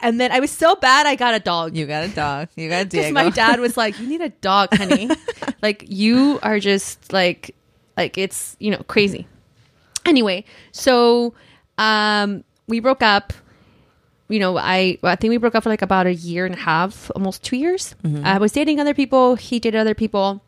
And 0.00 0.20
then 0.20 0.32
I 0.32 0.40
was 0.40 0.50
so 0.50 0.74
bad, 0.76 1.06
I 1.06 1.14
got 1.14 1.34
a 1.34 1.40
dog. 1.40 1.76
you 1.76 1.86
got 1.86 2.04
a 2.04 2.08
dog. 2.08 2.48
You 2.56 2.68
got 2.68 2.90
Because 2.90 3.06
Diego. 3.10 3.14
my 3.14 3.30
dad 3.30 3.60
was 3.60 3.76
like, 3.76 3.98
"You 4.00 4.08
need 4.08 4.20
a 4.20 4.30
dog, 4.30 4.74
honey. 4.74 5.08
like 5.62 5.84
you 5.88 6.40
are 6.42 6.58
just 6.58 7.12
like, 7.12 7.54
like 7.96 8.18
it's 8.18 8.56
you 8.58 8.70
know 8.72 8.82
crazy." 8.88 9.26
Anyway, 10.04 10.44
so 10.72 11.32
um, 11.78 12.42
we 12.66 12.80
broke 12.80 13.02
up. 13.02 13.32
You 14.28 14.38
know, 14.38 14.56
I 14.56 14.98
I 15.02 15.16
think 15.16 15.30
we 15.30 15.36
broke 15.36 15.54
up 15.54 15.64
for 15.64 15.70
like 15.70 15.82
about 15.82 16.06
a 16.06 16.14
year 16.14 16.46
and 16.46 16.54
a 16.54 16.58
half, 16.58 17.10
almost 17.14 17.42
two 17.42 17.56
years. 17.56 17.94
Mm-hmm. 18.02 18.24
I 18.24 18.38
was 18.38 18.52
dating 18.52 18.80
other 18.80 18.94
people. 18.94 19.34
He 19.34 19.60
dated 19.60 19.78
other 19.78 19.94
people, 19.94 20.42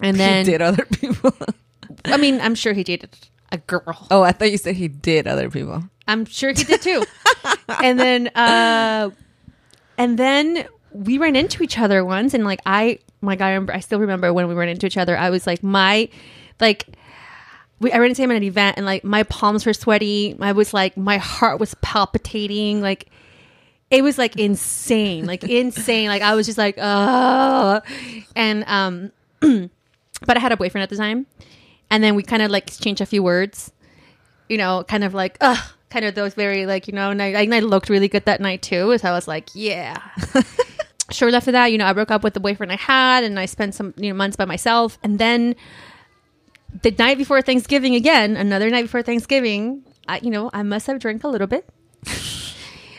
and 0.00 0.16
then 0.18 0.44
he 0.44 0.52
did 0.52 0.62
other 0.62 0.84
people. 0.84 1.34
I 2.04 2.16
mean, 2.18 2.40
I'm 2.40 2.54
sure 2.54 2.72
he 2.72 2.84
dated 2.84 3.16
a 3.52 3.58
girl. 3.58 4.06
oh, 4.10 4.22
I 4.22 4.32
thought 4.32 4.50
you 4.50 4.58
said 4.58 4.76
he 4.76 4.88
did 4.88 5.26
other 5.26 5.50
people. 5.50 5.82
I'm 6.06 6.24
sure 6.24 6.50
he 6.50 6.64
did 6.64 6.82
too. 6.82 7.04
and 7.82 7.98
then 7.98 8.28
uh 8.28 9.10
and 9.98 10.18
then 10.18 10.66
we 10.92 11.18
ran 11.18 11.36
into 11.36 11.62
each 11.62 11.78
other 11.78 12.04
once 12.04 12.34
and 12.34 12.44
like 12.44 12.60
I 12.66 12.98
my 13.20 13.34
God, 13.34 13.46
I, 13.46 13.50
remember, 13.50 13.74
I 13.74 13.80
still 13.80 13.98
remember 13.98 14.32
when 14.32 14.46
we 14.46 14.54
ran 14.54 14.68
into 14.68 14.86
each 14.86 14.96
other. 14.96 15.16
I 15.16 15.30
was 15.30 15.46
like 15.46 15.62
my 15.62 16.08
like 16.60 16.86
we, 17.78 17.92
I 17.92 17.98
ran 17.98 18.10
into 18.10 18.22
him 18.22 18.30
at 18.30 18.36
an 18.36 18.42
event 18.42 18.76
and 18.76 18.86
like 18.86 19.04
my 19.04 19.22
palms 19.24 19.66
were 19.66 19.74
sweaty. 19.74 20.36
I 20.40 20.52
was 20.52 20.72
like 20.72 20.96
my 20.96 21.18
heart 21.18 21.60
was 21.60 21.74
palpitating. 21.82 22.80
Like 22.80 23.10
it 23.90 24.02
was 24.02 24.18
like 24.18 24.36
insane, 24.36 25.26
like 25.26 25.44
insane. 25.48 26.08
Like 26.08 26.22
I 26.22 26.34
was 26.34 26.46
just 26.46 26.58
like, 26.58 26.76
oh, 26.78 27.80
and 28.34 28.64
um, 28.66 29.12
but 30.26 30.36
I 30.36 30.40
had 30.40 30.52
a 30.52 30.56
boyfriend 30.56 30.82
at 30.82 30.90
the 30.90 30.96
time, 30.96 31.26
and 31.90 32.02
then 32.02 32.14
we 32.14 32.22
kind 32.22 32.42
of 32.42 32.50
like 32.50 32.66
exchanged 32.68 33.00
a 33.00 33.06
few 33.06 33.22
words, 33.22 33.72
you 34.48 34.56
know, 34.56 34.84
kind 34.84 35.04
of 35.04 35.14
like, 35.14 35.36
ugh, 35.40 35.58
kind 35.90 36.04
of 36.04 36.14
those 36.14 36.34
very 36.34 36.66
like, 36.66 36.88
you 36.88 36.94
know, 36.94 37.10
and 37.10 37.22
I, 37.22 37.26
and 37.28 37.54
I 37.54 37.60
looked 37.60 37.88
really 37.88 38.08
good 38.08 38.24
that 38.24 38.40
night 38.40 38.62
too. 38.62 38.96
So 38.98 39.08
I 39.08 39.12
was 39.12 39.28
like, 39.28 39.50
yeah. 39.54 39.96
Shortly 41.10 41.36
after 41.36 41.52
that, 41.52 41.66
you 41.66 41.78
know, 41.78 41.86
I 41.86 41.92
broke 41.92 42.10
up 42.10 42.24
with 42.24 42.34
the 42.34 42.40
boyfriend 42.40 42.72
I 42.72 42.76
had, 42.76 43.22
and 43.22 43.38
I 43.38 43.46
spent 43.46 43.74
some 43.76 43.94
you 43.96 44.10
know 44.10 44.16
months 44.16 44.36
by 44.36 44.44
myself, 44.44 44.98
and 45.04 45.20
then 45.20 45.54
the 46.82 46.90
night 46.98 47.18
before 47.18 47.42
Thanksgiving 47.42 47.94
again, 47.94 48.36
another 48.36 48.70
night 48.70 48.82
before 48.82 49.02
Thanksgiving, 49.02 49.82
I 50.08 50.18
you 50.18 50.30
know, 50.30 50.50
I 50.52 50.62
must 50.62 50.86
have 50.86 50.98
drank 50.98 51.24
a 51.24 51.28
little 51.28 51.46
bit. 51.46 51.68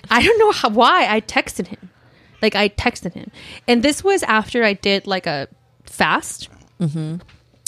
I 0.10 0.22
don't 0.22 0.40
know 0.40 0.52
how, 0.52 0.70
why 0.70 1.08
I 1.14 1.22
texted 1.22 1.68
him. 1.68 1.90
Like 2.42 2.56
I 2.56 2.70
texted 2.70 3.14
him, 3.14 3.32
and 3.68 3.82
this 3.82 4.04
was 4.04 4.24
after 4.24 4.64
I 4.64 4.74
did 4.74 5.08
like 5.08 5.26
a 5.26 5.48
fast. 5.86 6.50
Mm-hmm. 6.80 7.18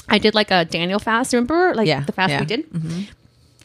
I 0.08 0.18
did 0.18 0.36
like 0.36 0.52
a 0.52 0.66
Daniel 0.66 1.00
fast. 1.00 1.34
Remember, 1.34 1.74
like 1.74 1.88
Yeah, 1.88 2.02
the 2.02 2.12
fast 2.12 2.32
yeah. 2.32 2.40
we 2.40 2.46
did. 2.46 3.10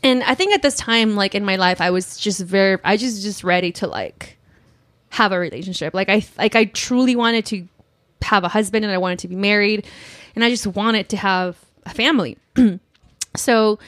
And 0.02 0.22
I 0.22 0.34
think 0.34 0.54
at 0.54 0.62
this 0.62 0.76
time, 0.76 1.16
like 1.16 1.34
in 1.34 1.44
my 1.44 1.56
life, 1.56 1.80
I 1.80 1.90
was 1.90 2.18
just 2.18 2.40
very, 2.40 2.78
I 2.84 2.96
just 2.96 3.22
just 3.22 3.44
ready 3.44 3.72
to 3.72 3.86
like 3.86 4.38
have 5.10 5.32
a 5.32 5.38
relationship. 5.38 5.94
Like 5.94 6.08
I, 6.08 6.24
like 6.36 6.54
I 6.54 6.66
truly 6.66 7.16
wanted 7.16 7.46
to 7.46 7.66
have 8.22 8.44
a 8.44 8.48
husband, 8.48 8.84
and 8.84 8.92
I 8.92 8.98
wanted 8.98 9.20
to 9.20 9.28
be 9.28 9.36
married, 9.36 9.86
and 10.34 10.44
I 10.44 10.50
just 10.50 10.66
wanted 10.66 11.08
to 11.10 11.16
have 11.16 11.56
family. 11.92 12.38
so 13.36 13.78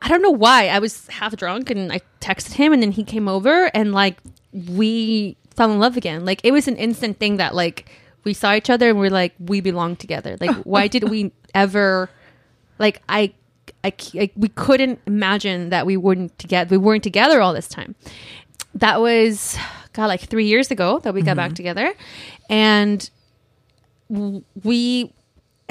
I 0.00 0.08
don't 0.08 0.22
know 0.22 0.30
why 0.30 0.68
I 0.68 0.78
was 0.78 1.06
half 1.08 1.36
drunk, 1.36 1.70
and 1.70 1.92
I 1.92 2.00
texted 2.20 2.52
him, 2.54 2.72
and 2.72 2.82
then 2.82 2.92
he 2.92 3.04
came 3.04 3.28
over, 3.28 3.70
and 3.74 3.92
like 3.92 4.18
we 4.52 5.36
fell 5.54 5.72
in 5.72 5.78
love 5.78 5.96
again. 5.96 6.24
Like 6.24 6.40
it 6.44 6.52
was 6.52 6.68
an 6.68 6.76
instant 6.76 7.18
thing 7.18 7.36
that 7.36 7.54
like 7.54 7.90
we 8.24 8.34
saw 8.34 8.54
each 8.54 8.70
other, 8.70 8.90
and 8.90 8.98
we're 8.98 9.10
like 9.10 9.34
we 9.38 9.60
belong 9.60 9.96
together. 9.96 10.36
Like 10.40 10.56
why 10.64 10.88
did 10.88 11.08
we 11.08 11.32
ever? 11.54 12.10
Like 12.78 13.02
I 13.08 13.34
like, 13.84 14.32
we 14.36 14.48
couldn't 14.48 15.00
imagine 15.06 15.70
that 15.70 15.86
we 15.86 15.96
wouldn't 15.96 16.38
together. 16.38 16.70
We 16.70 16.78
weren't 16.78 17.02
together 17.02 17.40
all 17.40 17.52
this 17.52 17.68
time. 17.68 17.94
That 18.74 19.00
was, 19.00 19.56
God, 19.92 20.06
like 20.06 20.20
three 20.20 20.46
years 20.46 20.70
ago 20.70 21.00
that 21.00 21.14
we 21.14 21.22
got 21.22 21.36
back 21.36 21.48
mm-hmm. 21.48 21.54
together, 21.54 21.94
and 22.48 23.10
we, 24.08 25.12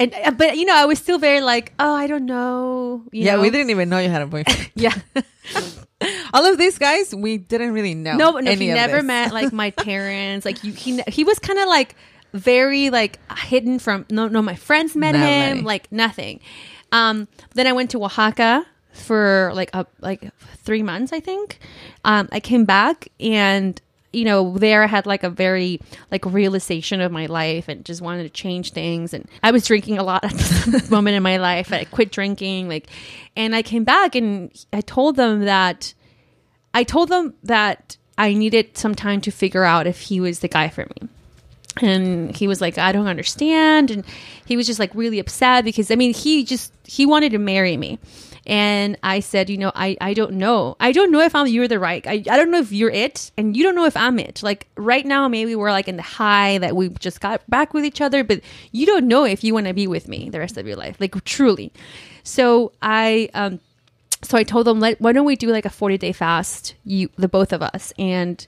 and 0.02 0.14
uh, 0.26 0.30
but 0.32 0.56
you 0.56 0.64
know, 0.64 0.74
I 0.74 0.84
was 0.86 0.98
still 0.98 1.18
very 1.18 1.40
like, 1.40 1.72
oh, 1.78 1.94
I 1.94 2.06
don't 2.06 2.26
know. 2.26 3.02
you 3.12 3.24
yeah, 3.24 3.36
know? 3.36 3.42
we 3.42 3.50
didn't 3.50 3.70
even 3.70 3.88
know 3.88 3.98
you 3.98 4.08
had 4.08 4.22
a 4.22 4.26
boyfriend. 4.26 4.70
Yeah, 4.74 4.94
All 6.34 6.44
of 6.46 6.58
these 6.58 6.78
guys, 6.78 7.14
we 7.14 7.38
didn't 7.38 7.72
really 7.72 7.94
know. 7.94 8.16
no, 8.16 8.30
no, 8.38 8.52
he 8.54 8.68
never 8.68 8.96
this. 8.96 9.04
met 9.04 9.32
like 9.32 9.52
my 9.52 9.70
parents. 9.86 10.44
Like 10.44 10.64
you, 10.64 10.72
he, 10.72 11.00
he 11.06 11.24
was 11.24 11.38
kind 11.38 11.58
of 11.58 11.68
like 11.68 11.94
very 12.32 12.90
like 12.90 13.18
hidden 13.38 13.78
from. 13.78 14.06
No, 14.10 14.28
no, 14.28 14.42
my 14.42 14.56
friends 14.56 14.96
met 14.96 15.12
Nobody. 15.12 15.58
him. 15.58 15.64
Like 15.64 15.90
nothing. 15.92 16.40
Um, 16.90 17.28
then 17.54 17.66
I 17.66 17.72
went 17.72 17.90
to 17.92 18.02
Oaxaca 18.04 18.66
for 18.92 19.52
like 19.54 19.70
a 19.74 19.86
like 20.00 20.30
three 20.64 20.82
months, 20.82 21.12
I 21.12 21.20
think. 21.20 21.58
Um, 22.04 22.28
I 22.32 22.40
came 22.40 22.64
back 22.64 23.08
and 23.20 23.80
you 24.12 24.24
know 24.24 24.56
there 24.58 24.82
I 24.82 24.86
had 24.86 25.06
like 25.06 25.22
a 25.22 25.30
very 25.30 25.80
like 26.10 26.24
realization 26.26 27.00
of 27.00 27.12
my 27.12 27.26
life 27.26 27.68
and 27.68 27.84
just 27.84 28.00
wanted 28.00 28.24
to 28.24 28.30
change 28.30 28.72
things. 28.72 29.14
And 29.14 29.28
I 29.42 29.50
was 29.50 29.66
drinking 29.66 29.98
a 29.98 30.02
lot 30.02 30.24
at 30.24 30.32
this 30.66 30.90
moment 30.90 31.16
in 31.16 31.22
my 31.22 31.38
life. 31.38 31.72
I 31.72 31.84
quit 31.84 32.12
drinking, 32.12 32.68
like, 32.68 32.88
and 33.36 33.54
I 33.54 33.62
came 33.62 33.84
back 33.84 34.14
and 34.14 34.52
I 34.72 34.80
told 34.80 35.16
them 35.16 35.40
that 35.40 35.94
I 36.74 36.84
told 36.84 37.08
them 37.08 37.34
that 37.44 37.96
I 38.18 38.34
needed 38.34 38.76
some 38.76 38.94
time 38.94 39.20
to 39.22 39.30
figure 39.30 39.64
out 39.64 39.86
if 39.86 40.00
he 40.00 40.20
was 40.20 40.40
the 40.40 40.48
guy 40.48 40.68
for 40.68 40.82
me. 40.84 41.08
And 41.80 42.36
he 42.36 42.46
was 42.46 42.60
like, 42.60 42.76
I 42.76 42.92
don't 42.92 43.06
understand. 43.06 43.90
And 43.90 44.04
he 44.44 44.56
was 44.56 44.66
just 44.66 44.78
like 44.78 44.94
really 44.94 45.18
upset 45.18 45.64
because 45.64 45.90
I 45.90 45.96
mean, 45.96 46.12
he 46.12 46.44
just, 46.44 46.72
he 46.84 47.06
wanted 47.06 47.32
to 47.32 47.38
marry 47.38 47.76
me. 47.76 47.98
And 48.46 48.98
I 49.02 49.20
said, 49.20 49.48
you 49.48 49.56
know, 49.56 49.70
I, 49.74 49.96
I 50.00 50.14
don't 50.14 50.32
know. 50.32 50.76
I 50.80 50.92
don't 50.92 51.12
know 51.12 51.20
if 51.20 51.34
I'm, 51.34 51.46
you're 51.46 51.68
the 51.68 51.78
right. 51.78 52.04
I, 52.06 52.24
I 52.28 52.36
don't 52.36 52.50
know 52.50 52.58
if 52.58 52.72
you're 52.72 52.90
it 52.90 53.30
and 53.36 53.56
you 53.56 53.62
don't 53.62 53.76
know 53.76 53.84
if 53.84 53.96
I'm 53.96 54.18
it. 54.18 54.42
Like 54.42 54.66
right 54.76 55.06
now, 55.06 55.28
maybe 55.28 55.54
we're 55.54 55.70
like 55.70 55.86
in 55.86 55.96
the 55.96 56.02
high 56.02 56.58
that 56.58 56.74
we 56.74 56.88
just 56.88 57.20
got 57.20 57.48
back 57.48 57.72
with 57.72 57.84
each 57.84 58.00
other, 58.00 58.24
but 58.24 58.40
you 58.72 58.84
don't 58.84 59.06
know 59.06 59.24
if 59.24 59.44
you 59.44 59.54
want 59.54 59.66
to 59.68 59.74
be 59.74 59.86
with 59.86 60.08
me 60.08 60.28
the 60.28 60.40
rest 60.40 60.56
of 60.56 60.66
your 60.66 60.76
life. 60.76 60.96
Like 60.98 61.22
truly. 61.24 61.72
So 62.24 62.72
I, 62.82 63.28
um, 63.34 63.60
so 64.22 64.38
I 64.38 64.44
told 64.44 64.66
them, 64.66 64.80
Let, 64.80 65.00
why 65.00 65.12
don't 65.12 65.26
we 65.26 65.36
do 65.36 65.48
like 65.48 65.64
a 65.64 65.70
40 65.70 65.98
day 65.98 66.12
fast, 66.12 66.74
you, 66.84 67.10
the 67.16 67.28
both 67.28 67.52
of 67.52 67.62
us, 67.62 67.92
and 67.98 68.44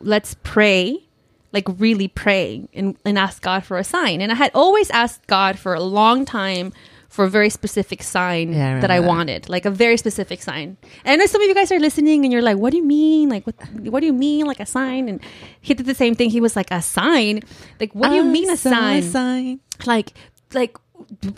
let's 0.00 0.34
pray, 0.42 1.04
like 1.52 1.66
really 1.78 2.08
pray 2.08 2.68
and, 2.74 2.96
and 3.04 3.18
ask 3.18 3.42
God 3.42 3.64
for 3.64 3.78
a 3.78 3.84
sign. 3.84 4.20
And 4.20 4.30
I 4.30 4.34
had 4.34 4.50
always 4.54 4.90
asked 4.90 5.26
God 5.26 5.58
for 5.58 5.74
a 5.74 5.80
long 5.80 6.24
time 6.24 6.72
for 7.16 7.24
a 7.24 7.30
very 7.38 7.50
specific 7.50 8.02
sign 8.02 8.52
Yeah, 8.52 8.76
I 8.76 8.80
that 8.82 8.90
I 8.90 9.00
that. 9.00 9.08
wanted, 9.08 9.48
like 9.48 9.64
a 9.64 9.70
very 9.84 9.96
specific 9.96 10.42
sign. 10.42 10.76
And 11.04 11.12
I 11.12 11.16
know 11.16 11.26
some 11.26 11.40
of 11.42 11.48
you 11.48 11.54
guys 11.54 11.72
are 11.72 11.80
listening 11.80 12.24
and 12.24 12.32
you're 12.32 12.42
like, 12.50 12.58
what 12.62 12.70
do 12.72 12.76
you 12.76 12.84
mean? 12.84 13.28
Like, 13.34 13.44
what, 13.48 13.56
what 13.92 14.00
do 14.00 14.06
you 14.06 14.12
mean? 14.12 14.46
Like 14.46 14.60
a 14.60 14.66
sign? 14.66 15.08
And 15.08 15.20
he 15.60 15.72
did 15.74 15.86
the 15.86 15.94
same 15.94 16.14
thing. 16.14 16.28
He 16.30 16.40
was 16.40 16.54
like, 16.60 16.70
a 16.70 16.82
sign? 16.82 17.40
Like, 17.80 17.92
what 17.94 18.08
do 18.10 18.14
you 18.20 18.26
I 18.28 18.36
mean 18.36 18.50
a 18.50 18.56
sign? 18.56 19.02
sign. 19.02 19.60
like 19.86 20.12
like 20.54 20.76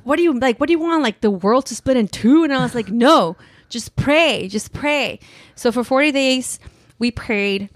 what 0.04 0.16
do 0.16 0.22
you 0.22 0.32
like 0.38 0.58
what 0.60 0.66
do 0.68 0.72
you 0.72 0.78
want 0.78 1.02
like 1.02 1.20
the 1.20 1.30
world 1.30 1.64
to 1.66 1.74
split 1.74 1.96
in 1.96 2.06
two 2.08 2.44
and 2.44 2.52
i 2.52 2.58
was 2.62 2.74
like 2.74 2.90
no 2.90 3.36
just 3.68 3.96
pray 3.96 4.46
just 4.48 4.72
pray 4.72 5.18
so 5.56 5.72
for 5.72 5.82
40 5.82 6.12
days 6.12 6.60
we 6.98 7.10
prayed 7.10 7.68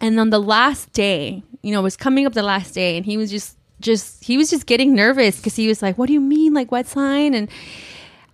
and 0.00 0.20
on 0.20 0.30
the 0.30 0.38
last 0.38 0.92
day 0.92 1.42
you 1.62 1.72
know 1.72 1.80
it 1.80 1.88
was 1.90 1.96
coming 1.96 2.24
up 2.26 2.34
the 2.34 2.42
last 2.42 2.72
day 2.74 2.96
and 2.96 3.04
he 3.06 3.16
was 3.16 3.30
just 3.30 3.56
just 3.80 4.24
he 4.24 4.36
was 4.36 4.50
just 4.50 4.66
getting 4.66 4.94
nervous 4.94 5.36
because 5.36 5.56
he 5.56 5.68
was 5.68 5.82
like 5.82 5.98
what 5.98 6.06
do 6.06 6.12
you 6.12 6.20
mean 6.20 6.54
like 6.54 6.72
what 6.72 6.86
sign 6.86 7.34
and 7.34 7.48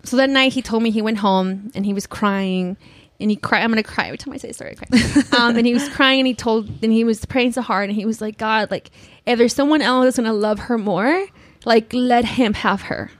so 0.03 0.17
that 0.17 0.29
night 0.29 0.53
he 0.53 0.61
told 0.61 0.83
me 0.83 0.91
he 0.91 1.01
went 1.01 1.17
home 1.17 1.71
and 1.75 1.85
he 1.85 1.93
was 1.93 2.07
crying 2.07 2.77
and 3.19 3.31
he 3.31 3.37
cried. 3.37 3.63
I'm 3.63 3.71
gonna 3.71 3.83
cry 3.83 4.07
every 4.07 4.17
time 4.17 4.33
I 4.33 4.37
say 4.37 4.49
this 4.49 4.57
story. 4.57 4.75
I 4.79 4.85
cry. 4.85 5.23
um, 5.39 5.55
and 5.55 5.65
he 5.65 5.73
was 5.73 5.87
crying, 5.89 6.19
and 6.19 6.27
he 6.27 6.33
told, 6.33 6.69
and 6.83 6.91
he 6.91 7.03
was 7.03 7.25
praying 7.25 7.53
so 7.53 7.61
hard, 7.61 7.89
and 7.89 7.97
he 7.97 8.05
was 8.05 8.19
like, 8.21 8.37
God, 8.37 8.69
like 8.69 8.91
if 9.25 9.37
there's 9.37 9.53
someone 9.53 9.81
else 9.81 10.05
that's 10.05 10.17
gonna 10.17 10.33
love 10.33 10.59
her 10.59 10.77
more, 10.77 11.27
like 11.65 11.93
let 11.93 12.25
him 12.25 12.53
have 12.53 12.83
her. 12.83 13.11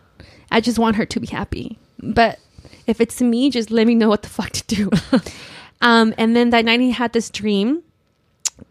I 0.52 0.62
just 0.62 0.78
want 0.78 0.98
her 0.98 1.06
to 1.06 1.20
be 1.20 1.28
happy. 1.28 1.80
But 2.00 2.40
if 2.86 3.00
it's 3.00 3.22
me, 3.22 3.50
just 3.50 3.72
let 3.72 3.88
me 3.88 3.96
know 3.96 4.10
what 4.10 4.24
the 4.24 4.30
fuck 4.30 4.50
to 4.52 4.64
do. 4.76 4.90
um, 5.82 6.14
and 6.18 6.36
then 6.36 6.50
that 6.50 6.66
night 6.66 6.82
he 6.82 6.92
had 6.92 7.14
this 7.14 7.30
dream 7.30 7.82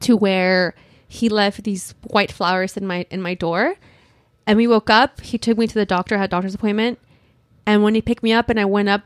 to 0.01 0.17
where 0.17 0.75
he 1.13 1.29
left 1.29 1.63
these 1.65 1.95
white 2.05 2.33
flowers 2.33 2.75
in 2.75 2.87
my 2.87 3.05
in 3.11 3.21
my 3.21 3.35
door. 3.35 3.75
And 4.47 4.57
we 4.57 4.67
woke 4.67 4.89
up. 4.89 5.21
He 5.21 5.37
took 5.37 5.59
me 5.59 5.67
to 5.67 5.75
the 5.75 5.85
doctor. 5.85 6.17
Had 6.17 6.25
a 6.25 6.29
doctor's 6.29 6.55
appointment. 6.55 6.99
And 7.67 7.83
when 7.83 7.95
he 7.95 8.01
picked 8.01 8.23
me 8.23 8.33
up 8.33 8.49
and 8.49 8.59
I 8.59 8.65
went 8.65 8.89
up 8.89 9.03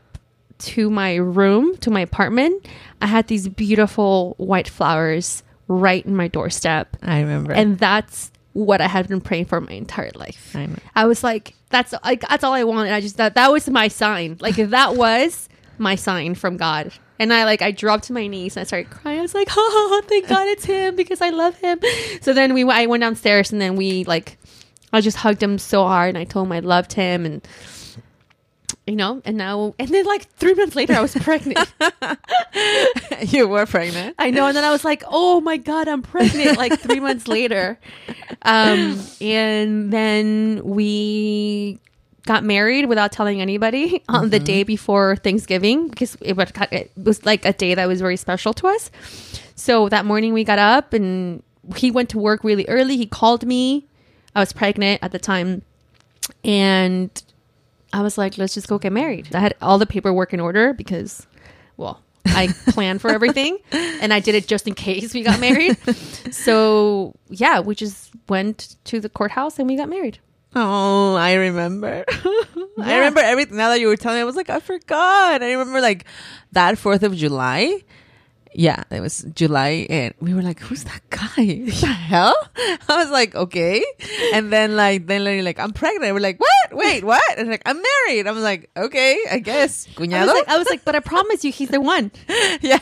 to 0.59 0.89
my 0.89 1.17
room, 1.17 1.77
to 1.79 1.91
my 1.91 2.01
apartment, 2.01 2.67
I 3.03 3.09
had 3.09 3.27
these 3.27 3.49
beautiful 3.49 4.35
white 4.39 4.69
flowers 4.69 5.43
right 5.67 6.07
in 6.07 6.15
my 6.15 6.29
doorstep. 6.29 6.97
I 7.03 7.21
remember. 7.21 7.53
And 7.53 7.77
that's 7.77 8.31
what 8.53 8.81
I 8.81 8.87
had 8.87 9.09
been 9.09 9.21
praying 9.21 9.47
for 9.47 9.61
my 9.61 9.73
entire 9.73 10.13
life. 10.15 10.55
I. 10.55 10.69
I 10.95 11.07
was 11.07 11.25
like, 11.25 11.55
that's 11.71 11.93
like 12.05 12.21
that's 12.21 12.45
all 12.45 12.53
I 12.53 12.63
wanted. 12.63 12.93
I 12.93 13.01
just 13.01 13.17
that 13.17 13.35
that 13.35 13.51
was 13.51 13.69
my 13.69 13.89
sign. 13.89 14.37
Like 14.41 14.55
that 14.55 14.95
was 14.95 15.49
my 15.77 15.97
sign 15.97 16.37
from 16.37 16.57
God. 16.57 16.93
And 17.19 17.33
I 17.33 17.45
like 17.45 17.63
I 17.63 17.71
dropped 17.71 18.05
to 18.05 18.13
my 18.13 18.27
knees 18.27 18.57
and 18.57 18.63
I 18.63 18.65
started 18.65 18.91
crying. 18.91 19.19
I 19.19 19.23
was 19.23 19.35
like, 19.35 19.49
oh, 19.57 20.03
thank 20.07 20.29
God 20.29 20.47
it's 20.49 20.65
him 20.65 20.97
because 20.97 21.21
I 21.21 21.31
love 21.31 21.57
him. 21.59 21.81
So 22.21 22.33
then 22.33 22.55
we 22.55 22.65
I 22.65 22.87
went 22.87 23.03
downstairs 23.03 23.53
and 23.53 23.61
then 23.61 23.77
we 23.77 24.05
like 24.05 24.39
I 24.93 25.01
just 25.01 25.17
hugged 25.19 25.43
him 25.43 25.59
so 25.59 25.85
hard 25.85 26.11
and 26.11 26.19
I 26.19 26.25
told 26.25 26.47
him 26.47 26.53
I 26.53 26.61
loved 26.61 26.93
him 26.93 27.27
and 27.27 27.47
you 28.87 28.95
know, 28.95 29.21
and 29.25 29.37
now 29.37 29.75
and 29.79 29.89
then 29.89 30.05
like 30.07 30.29
three 30.31 30.55
months 30.55 30.77
later 30.77 30.95
I 30.95 31.01
was 31.01 31.15
pregnant. 31.21 31.73
you 33.33 33.49
were 33.49 33.67
pregnant. 33.67 34.15
I 34.19 34.31
know, 34.31 34.47
and 34.47 34.57
then 34.57 34.65
I 34.65 34.71
was 34.71 34.85
like, 34.85 35.03
"Oh 35.09 35.41
my 35.41 35.57
god, 35.57 35.89
I'm 35.89 36.03
pregnant!" 36.03 36.57
Like 36.57 36.79
three 36.79 37.01
months 37.01 37.27
later, 37.27 37.79
um, 38.43 39.01
and 39.21 39.93
then 39.93 40.63
we 40.65 41.81
got 42.27 42.45
married 42.45 42.87
without 42.87 43.13
telling 43.13 43.41
anybody 43.41 44.03
on 44.09 44.31
the 44.31 44.37
mm-hmm. 44.37 44.45
day 44.45 44.63
before 44.65 45.17
Thanksgiving 45.17 45.89
because 45.89 46.17
it 46.21 46.37
was, 46.37 46.53
it 46.71 46.91
was 46.97 47.25
like 47.25 47.45
a 47.45 47.53
day 47.53 47.75
that 47.75 47.87
was 47.87 48.01
very 48.01 48.17
special 48.17 48.53
to 48.55 48.67
us. 48.67 48.91
So 49.55 49.89
that 49.89 50.05
morning 50.05 50.35
we 50.35 50.45
got 50.45 50.59
up 50.59 50.93
and 50.93 51.43
he 51.77 51.91
went 51.91 52.11
to 52.11 52.19
work 52.19 52.45
really 52.45 52.67
early. 52.69 52.97
He 52.97 53.07
called 53.07 53.47
me. 53.47 53.87
I 54.35 54.41
was 54.41 54.53
pregnant 54.53 55.03
at 55.03 55.13
the 55.13 55.19
time, 55.19 55.63
and 56.45 57.11
I 57.93 58.03
was 58.03 58.19
like, 58.19 58.37
"Let's 58.37 58.53
just 58.53 58.69
go 58.69 58.79
get 58.79 58.93
married." 58.93 59.35
I 59.35 59.41
had 59.41 59.55
all 59.63 59.79
the 59.79 59.87
paperwork 59.87 60.35
in 60.35 60.41
order 60.41 60.73
because, 60.73 61.27
well. 61.77 62.03
I 62.29 62.49
planned 62.71 63.01
for 63.01 63.13
everything 63.13 63.57
and 63.71 64.13
I 64.13 64.19
did 64.19 64.35
it 64.35 64.49
just 64.49 64.67
in 64.67 64.75
case 64.75 65.15
we 65.15 65.23
got 65.23 65.39
married. 65.39 65.79
So, 66.33 67.15
yeah, 67.29 67.61
we 67.61 67.77
just 67.77 68.11
went 68.29 68.75
to 68.87 68.99
the 68.99 69.09
courthouse 69.09 69.61
and 69.61 69.69
we 69.69 69.77
got 69.77 69.89
married. 69.89 70.19
Oh, 70.59 71.15
I 71.15 71.35
remember. 71.35 72.03
I 72.79 72.97
remember 72.97 73.21
everything. 73.21 73.59
Now 73.59 73.69
that 73.69 73.79
you 73.79 73.89
were 73.89 73.97
telling 73.97 74.17
me, 74.17 74.23
I 74.23 74.25
was 74.25 74.37
like, 74.37 74.49
I 74.49 74.59
forgot. 74.59 75.43
I 75.43 75.53
remember 75.53 75.83
like 75.83 76.07
that 76.53 76.79
Fourth 76.79 77.03
of 77.03 77.15
July. 77.15 77.83
Yeah, 78.59 78.85
it 78.91 79.01
was 79.01 79.21
July, 79.35 79.87
and 79.91 80.15
we 80.19 80.33
were 80.33 80.41
like, 80.41 80.61
"Who's 80.61 80.85
that 80.85 81.03
guy? 81.11 81.61
What 81.69 81.75
the 81.77 81.87
hell?" 81.93 82.35
I 82.89 82.97
was 82.97 83.11
like, 83.11 83.35
"Okay," 83.35 83.85
and 84.33 84.51
then 84.51 84.77
like 84.77 85.07
then 85.07 85.25
you're 85.25 85.43
like, 85.43 85.61
"I'm 85.61 85.75
pregnant." 85.75 86.15
We're 86.15 86.21
like, 86.21 86.41
"What? 86.41 86.73
Wait, 86.73 87.05
what?" 87.05 87.23
And 87.37 87.51
like, 87.51 87.61
"I'm 87.67 87.77
married." 87.77 88.27
I 88.27 88.33
was 88.33 88.43
like, 88.43 88.71
"Okay, 88.75 89.19
I 89.31 89.41
guess." 89.41 89.87
I 89.99 90.01
was, 90.01 90.09
like, 90.33 90.49
I 90.49 90.57
was 90.57 90.69
like, 90.71 90.85
but 90.87 90.97
I 90.97 91.01
promise 91.01 91.45
you, 91.45 91.53
he's 91.53 91.69
the 91.69 91.83
one. 91.83 92.11
yeah. 92.63 92.81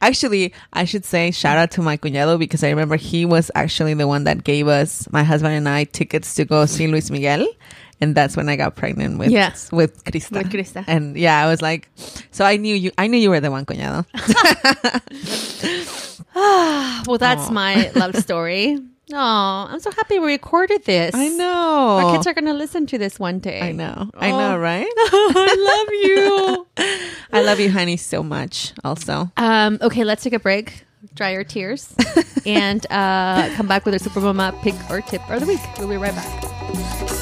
Actually, 0.00 0.54
I 0.72 0.84
should 0.84 1.04
say 1.04 1.32
shout 1.32 1.58
out 1.58 1.72
to 1.72 1.82
my 1.82 1.96
cuñado 1.96 2.38
because 2.38 2.62
I 2.62 2.70
remember 2.70 2.94
he 2.94 3.24
was 3.26 3.50
actually 3.56 3.94
the 3.94 4.06
one 4.06 4.22
that 4.24 4.44
gave 4.44 4.68
us, 4.68 5.10
my 5.10 5.24
husband 5.24 5.54
and 5.54 5.68
I, 5.68 5.82
tickets 5.82 6.36
to 6.36 6.44
go 6.44 6.64
see 6.66 6.86
Luis 6.86 7.10
Miguel. 7.10 7.44
And 8.02 8.14
that's 8.14 8.36
when 8.36 8.48
I 8.48 8.56
got 8.56 8.74
pregnant 8.74 9.18
with 9.18 9.30
Yes. 9.30 9.70
with 9.70 10.02
Krista. 10.04 10.42
With 10.42 10.50
Krista. 10.50 10.84
And 10.88 11.16
yeah, 11.16 11.42
I 11.42 11.46
was 11.46 11.62
like, 11.62 11.88
so 12.32 12.44
I 12.44 12.56
knew 12.58 12.74
you. 12.74 12.90
I 12.98 13.06
knew 13.06 13.16
you 13.16 13.30
were 13.30 13.40
the 13.40 13.50
one, 13.50 13.64
cuñado. 13.64 14.04
Well, 17.06 17.18
that's 17.18 17.48
Aw. 17.48 17.52
my 17.52 17.90
love 17.94 18.16
story. 18.16 18.78
Oh, 19.14 19.66
I'm 19.68 19.80
so 19.80 19.90
happy 19.90 20.18
we 20.18 20.32
recorded 20.32 20.86
this. 20.86 21.14
I 21.14 21.28
know. 21.28 21.98
Our 22.00 22.14
kids 22.14 22.26
are 22.26 22.32
going 22.32 22.46
to 22.46 22.54
listen 22.54 22.86
to 22.86 22.96
this 22.96 23.18
one 23.20 23.40
day. 23.40 23.60
I 23.60 23.72
know. 23.72 24.08
I 24.16 24.30
Oh. 24.30 24.38
know, 24.38 24.56
right? 24.56 24.86
I 24.96 25.54
love 25.68 25.88
you. 25.92 26.66
I 27.30 27.42
love 27.42 27.60
you, 27.60 27.70
honey, 27.70 27.98
so 27.98 28.22
much. 28.22 28.72
Also, 28.84 29.30
um, 29.36 29.76
okay, 29.82 30.04
let's 30.04 30.22
take 30.22 30.32
a 30.32 30.38
break, 30.38 30.84
dry 31.14 31.32
your 31.32 31.44
tears, 31.44 31.94
and 32.46 32.86
uh, 32.90 33.50
come 33.54 33.66
back 33.66 33.84
with 33.84 33.92
our 33.92 33.98
Super 34.00 34.20
Mama 34.20 34.58
pick 34.62 34.76
or 34.88 35.02
tip 35.02 35.20
of 35.28 35.40
the 35.40 35.46
week. 35.46 35.60
We'll 35.78 35.88
be 35.88 35.98
right 35.98 36.14
back. 36.14 37.21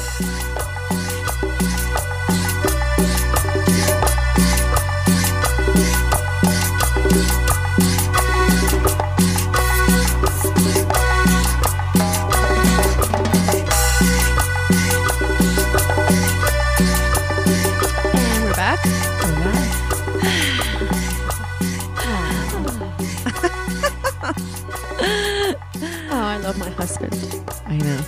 I 26.31 26.37
love 26.37 26.57
my 26.57 26.69
husband. 26.69 27.13
I 27.65 27.77
know 27.77 27.99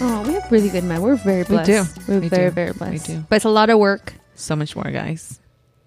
Oh, 0.00 0.22
we 0.26 0.34
have 0.34 0.50
really 0.50 0.68
good 0.68 0.84
men. 0.84 1.02
We're 1.02 1.16
very 1.16 1.42
We 1.42 1.56
blessed. 1.56 1.96
do. 1.96 2.02
We're 2.12 2.20
We 2.20 2.28
very, 2.28 2.50
do. 2.50 2.54
very 2.54 2.72
We 2.72 2.78
blessed. 2.78 3.06
do. 3.06 3.24
But 3.28 3.36
it's 3.36 3.44
a 3.44 3.50
lot 3.50 3.70
of 3.70 3.78
work. 3.78 4.14
so 4.34 4.54
much 4.56 4.74
more, 4.76 4.90
guys. 4.90 5.38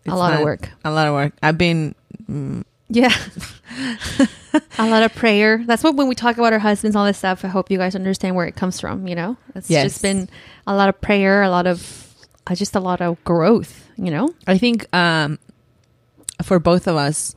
A 0.07 0.15
lot 0.15 0.33
of 0.33 0.41
work. 0.41 0.69
A 0.83 0.91
lot 0.91 1.07
of 1.07 1.13
work. 1.13 1.33
I've 1.41 1.57
been. 1.57 1.95
Mm, 2.29 2.63
Yeah. 2.89 3.13
a 4.77 4.87
lot 4.87 5.03
of 5.03 5.13
prayer. 5.15 5.63
That's 5.65 5.83
what 5.83 5.95
when 5.95 6.07
we 6.07 6.15
talk 6.15 6.37
about 6.37 6.53
our 6.53 6.59
husbands, 6.59 6.95
all 6.95 7.05
this 7.05 7.17
stuff, 7.17 7.43
I 7.43 7.47
hope 7.49 7.71
you 7.71 7.77
guys 7.77 7.95
understand 7.95 8.35
where 8.35 8.45
it 8.45 8.55
comes 8.55 8.79
from, 8.79 9.07
you 9.07 9.15
know? 9.15 9.37
It's 9.55 9.69
Yes. 9.69 9.93
just 9.93 10.01
been 10.01 10.29
a 10.67 10.75
lot 10.75 10.89
of 10.89 10.99
prayer, 11.01 11.41
a 11.43 11.49
lot 11.49 11.65
of 11.67 12.13
uh, 12.47 12.53
just 12.55 12.75
a 12.75 12.79
lot 12.79 13.01
of 13.01 13.21
growth, 13.23 13.87
you 13.97 14.11
know? 14.11 14.29
I 14.45 14.57
think 14.57 14.85
um, 14.95 15.39
for 16.43 16.59
both 16.59 16.87
of 16.87 16.95
us, 16.95 17.33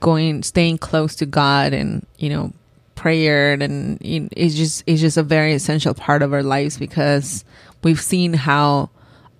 going 0.00 0.42
staying 0.42 0.78
close 0.78 1.14
to 1.16 1.26
God 1.26 1.74
and 1.74 2.06
you 2.18 2.30
know 2.30 2.52
prayer 3.00 3.54
and 3.54 3.96
it's 4.02 4.54
just 4.54 4.84
is 4.86 5.00
just 5.00 5.16
a 5.16 5.22
very 5.22 5.54
essential 5.54 5.94
part 5.94 6.20
of 6.20 6.34
our 6.34 6.42
lives 6.42 6.76
because 6.76 7.46
we've 7.82 8.00
seen 8.00 8.34
how 8.34 8.90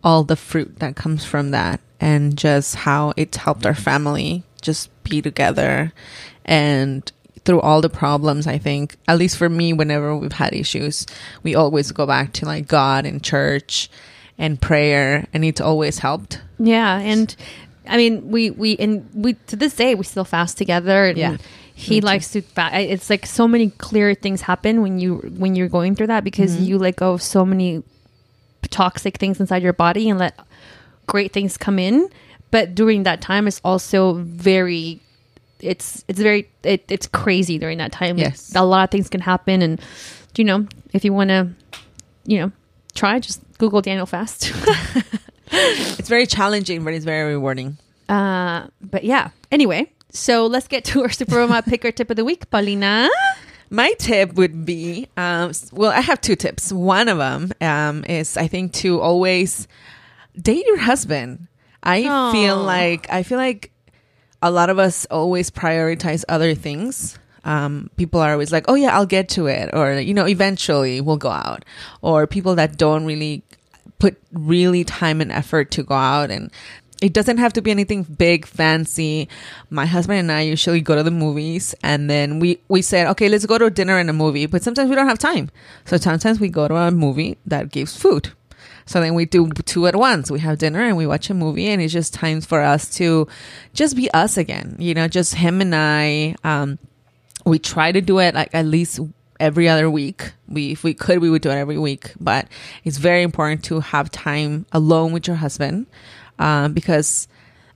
all 0.03 0.25
the 0.25 0.35
fruit 0.35 0.79
that 0.79 0.97
comes 0.97 1.27
from 1.27 1.51
that 1.51 1.79
and 2.01 2.39
just 2.39 2.75
how 2.75 3.13
it's 3.19 3.37
helped 3.37 3.67
our 3.67 3.75
family 3.75 4.43
just 4.63 4.89
be 5.05 5.21
together 5.21 5.93
and 6.47 7.13
through 7.45 7.61
all 7.61 7.83
the 7.83 7.91
problems 7.91 8.47
i 8.47 8.57
think 8.57 8.97
at 9.07 9.19
least 9.19 9.37
for 9.37 9.51
me 9.51 9.75
whenever 9.75 10.17
we've 10.17 10.33
had 10.33 10.55
issues 10.55 11.05
we 11.43 11.55
always 11.55 11.93
go 11.93 12.07
back 12.07 12.33
to 12.33 12.47
like 12.47 12.67
god 12.67 13.05
and 13.05 13.23
church 13.23 13.91
and 14.39 14.59
prayer 14.63 15.27
and 15.35 15.45
it's 15.45 15.61
always 15.61 15.99
helped 15.99 16.41
Yeah, 16.59 16.99
and 16.99 17.37
I 17.87 17.97
mean, 17.97 18.31
we 18.31 18.51
we 18.51 18.77
and 18.77 19.09
we 19.15 19.35
to 19.49 19.57
this 19.57 19.75
day 19.75 19.95
we 19.95 20.05
still 20.05 20.25
fast 20.25 20.57
together. 20.57 21.07
And 21.07 21.19
Yeah. 21.19 21.37
He 21.81 22.01
likes 22.01 22.29
to. 22.33 22.43
Fa- 22.43 22.71
it's 22.73 23.09
like 23.11 23.27
so 23.27 23.49
many 23.49 23.71
clear 23.71 24.15
things 24.15 24.41
happen 24.43 24.83
when 24.83 24.99
you 24.99 25.17
when 25.39 25.55
you're 25.57 25.69
going 25.69 25.95
through 25.95 26.09
that 26.09 26.25
because 26.25 26.53
Mm-hmm. 26.55 26.65
you 26.65 26.79
let 26.79 26.97
go 26.97 27.13
of 27.13 27.23
so 27.23 27.45
many 27.45 27.83
toxic 28.71 29.17
things 29.19 29.41
inside 29.41 29.63
your 29.63 29.73
body 29.73 30.09
and 30.11 30.19
let 30.19 30.39
great 31.07 31.33
things 31.33 31.57
come 31.57 31.79
in. 31.79 32.09
But 32.51 32.75
during 32.75 33.05
that 33.05 33.21
time, 33.21 33.47
it's 33.49 33.61
also 33.65 34.15
very. 34.15 35.01
It's 35.61 36.05
it's 36.09 36.19
very 36.21 36.49
it, 36.65 36.85
it's 36.89 37.07
crazy 37.07 37.59
during 37.59 37.79
that 37.79 37.93
time. 37.93 38.17
Yes. 38.19 38.53
a 38.57 38.65
lot 38.65 38.85
of 38.85 38.91
things 38.91 39.09
can 39.09 39.21
happen, 39.21 39.61
and 39.63 39.81
you 40.37 40.45
know 40.45 40.67
if 40.93 41.05
you 41.05 41.13
want 41.13 41.29
to, 41.31 41.49
you 42.25 42.39
know, 42.41 42.53
try 42.95 43.19
just 43.21 43.41
Google 43.59 43.83
Daniel 43.83 44.07
Fast. 44.07 44.53
it's 45.53 46.09
very 46.09 46.27
challenging 46.27 46.85
but 46.85 46.95
it's 46.95 47.05
very 47.05 47.33
rewarding 47.35 47.77
Uh, 48.09 48.67
but 48.81 49.05
yeah. 49.05 49.31
Anyway, 49.53 49.91
so 50.13 50.47
let's 50.47 50.69
get 50.69 50.85
to 50.87 51.03
our 51.03 51.11
Super 51.11 51.47
Mama 51.47 51.63
picker 51.63 51.93
tip 51.93 52.11
of 52.11 52.17
the 52.17 52.25
week, 52.25 52.51
Paulina. 52.51 53.09
My 53.71 53.93
tip 53.99 54.35
would 54.35 54.65
be, 54.65 55.07
um, 55.17 55.53
well, 55.73 55.93
I 55.93 56.01
have 56.01 56.21
two 56.21 56.35
tips. 56.35 56.73
One 56.73 57.09
of 57.09 57.19
them 57.19 57.53
um, 57.61 58.05
is, 58.05 58.37
I 58.37 58.49
think, 58.49 58.73
to 58.75 59.01
always 59.01 59.69
date 60.41 60.67
your 60.67 60.79
husband. 60.79 61.47
I 61.83 62.05
Aw. 62.05 62.33
feel 62.33 62.57
like 62.57 63.11
I 63.11 63.23
feel 63.23 63.39
like 63.39 63.71
a 64.43 64.51
lot 64.51 64.71
of 64.71 64.79
us 64.79 65.07
always 65.07 65.51
prioritize 65.51 66.25
other 66.29 66.55
things. 66.55 67.19
Um, 67.45 67.91
people 67.97 68.21
are 68.21 68.33
always 68.33 68.53
like, 68.53 68.65
"Oh 68.69 68.75
yeah, 68.75 68.95
I'll 68.95 69.07
get 69.07 69.29
to 69.31 69.47
it," 69.47 69.71
or 69.73 69.99
you 69.99 70.13
know, 70.13 70.27
eventually 70.27 71.01
we'll 71.01 71.17
go 71.17 71.31
out. 71.31 71.65
Or 72.03 72.27
people 72.27 72.55
that 72.57 72.77
don't 72.77 73.07
really 73.07 73.43
put 73.99 74.21
really 74.33 74.83
time 74.85 75.21
and 75.21 75.31
effort 75.31 75.71
to 75.71 75.83
go 75.83 75.95
out 75.95 76.31
and 76.31 76.51
it 77.01 77.13
doesn't 77.13 77.39
have 77.39 77.53
to 77.55 77.63
be 77.63 77.71
anything 77.71 78.03
big, 78.03 78.47
fancy. 78.47 79.29
My 79.71 79.87
husband 79.87 80.19
and 80.19 80.33
I 80.33 80.43
usually 80.43 80.81
go 80.81 80.97
to 80.97 81.03
the 81.03 81.11
movies 81.11 81.75
and 81.83 82.11
then 82.11 82.41
we, 82.41 82.61
we 82.69 82.83
said, 82.83 83.07
okay, 83.09 83.29
let's 83.29 83.47
go 83.47 83.59
to 83.59 83.71
dinner 83.71 83.99
and 83.99 84.11
a 84.11 84.13
movie. 84.13 84.47
But 84.47 84.63
sometimes 84.63 84.91
we 84.91 84.97
don't 84.97 85.09
have 85.09 85.19
time. 85.19 85.51
So 85.87 85.97
sometimes 85.97 86.41
we 86.41 86.49
go 86.49 86.69
to 86.69 86.77
a 86.77 86.91
movie 86.91 87.39
that 87.47 87.71
gives 87.71 87.97
food. 87.97 88.33
So 88.87 89.01
then 89.01 89.15
we 89.15 89.25
do 89.25 89.49
two 89.51 89.87
at 89.87 89.95
once. 89.95 90.31
We 90.31 90.41
have 90.41 90.59
dinner 90.59 90.83
and 90.83 90.97
we 90.97 91.07
watch 91.07 91.31
a 91.31 91.35
movie, 91.35 91.69
and 91.69 91.81
it's 91.81 91.93
just 91.93 92.13
time 92.13 92.41
for 92.41 92.61
us 92.61 92.91
to 92.97 93.29
just 93.73 93.95
be 93.95 94.11
us 94.11 94.37
again. 94.37 94.75
You 94.81 94.95
know, 94.95 95.07
just 95.07 95.37
him 95.37 95.61
and 95.61 95.75
I. 95.77 96.35
Um, 96.43 96.77
we 97.47 97.61
try 97.61 97.93
to 97.93 98.01
do 98.01 98.19
it 98.19 98.35
like 98.35 98.53
at 98.53 98.67
least 98.67 98.99
every 99.39 99.69
other 99.69 99.89
week. 99.89 100.33
We, 100.49 100.73
if 100.73 100.83
we 100.83 100.95
could, 100.95 101.21
we 101.21 101.31
would 101.31 101.43
do 101.43 101.51
it 101.51 101.55
every 101.55 101.79
week. 101.79 102.13
But 102.19 102.49
it's 102.83 102.99
very 102.99 103.23
important 103.23 103.65
to 103.67 103.79
have 103.79 104.11
time 104.11 104.67
alone 104.73 105.13
with 105.13 105.29
your 105.29 105.37
husband, 105.37 105.87
um, 106.41 106.73
because 106.73 107.29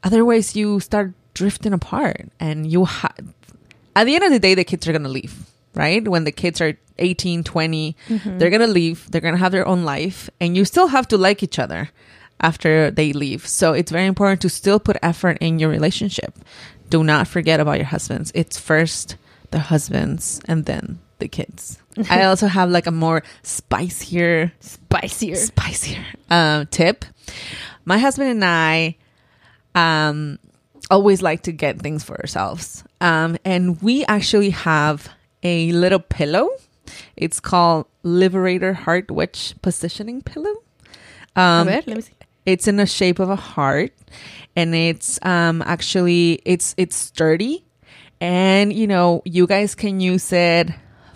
otherwise 0.03 0.57
you 0.57 0.81
start 0.81 1.13
drifting 1.35 1.73
apart, 1.73 2.27
and 2.41 2.67
you 2.67 2.85
ha- 2.85 3.15
at 3.95 4.05
the 4.05 4.15
end 4.17 4.25
of 4.25 4.33
the 4.33 4.41
day, 4.41 4.55
the 4.55 4.65
kids 4.65 4.89
are 4.89 4.93
gonna 4.93 5.09
leave, 5.09 5.35
right? 5.75 6.03
When 6.07 6.25
the 6.25 6.33
kids 6.33 6.61
are 6.61 6.75
18, 6.99 7.45
20, 7.45 7.97
they're 8.39 8.51
gonna 8.51 8.67
leave. 8.67 9.09
They're 9.11 9.21
gonna 9.21 9.37
have 9.37 9.53
their 9.53 9.67
own 9.69 9.85
life, 9.85 10.29
and 10.41 10.57
you 10.57 10.65
still 10.65 10.89
have 10.89 11.07
to 11.09 11.17
like 11.17 11.43
each 11.43 11.59
other 11.59 11.91
after 12.41 12.91
they 12.91 13.13
leave. 13.13 13.47
So 13.47 13.73
it's 13.73 13.93
very 13.93 14.07
important 14.07 14.41
to 14.43 14.49
still 14.49 14.81
put 14.81 14.97
effort 15.03 15.39
in 15.41 15.59
your 15.61 15.71
relationship. 15.71 16.35
Do 16.91 17.03
not 17.05 17.29
forget 17.29 17.61
about 17.61 17.77
your 17.79 17.87
husbands. 17.87 18.31
It's 18.35 18.59
first 18.59 19.17
the 19.51 19.59
husbands 19.59 20.41
and 20.47 20.65
then 20.67 20.99
the 21.19 21.29
kids. 21.29 21.79
I 22.11 22.25
also 22.31 22.47
have 22.49 22.71
like 22.71 22.87
a 22.87 22.91
more 22.91 23.23
spicier 23.43 24.53
Spicier. 24.61 25.37
spicier 25.37 26.05
um, 26.31 26.67
tip. 26.67 27.05
My 27.85 27.99
husband 27.99 28.31
and 28.31 28.45
I 28.45 28.97
um, 29.75 30.39
always 30.91 31.23
like 31.23 31.43
to 31.43 31.53
get 31.53 31.81
things 31.81 32.05
for 32.05 32.19
ourselves. 32.21 32.85
Um, 33.01 33.37
and 33.45 33.81
we 33.83 34.05
actually 34.07 34.51
have 34.51 35.09
a 35.43 35.73
little 35.73 35.99
pillow. 36.01 36.51
It's 37.17 37.41
called 37.41 37.87
Liberator 38.03 38.73
Heart 38.75 39.11
Wedge 39.11 39.55
Positioning 39.63 40.23
Pillow. 40.23 40.55
Um, 41.37 41.67
ver, 41.67 41.83
let 41.87 41.97
me 41.97 42.01
see. 42.01 42.13
it's 42.47 42.69
in 42.69 42.77
the 42.77 42.87
shape 42.87 43.19
of 43.19 43.29
a 43.29 43.37
heart 43.37 43.93
and 44.55 44.75
it's 44.75 45.19
um 45.23 45.63
actually 45.63 46.41
it's 46.45 46.75
it's 46.77 46.95
sturdy 46.95 47.65
and 48.21 48.73
you 48.73 48.87
know 48.87 49.21
you 49.25 49.47
guys 49.47 49.75
can 49.75 49.99
use 49.99 50.33
it 50.33 50.69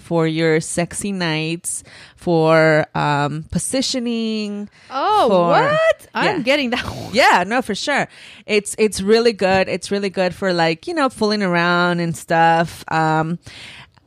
for 0.08 0.26
your 0.26 0.56
sexy 0.58 1.12
nights 1.12 1.84
for 2.16 2.86
um 2.96 3.44
positioning 3.52 4.68
Oh, 4.90 5.28
for- 5.28 5.48
what? 5.52 6.06
I'm 6.14 6.42
getting 6.42 6.70
that 6.70 6.84
one. 6.84 7.12
yeah 7.12 7.44
no 7.46 7.60
for 7.60 7.74
sure. 7.74 8.08
It's 8.46 8.74
it's 8.78 9.00
really 9.04 9.34
good. 9.34 9.68
It's 9.68 9.90
really 9.90 10.08
good 10.10 10.32
for 10.34 10.52
like 10.52 10.86
you 10.88 10.94
know 10.94 11.08
fooling 11.10 11.42
around 11.42 12.00
and 12.00 12.16
stuff. 12.16 12.84
Um 12.90 13.38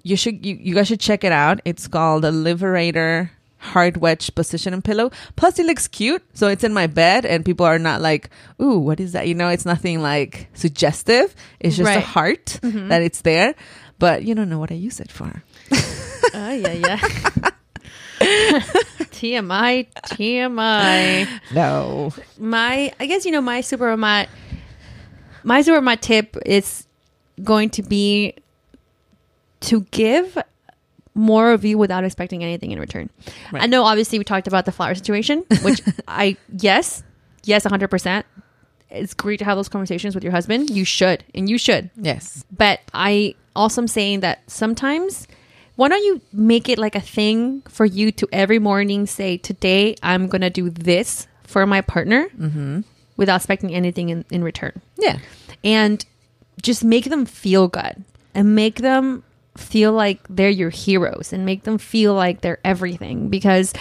you 0.04 0.18
should 0.18 0.43
you, 0.45 0.58
you 0.60 0.74
guys 0.74 0.88
should 0.88 0.99
check 0.99 1.24
it 1.24 1.32
out. 1.32 1.62
It's 1.66 1.88
called 1.88 2.24
the 2.24 2.32
liberator 2.32 3.30
heart 3.62 3.97
wedge 3.97 4.34
positioning 4.34 4.82
pillow. 4.82 5.12
Plus 5.36 5.60
it 5.60 5.68
looks 5.68 5.88
cute 5.88 6.24
so 6.34 6.47
it's 6.47 6.64
in 6.64 6.74
my 6.74 6.88
bed 6.88 7.26
and 7.30 7.45
people 7.45 7.66
are 7.66 7.78
not 7.78 8.02
like 8.02 8.32
ooh 8.60 8.80
what 8.80 8.99
is 8.99 9.12
that? 9.14 9.28
You 9.28 9.36
know 9.36 9.49
it's 9.49 9.66
nothing 9.70 10.02
like 10.02 10.47
suggestive. 10.58 11.36
It's 11.60 11.78
just 11.78 11.86
a 11.86 12.02
Right. 12.02 12.04
heart 12.04 12.58
that 12.64 13.04
it's 13.04 13.22
there. 13.22 13.54
But 14.02 14.24
you 14.26 14.34
don't 14.34 14.49
know 14.49 14.58
what 14.58 14.72
i 14.72 14.80
use 14.89 14.99
it 14.99 15.12
for 15.14 15.30
Yeah, 15.72 16.53
yeah. 16.74 16.97
TMI, 19.11 19.88
TMI. 20.07 21.28
no 21.53 22.13
My, 22.38 22.93
I 22.99 23.05
guess, 23.05 23.26
you 23.26 23.32
know, 23.32 23.41
my 23.41 23.61
super 23.61 23.95
mama, 23.95 24.28
my 25.43 25.61
super 25.61 25.82
mama 25.82 25.97
tip 25.97 26.38
is 26.45 26.88
going 27.43 27.69
to 27.72 27.84
be 27.84 28.36
to 29.61 29.82
give 29.91 30.38
more 31.13 31.51
of 31.51 31.65
you 31.65 31.78
without 31.78 32.03
expecting 32.03 32.43
anything 32.43 32.72
in 32.72 32.80
return. 32.80 33.09
Right. 33.51 33.63
I 33.63 33.65
know, 33.67 33.84
obviously, 33.84 34.17
we 34.17 34.24
talked 34.24 34.47
about 34.47 34.65
the 34.65 34.72
flower 34.72 34.95
situation, 34.95 35.43
which 35.61 35.82
I, 36.07 36.38
yes, 36.57 37.03
yes, 37.43 37.65
100%. 37.65 38.24
It's 38.89 39.13
great 39.13 39.38
to 39.39 39.45
have 39.45 39.57
those 39.57 39.69
conversations 39.69 40.15
with 40.15 40.24
your 40.24 40.32
husband. 40.32 40.69
You 40.69 40.84
should, 40.84 41.24
and 41.34 41.49
you 41.49 41.57
should. 41.57 41.89
yes 41.95 42.43
But 42.51 42.82
I 42.93 43.36
also 43.55 43.82
am 43.82 43.88
saying 43.88 44.19
that 44.22 44.41
sometimes, 44.49 45.28
why 45.82 45.90
don't 45.90 46.04
you 46.04 46.22
make 46.32 46.70
it 46.70 46.78
like 46.78 46.94
a 46.94 47.02
thing 47.02 47.64
for 47.64 47.88
you 47.88 48.12
to 48.12 48.28
every 48.32 48.60
morning 48.60 49.08
say, 49.08 49.38
Today 49.38 49.96
I'm 50.04 50.28
going 50.28 50.42
to 50.42 50.52
do 50.52 50.70
this 50.70 51.26
for 51.42 51.66
my 51.66 51.82
partner 51.82 52.30
mm-hmm. 52.38 52.82
without 53.18 53.38
expecting 53.38 53.74
anything 53.74 54.10
in, 54.10 54.24
in 54.30 54.44
return? 54.44 54.80
yeah 55.00 55.18
And 55.64 56.06
just 56.62 56.84
make 56.84 57.06
them 57.06 57.26
feel 57.26 57.68
good 57.68 58.04
and 58.36 58.54
make 58.54 58.76
them 58.76 59.24
feel 59.58 59.92
like 59.92 60.20
they're 60.30 60.52
your 60.52 60.70
heroes 60.70 61.34
and 61.34 61.48
make 61.48 61.64
them 61.64 61.80
feel 61.80 62.14
like 62.14 62.42
they're 62.42 62.60
everything 62.64 63.30
because 63.30 63.74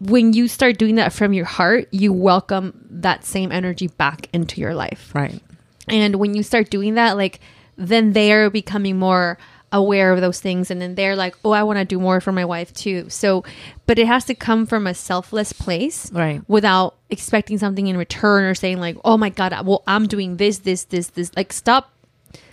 when 0.00 0.32
you 0.32 0.48
start 0.48 0.76
doing 0.76 0.96
that 0.96 1.12
from 1.12 1.32
your 1.32 1.44
heart, 1.46 1.86
you 1.92 2.12
welcome 2.12 2.84
that 2.90 3.24
same 3.24 3.52
energy 3.52 3.86
back 3.86 4.28
into 4.32 4.60
your 4.60 4.74
life. 4.74 5.14
right 5.14 5.40
And 5.86 6.16
when 6.16 6.34
you 6.34 6.42
start 6.42 6.68
doing 6.68 6.94
that, 6.94 7.16
like 7.16 7.38
then 7.76 8.12
they're 8.12 8.50
becoming 8.50 8.98
more 8.98 9.38
aware 9.72 10.12
of 10.12 10.20
those 10.20 10.40
things 10.40 10.70
and 10.70 10.80
then 10.80 10.94
they're 10.94 11.16
like, 11.16 11.36
"Oh, 11.44 11.50
I 11.50 11.62
want 11.62 11.78
to 11.78 11.84
do 11.84 11.98
more 11.98 12.20
for 12.20 12.32
my 12.32 12.44
wife 12.44 12.72
too." 12.72 13.08
So, 13.10 13.44
but 13.86 13.98
it 13.98 14.06
has 14.06 14.24
to 14.26 14.34
come 14.34 14.66
from 14.66 14.86
a 14.86 14.94
selfless 14.94 15.52
place. 15.52 16.10
Right. 16.12 16.42
Without 16.48 16.96
expecting 17.10 17.58
something 17.58 17.86
in 17.86 17.96
return 17.96 18.44
or 18.44 18.54
saying 18.54 18.78
like, 18.78 18.96
"Oh 19.04 19.16
my 19.16 19.28
god, 19.28 19.66
well, 19.66 19.82
I'm 19.86 20.06
doing 20.06 20.36
this 20.36 20.58
this 20.58 20.84
this 20.84 21.08
this." 21.08 21.30
Like 21.36 21.52
stop 21.52 21.92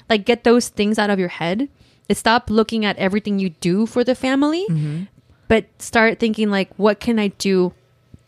like 0.10 0.26
get 0.26 0.44
those 0.44 0.70
things 0.70 1.00
out 1.00 1.10
of 1.10 1.20
your 1.20 1.30
head. 1.30 1.70
Stop 2.12 2.52
looking 2.52 2.86
at 2.86 2.96
everything 2.98 3.40
you 3.40 3.50
do 3.50 3.88
for 3.88 4.04
the 4.04 4.14
family, 4.14 4.68
mm-hmm. 4.70 5.04
but 5.48 5.66
start 5.80 6.20
thinking 6.20 6.52
like, 6.52 6.70
"What 6.78 7.00
can 7.00 7.18
I 7.18 7.30
do 7.30 7.74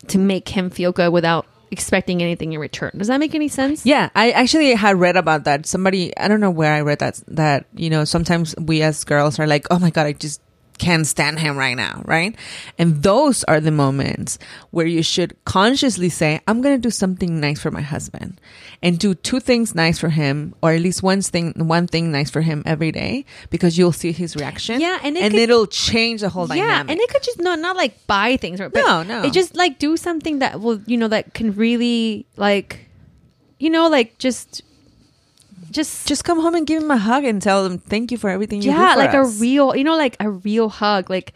to 0.08 0.18
make 0.18 0.48
him 0.48 0.70
feel 0.70 0.92
good 0.92 1.12
without 1.12 1.46
expecting 1.70 2.22
anything 2.22 2.52
in 2.52 2.60
return?" 2.60 2.92
Does 2.96 3.08
that 3.08 3.20
make 3.20 3.34
any 3.34 3.48
sense? 3.48 3.84
Yeah, 3.84 4.10
I 4.14 4.30
actually 4.32 4.74
had 4.74 4.98
read 4.98 5.16
about 5.16 5.44
that. 5.44 5.66
Somebody, 5.66 6.16
I 6.16 6.28
don't 6.28 6.40
know 6.40 6.50
where 6.50 6.72
I 6.72 6.80
read 6.80 7.00
that, 7.00 7.20
that, 7.28 7.66
you 7.74 7.90
know, 7.90 8.04
sometimes 8.04 8.54
we 8.56 8.82
as 8.82 9.04
girls 9.04 9.38
are 9.38 9.46
like, 9.46 9.66
oh 9.70 9.78
my 9.78 9.90
God, 9.90 10.06
I 10.06 10.12
just 10.12 10.40
can't 10.78 11.06
stand 11.06 11.38
him 11.40 11.56
right 11.56 11.76
now, 11.76 12.02
right? 12.04 12.34
And 12.78 13.02
those 13.02 13.44
are 13.44 13.60
the 13.60 13.70
moments 13.70 14.38
where 14.70 14.86
you 14.86 15.02
should 15.02 15.36
consciously 15.44 16.08
say, 16.08 16.40
I'm 16.46 16.60
going 16.62 16.74
to 16.76 16.80
do 16.80 16.90
something 16.90 17.40
nice 17.40 17.60
for 17.60 17.70
my 17.70 17.80
husband 17.80 18.40
and 18.82 18.98
do 18.98 19.14
two 19.14 19.40
things 19.40 19.74
nice 19.74 19.98
for 19.98 20.10
him, 20.10 20.54
or 20.62 20.72
at 20.72 20.80
least 20.80 21.02
one 21.02 21.22
thing, 21.22 21.52
one 21.56 21.86
thing 21.86 22.12
nice 22.12 22.30
for 22.30 22.42
him 22.42 22.62
every 22.66 22.92
day 22.92 23.24
because 23.50 23.78
you'll 23.78 23.92
see 23.92 24.12
his 24.12 24.36
reaction. 24.36 24.80
Yeah, 24.80 24.98
and 25.02 25.16
it 25.16 25.22
and 25.22 25.32
could- 25.32 25.40
it'll 25.40 25.66
change 25.66 26.20
the 26.20 26.28
whole 26.28 26.46
yeah 26.48 26.56
dynamic. 26.56 26.90
and 26.92 27.00
it 27.00 27.08
could 27.10 27.22
just 27.22 27.40
not 27.40 27.58
not 27.58 27.76
like 27.76 28.06
buy 28.06 28.36
things 28.36 28.60
or 28.60 28.70
No, 28.74 29.02
no. 29.02 29.22
it 29.22 29.32
just 29.32 29.56
like 29.56 29.78
do 29.78 29.96
something 29.96 30.40
that 30.40 30.60
will 30.60 30.80
you 30.86 30.96
know 30.96 31.08
that 31.08 31.32
can 31.34 31.52
really 31.54 32.26
like 32.36 32.88
you 33.58 33.70
know 33.70 33.88
like 33.88 34.18
just 34.18 34.62
just 35.76 36.08
just 36.10 36.24
come 36.24 36.40
home 36.40 36.54
and 36.58 36.66
give 36.66 36.82
him 36.82 36.90
a 36.90 36.96
hug 37.08 37.24
and 37.24 37.40
tell 37.42 37.64
him 37.66 37.78
thank 37.92 38.10
you 38.12 38.18
for 38.18 38.30
everything 38.30 38.58
you 38.62 38.70
do 38.72 38.76
yeah 38.78 38.94
like 38.96 39.14
us." 39.14 39.36
a 39.38 39.40
real 39.40 39.76
you 39.76 39.84
know 39.84 39.96
like 39.96 40.16
a 40.20 40.28
real 40.48 40.68
hug 40.80 41.08
like 41.16 41.32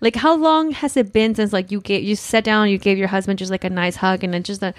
like 0.00 0.16
how 0.16 0.34
long 0.34 0.72
has 0.72 0.96
it 0.96 1.12
been 1.12 1.34
since 1.34 1.52
like 1.52 1.70
you 1.70 1.80
gave 1.80 2.02
you 2.02 2.16
sat 2.16 2.42
down 2.44 2.68
you 2.68 2.78
gave 2.78 2.98
your 2.98 3.08
husband 3.16 3.38
just 3.38 3.50
like 3.52 3.64
a 3.64 3.70
nice 3.70 3.96
hug 3.96 4.24
and 4.24 4.32
then 4.34 4.42
just 4.42 4.62
a 4.62 4.72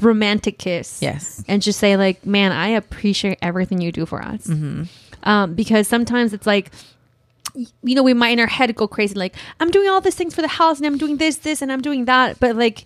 romantic 0.00 0.58
kiss 0.58 1.00
Yes. 1.02 1.42
and 1.48 1.62
just 1.62 1.78
say 1.78 1.96
like 1.96 2.24
man 2.26 2.52
i 2.52 2.68
appreciate 2.68 3.38
everything 3.42 3.80
you 3.80 3.90
do 3.92 4.06
for 4.06 4.20
us 4.22 4.46
Mm-hmm. 4.46 4.82
um, 5.28 5.54
because 5.54 5.88
sometimes 5.88 6.32
it's 6.32 6.46
like 6.46 6.70
you 7.82 7.94
know 7.94 8.02
we 8.02 8.14
might 8.14 8.30
in 8.30 8.40
our 8.40 8.46
head 8.48 8.74
go 8.74 8.86
crazy 8.88 9.14
like 9.14 9.34
i'm 9.60 9.70
doing 9.70 9.88
all 9.88 10.00
these 10.00 10.14
things 10.16 10.34
for 10.34 10.42
the 10.42 10.48
house 10.48 10.78
and 10.78 10.86
i'm 10.86 10.98
doing 10.98 11.16
this 11.18 11.36
this 11.38 11.62
and 11.62 11.70
i'm 11.72 11.80
doing 11.80 12.04
that 12.06 12.38
but 12.40 12.56
like 12.56 12.84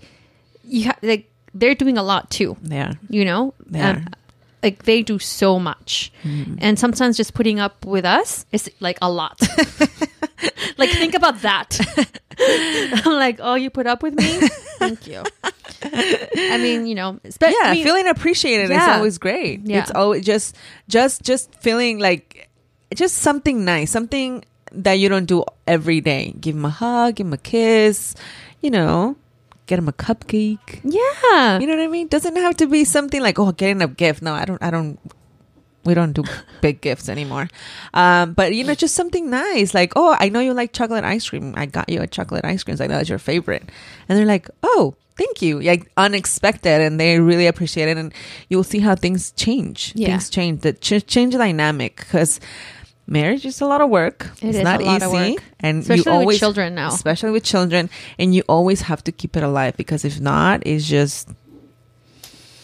you 0.64 0.84
ha- 0.88 0.98
like 1.02 1.30
they're 1.54 1.74
doing 1.74 1.96
a 1.96 2.02
lot 2.02 2.30
too 2.30 2.56
Yeah. 2.62 2.92
you 3.08 3.24
know 3.24 3.54
Yeah. 3.70 3.90
Um. 3.90 4.06
Like 4.62 4.84
they 4.84 5.02
do 5.02 5.18
so 5.18 5.58
much. 5.58 6.12
Mm. 6.22 6.58
And 6.60 6.78
sometimes 6.78 7.16
just 7.16 7.34
putting 7.34 7.60
up 7.60 7.84
with 7.84 8.04
us 8.04 8.46
is 8.52 8.70
like 8.80 8.98
a 9.02 9.10
lot. 9.10 9.40
Like 10.78 10.90
think 10.90 11.14
about 11.14 11.42
that. 11.42 11.78
I'm 13.04 13.12
like 13.14 13.40
oh 13.42 13.54
you 13.54 13.68
put 13.68 13.86
up 13.86 14.02
with 14.02 14.14
me? 14.14 14.48
Thank 14.78 15.06
you. 15.06 15.24
I 15.82 16.58
mean 16.62 16.86
you 16.86 16.94
know 16.94 17.18
spe- 17.28 17.50
yeah 17.50 17.54
I 17.70 17.74
mean, 17.74 17.84
feeling 17.84 18.06
appreciated 18.06 18.70
is 18.70 18.80
always 18.80 19.18
great. 19.18 19.60
Yeah. 19.64 19.80
it's 19.80 19.90
always 19.90 20.24
just 20.24 20.56
just 20.88 21.22
just 21.22 21.52
feeling 21.56 21.98
like 21.98 22.48
just 22.94 23.16
something 23.16 23.64
nice 23.64 23.90
something 23.90 24.44
that 24.70 24.94
you 24.94 25.08
don't 25.08 25.26
do 25.26 25.44
every 25.66 26.00
day. 26.00 26.34
Give 26.40 26.54
him 26.54 26.64
a 26.64 26.70
hug 26.70 27.16
give 27.16 27.26
him 27.26 27.32
a 27.32 27.38
kiss 27.38 28.14
you 28.60 28.70
know 28.70 29.16
get 29.68 29.78
him 29.78 29.88
a 29.88 29.92
cupcake 29.92 30.80
yeah 30.82 31.58
you 31.60 31.66
know 31.66 31.76
what 31.76 31.82
i 31.82 31.86
mean 31.86 32.08
doesn't 32.08 32.34
have 32.36 32.56
to 32.56 32.66
be 32.66 32.84
something 32.84 33.22
like 33.22 33.38
oh 33.38 33.52
getting 33.52 33.80
a 33.82 33.86
gift 33.86 34.22
no 34.22 34.34
i 34.34 34.44
don't 34.44 34.62
i 34.62 34.70
don't 34.70 34.98
we 35.88 35.94
don't 35.94 36.12
do 36.12 36.22
big 36.60 36.80
gifts 36.80 37.08
anymore. 37.08 37.48
Um, 37.94 38.34
but 38.34 38.54
you 38.54 38.62
know, 38.62 38.74
just 38.74 38.94
something 38.94 39.30
nice. 39.30 39.74
Like, 39.74 39.94
oh, 39.96 40.14
I 40.18 40.28
know 40.28 40.40
you 40.40 40.52
like 40.52 40.72
chocolate 40.72 41.02
ice 41.02 41.28
cream. 41.28 41.54
I 41.56 41.66
got 41.66 41.88
you 41.88 42.02
a 42.02 42.06
chocolate 42.06 42.44
ice 42.44 42.62
cream. 42.62 42.76
So 42.76 42.84
I 42.84 42.86
know 42.86 42.96
that's 42.96 43.08
your 43.08 43.18
favorite. 43.18 43.62
And 44.08 44.18
they're 44.18 44.26
like, 44.26 44.50
oh, 44.62 44.94
thank 45.16 45.40
you. 45.42 45.60
Like 45.60 45.90
unexpected, 45.96 46.80
and 46.82 47.00
they 47.00 47.18
really 47.18 47.46
appreciate 47.46 47.88
it. 47.88 47.96
And 47.96 48.12
you'll 48.48 48.64
see 48.64 48.80
how 48.80 48.94
things 48.94 49.32
change. 49.32 49.92
Yeah. 49.96 50.08
Things 50.08 50.30
change. 50.30 50.60
The 50.60 50.74
ch- 50.74 51.06
change 51.06 51.32
the 51.32 51.38
dynamic 51.38 51.96
because. 51.96 52.38
Marriage 53.08 53.46
is 53.46 53.60
a 53.62 53.66
lot 53.66 53.80
of 53.80 53.88
work. 53.88 54.30
It 54.42 54.48
it's 54.48 54.58
is 54.58 54.64
not 54.64 54.80
a 54.80 54.84
lot 54.84 54.96
easy, 55.02 55.06
of 55.06 55.12
work. 55.12 55.42
and 55.60 55.80
Especially 55.80 55.96
you 55.96 56.02
with 56.04 56.20
always 56.20 56.38
children 56.38 56.74
now. 56.74 56.88
especially 56.92 57.30
with 57.30 57.42
children, 57.42 57.88
and 58.18 58.34
you 58.34 58.42
always 58.48 58.82
have 58.82 59.02
to 59.04 59.12
keep 59.12 59.34
it 59.34 59.42
alive 59.42 59.76
because 59.78 60.04
if 60.04 60.20
not, 60.20 60.62
it's 60.66 60.86
just 60.86 61.28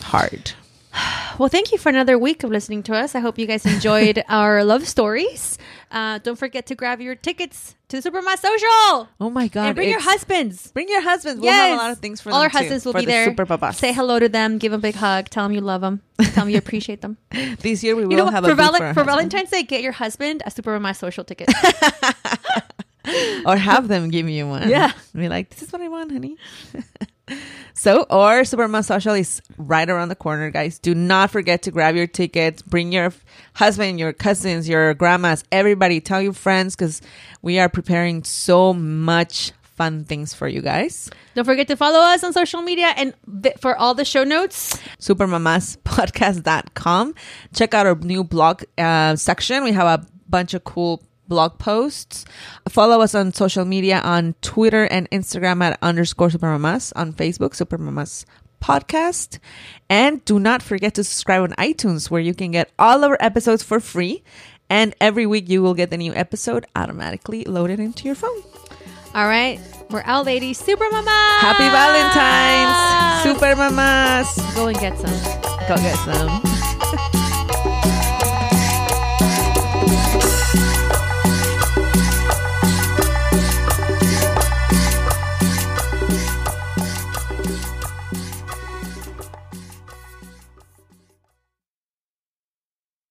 hard. 0.02 0.52
Well, 1.36 1.48
thank 1.48 1.72
you 1.72 1.78
for 1.78 1.88
another 1.88 2.16
week 2.16 2.44
of 2.44 2.50
listening 2.50 2.84
to 2.84 2.94
us. 2.94 3.16
I 3.16 3.18
hope 3.18 3.40
you 3.40 3.46
guys 3.46 3.66
enjoyed 3.74 4.22
our 4.28 4.62
love 4.62 4.86
stories. 4.86 5.58
Uh, 5.90 6.18
don't 6.18 6.36
forget 6.38 6.66
to 6.66 6.76
grab 6.76 7.00
your 7.00 7.16
tickets 7.16 7.74
to 7.88 7.96
Supermamas 7.96 8.38
Social. 8.38 9.08
Oh 9.20 9.30
my 9.32 9.48
god! 9.48 9.66
and 9.66 9.74
bring 9.74 9.88
your 9.90 10.00
husbands. 10.00 10.70
Bring 10.70 10.88
your 10.88 11.02
husbands. 11.02 11.40
We'll 11.40 11.50
have 11.52 11.72
a 11.74 11.82
lot 11.82 11.90
of 11.90 11.98
things 11.98 12.20
for 12.20 12.30
All 12.30 12.38
them 12.38 12.44
our 12.44 12.50
too, 12.50 12.58
husbands 12.58 12.84
will 12.84 12.92
for 12.92 13.00
be 13.00 13.06
the 13.06 13.10
there. 13.10 13.24
Super 13.24 13.46
babas. 13.46 13.76
Say 13.78 13.92
hello 13.92 14.20
to 14.20 14.28
them. 14.28 14.58
Give 14.58 14.70
them 14.70 14.78
a 14.78 14.82
big 14.82 14.94
hug. 14.94 15.28
Tell 15.28 15.42
them 15.44 15.50
you 15.52 15.60
love 15.60 15.80
them. 15.80 16.02
Tell 16.20 16.44
them 16.44 16.50
you 16.50 16.58
appreciate 16.64 17.00
them. 17.00 17.18
This 17.58 17.82
year 17.82 17.96
we 17.96 18.04
will 18.04 18.12
You 18.12 18.16
know 18.18 18.24
what? 18.26 18.34
have 18.34 18.44
For, 18.44 18.52
a 18.52 18.54
Valen- 18.54 18.78
for, 18.78 18.94
for. 18.94 19.04
Valentine's 19.04 19.50
Day, 19.50 19.64
get 19.64 19.82
your 19.82 19.90
husband 19.92 20.40
a 20.46 20.50
Supermamas 20.50 20.96
Social 20.98 21.24
ticket. 21.24 21.48
or 23.44 23.56
have 23.56 23.88
them 23.88 24.08
give 24.08 24.28
you 24.28 24.46
one. 24.46 24.68
Yeah. 24.70 24.92
be 25.12 25.28
like, 25.28 25.50
this 25.50 25.62
is 25.62 25.72
what 25.72 25.82
I 25.82 25.88
want, 25.88 26.12
honey. 26.12 26.36
So, 27.74 28.02
or 28.10 28.44
Superman 28.44 28.82
Social 28.82 29.14
is 29.14 29.40
right 29.56 29.88
around 29.88 30.08
the 30.08 30.14
corner, 30.14 30.50
guys. 30.50 30.78
Do 30.78 30.94
not 30.94 31.30
forget 31.30 31.62
to 31.62 31.70
grab 31.70 31.96
your 31.96 32.06
tickets. 32.06 32.62
Bring 32.62 32.92
your 32.92 33.12
husband, 33.54 33.98
your 33.98 34.12
cousins, 34.12 34.68
your 34.68 34.94
grandmas, 34.94 35.44
everybody. 35.50 36.00
Tell 36.00 36.20
your 36.20 36.32
friends 36.32 36.76
because 36.76 37.00
we 37.42 37.58
are 37.58 37.68
preparing 37.68 38.24
so 38.24 38.74
much 38.74 39.52
fun 39.62 40.04
things 40.04 40.34
for 40.34 40.46
you 40.46 40.62
guys. 40.62 41.10
Don't 41.34 41.44
forget 41.44 41.66
to 41.68 41.76
follow 41.76 41.98
us 41.98 42.22
on 42.22 42.32
social 42.32 42.62
media 42.62 42.92
and 42.96 43.14
for 43.58 43.76
all 43.76 43.94
the 43.94 44.04
show 44.04 44.24
notes. 44.24 44.78
supermamaspodcast.com. 45.00 47.14
Check 47.54 47.74
out 47.74 47.86
our 47.86 47.96
new 47.96 48.24
blog 48.24 48.62
uh, 48.78 49.16
section. 49.16 49.64
We 49.64 49.72
have 49.72 50.00
a 50.00 50.06
bunch 50.28 50.54
of 50.54 50.64
cool 50.64 51.02
blog 51.28 51.58
posts. 51.58 52.24
Follow 52.68 53.00
us 53.00 53.14
on 53.14 53.32
social 53.32 53.64
media 53.64 54.00
on 54.00 54.34
Twitter 54.42 54.84
and 54.84 55.10
Instagram 55.10 55.62
at 55.62 55.78
underscore 55.82 56.28
supermamas, 56.28 56.92
on 56.96 57.12
Facebook, 57.12 57.50
supermamas 57.50 58.24
podcast. 58.62 59.38
And 59.88 60.24
do 60.24 60.38
not 60.40 60.62
forget 60.62 60.94
to 60.94 61.04
subscribe 61.04 61.42
on 61.42 61.50
iTunes 61.50 62.10
where 62.10 62.20
you 62.20 62.34
can 62.34 62.50
get 62.50 62.70
all 62.78 63.04
our 63.04 63.16
episodes 63.20 63.62
for 63.62 63.80
free. 63.80 64.22
And 64.70 64.94
every 65.00 65.26
week 65.26 65.48
you 65.48 65.62
will 65.62 65.74
get 65.74 65.90
the 65.90 65.98
new 65.98 66.14
episode 66.14 66.66
automatically 66.74 67.44
loaded 67.44 67.78
into 67.80 68.06
your 68.06 68.14
phone. 68.14 68.42
All 69.14 69.28
right. 69.28 69.60
We're 69.90 70.02
out, 70.04 70.26
ladies. 70.26 70.58
Super 70.58 70.88
Mama. 70.90 71.10
Happy 71.40 71.68
Valentine's, 71.68 73.22
super 73.22 73.54
mamas. 73.54 74.54
Go 74.54 74.66
and 74.66 74.78
get 74.78 74.98
some. 74.98 75.10
Go 75.68 75.76
get 75.76 75.96
some. 75.98 76.53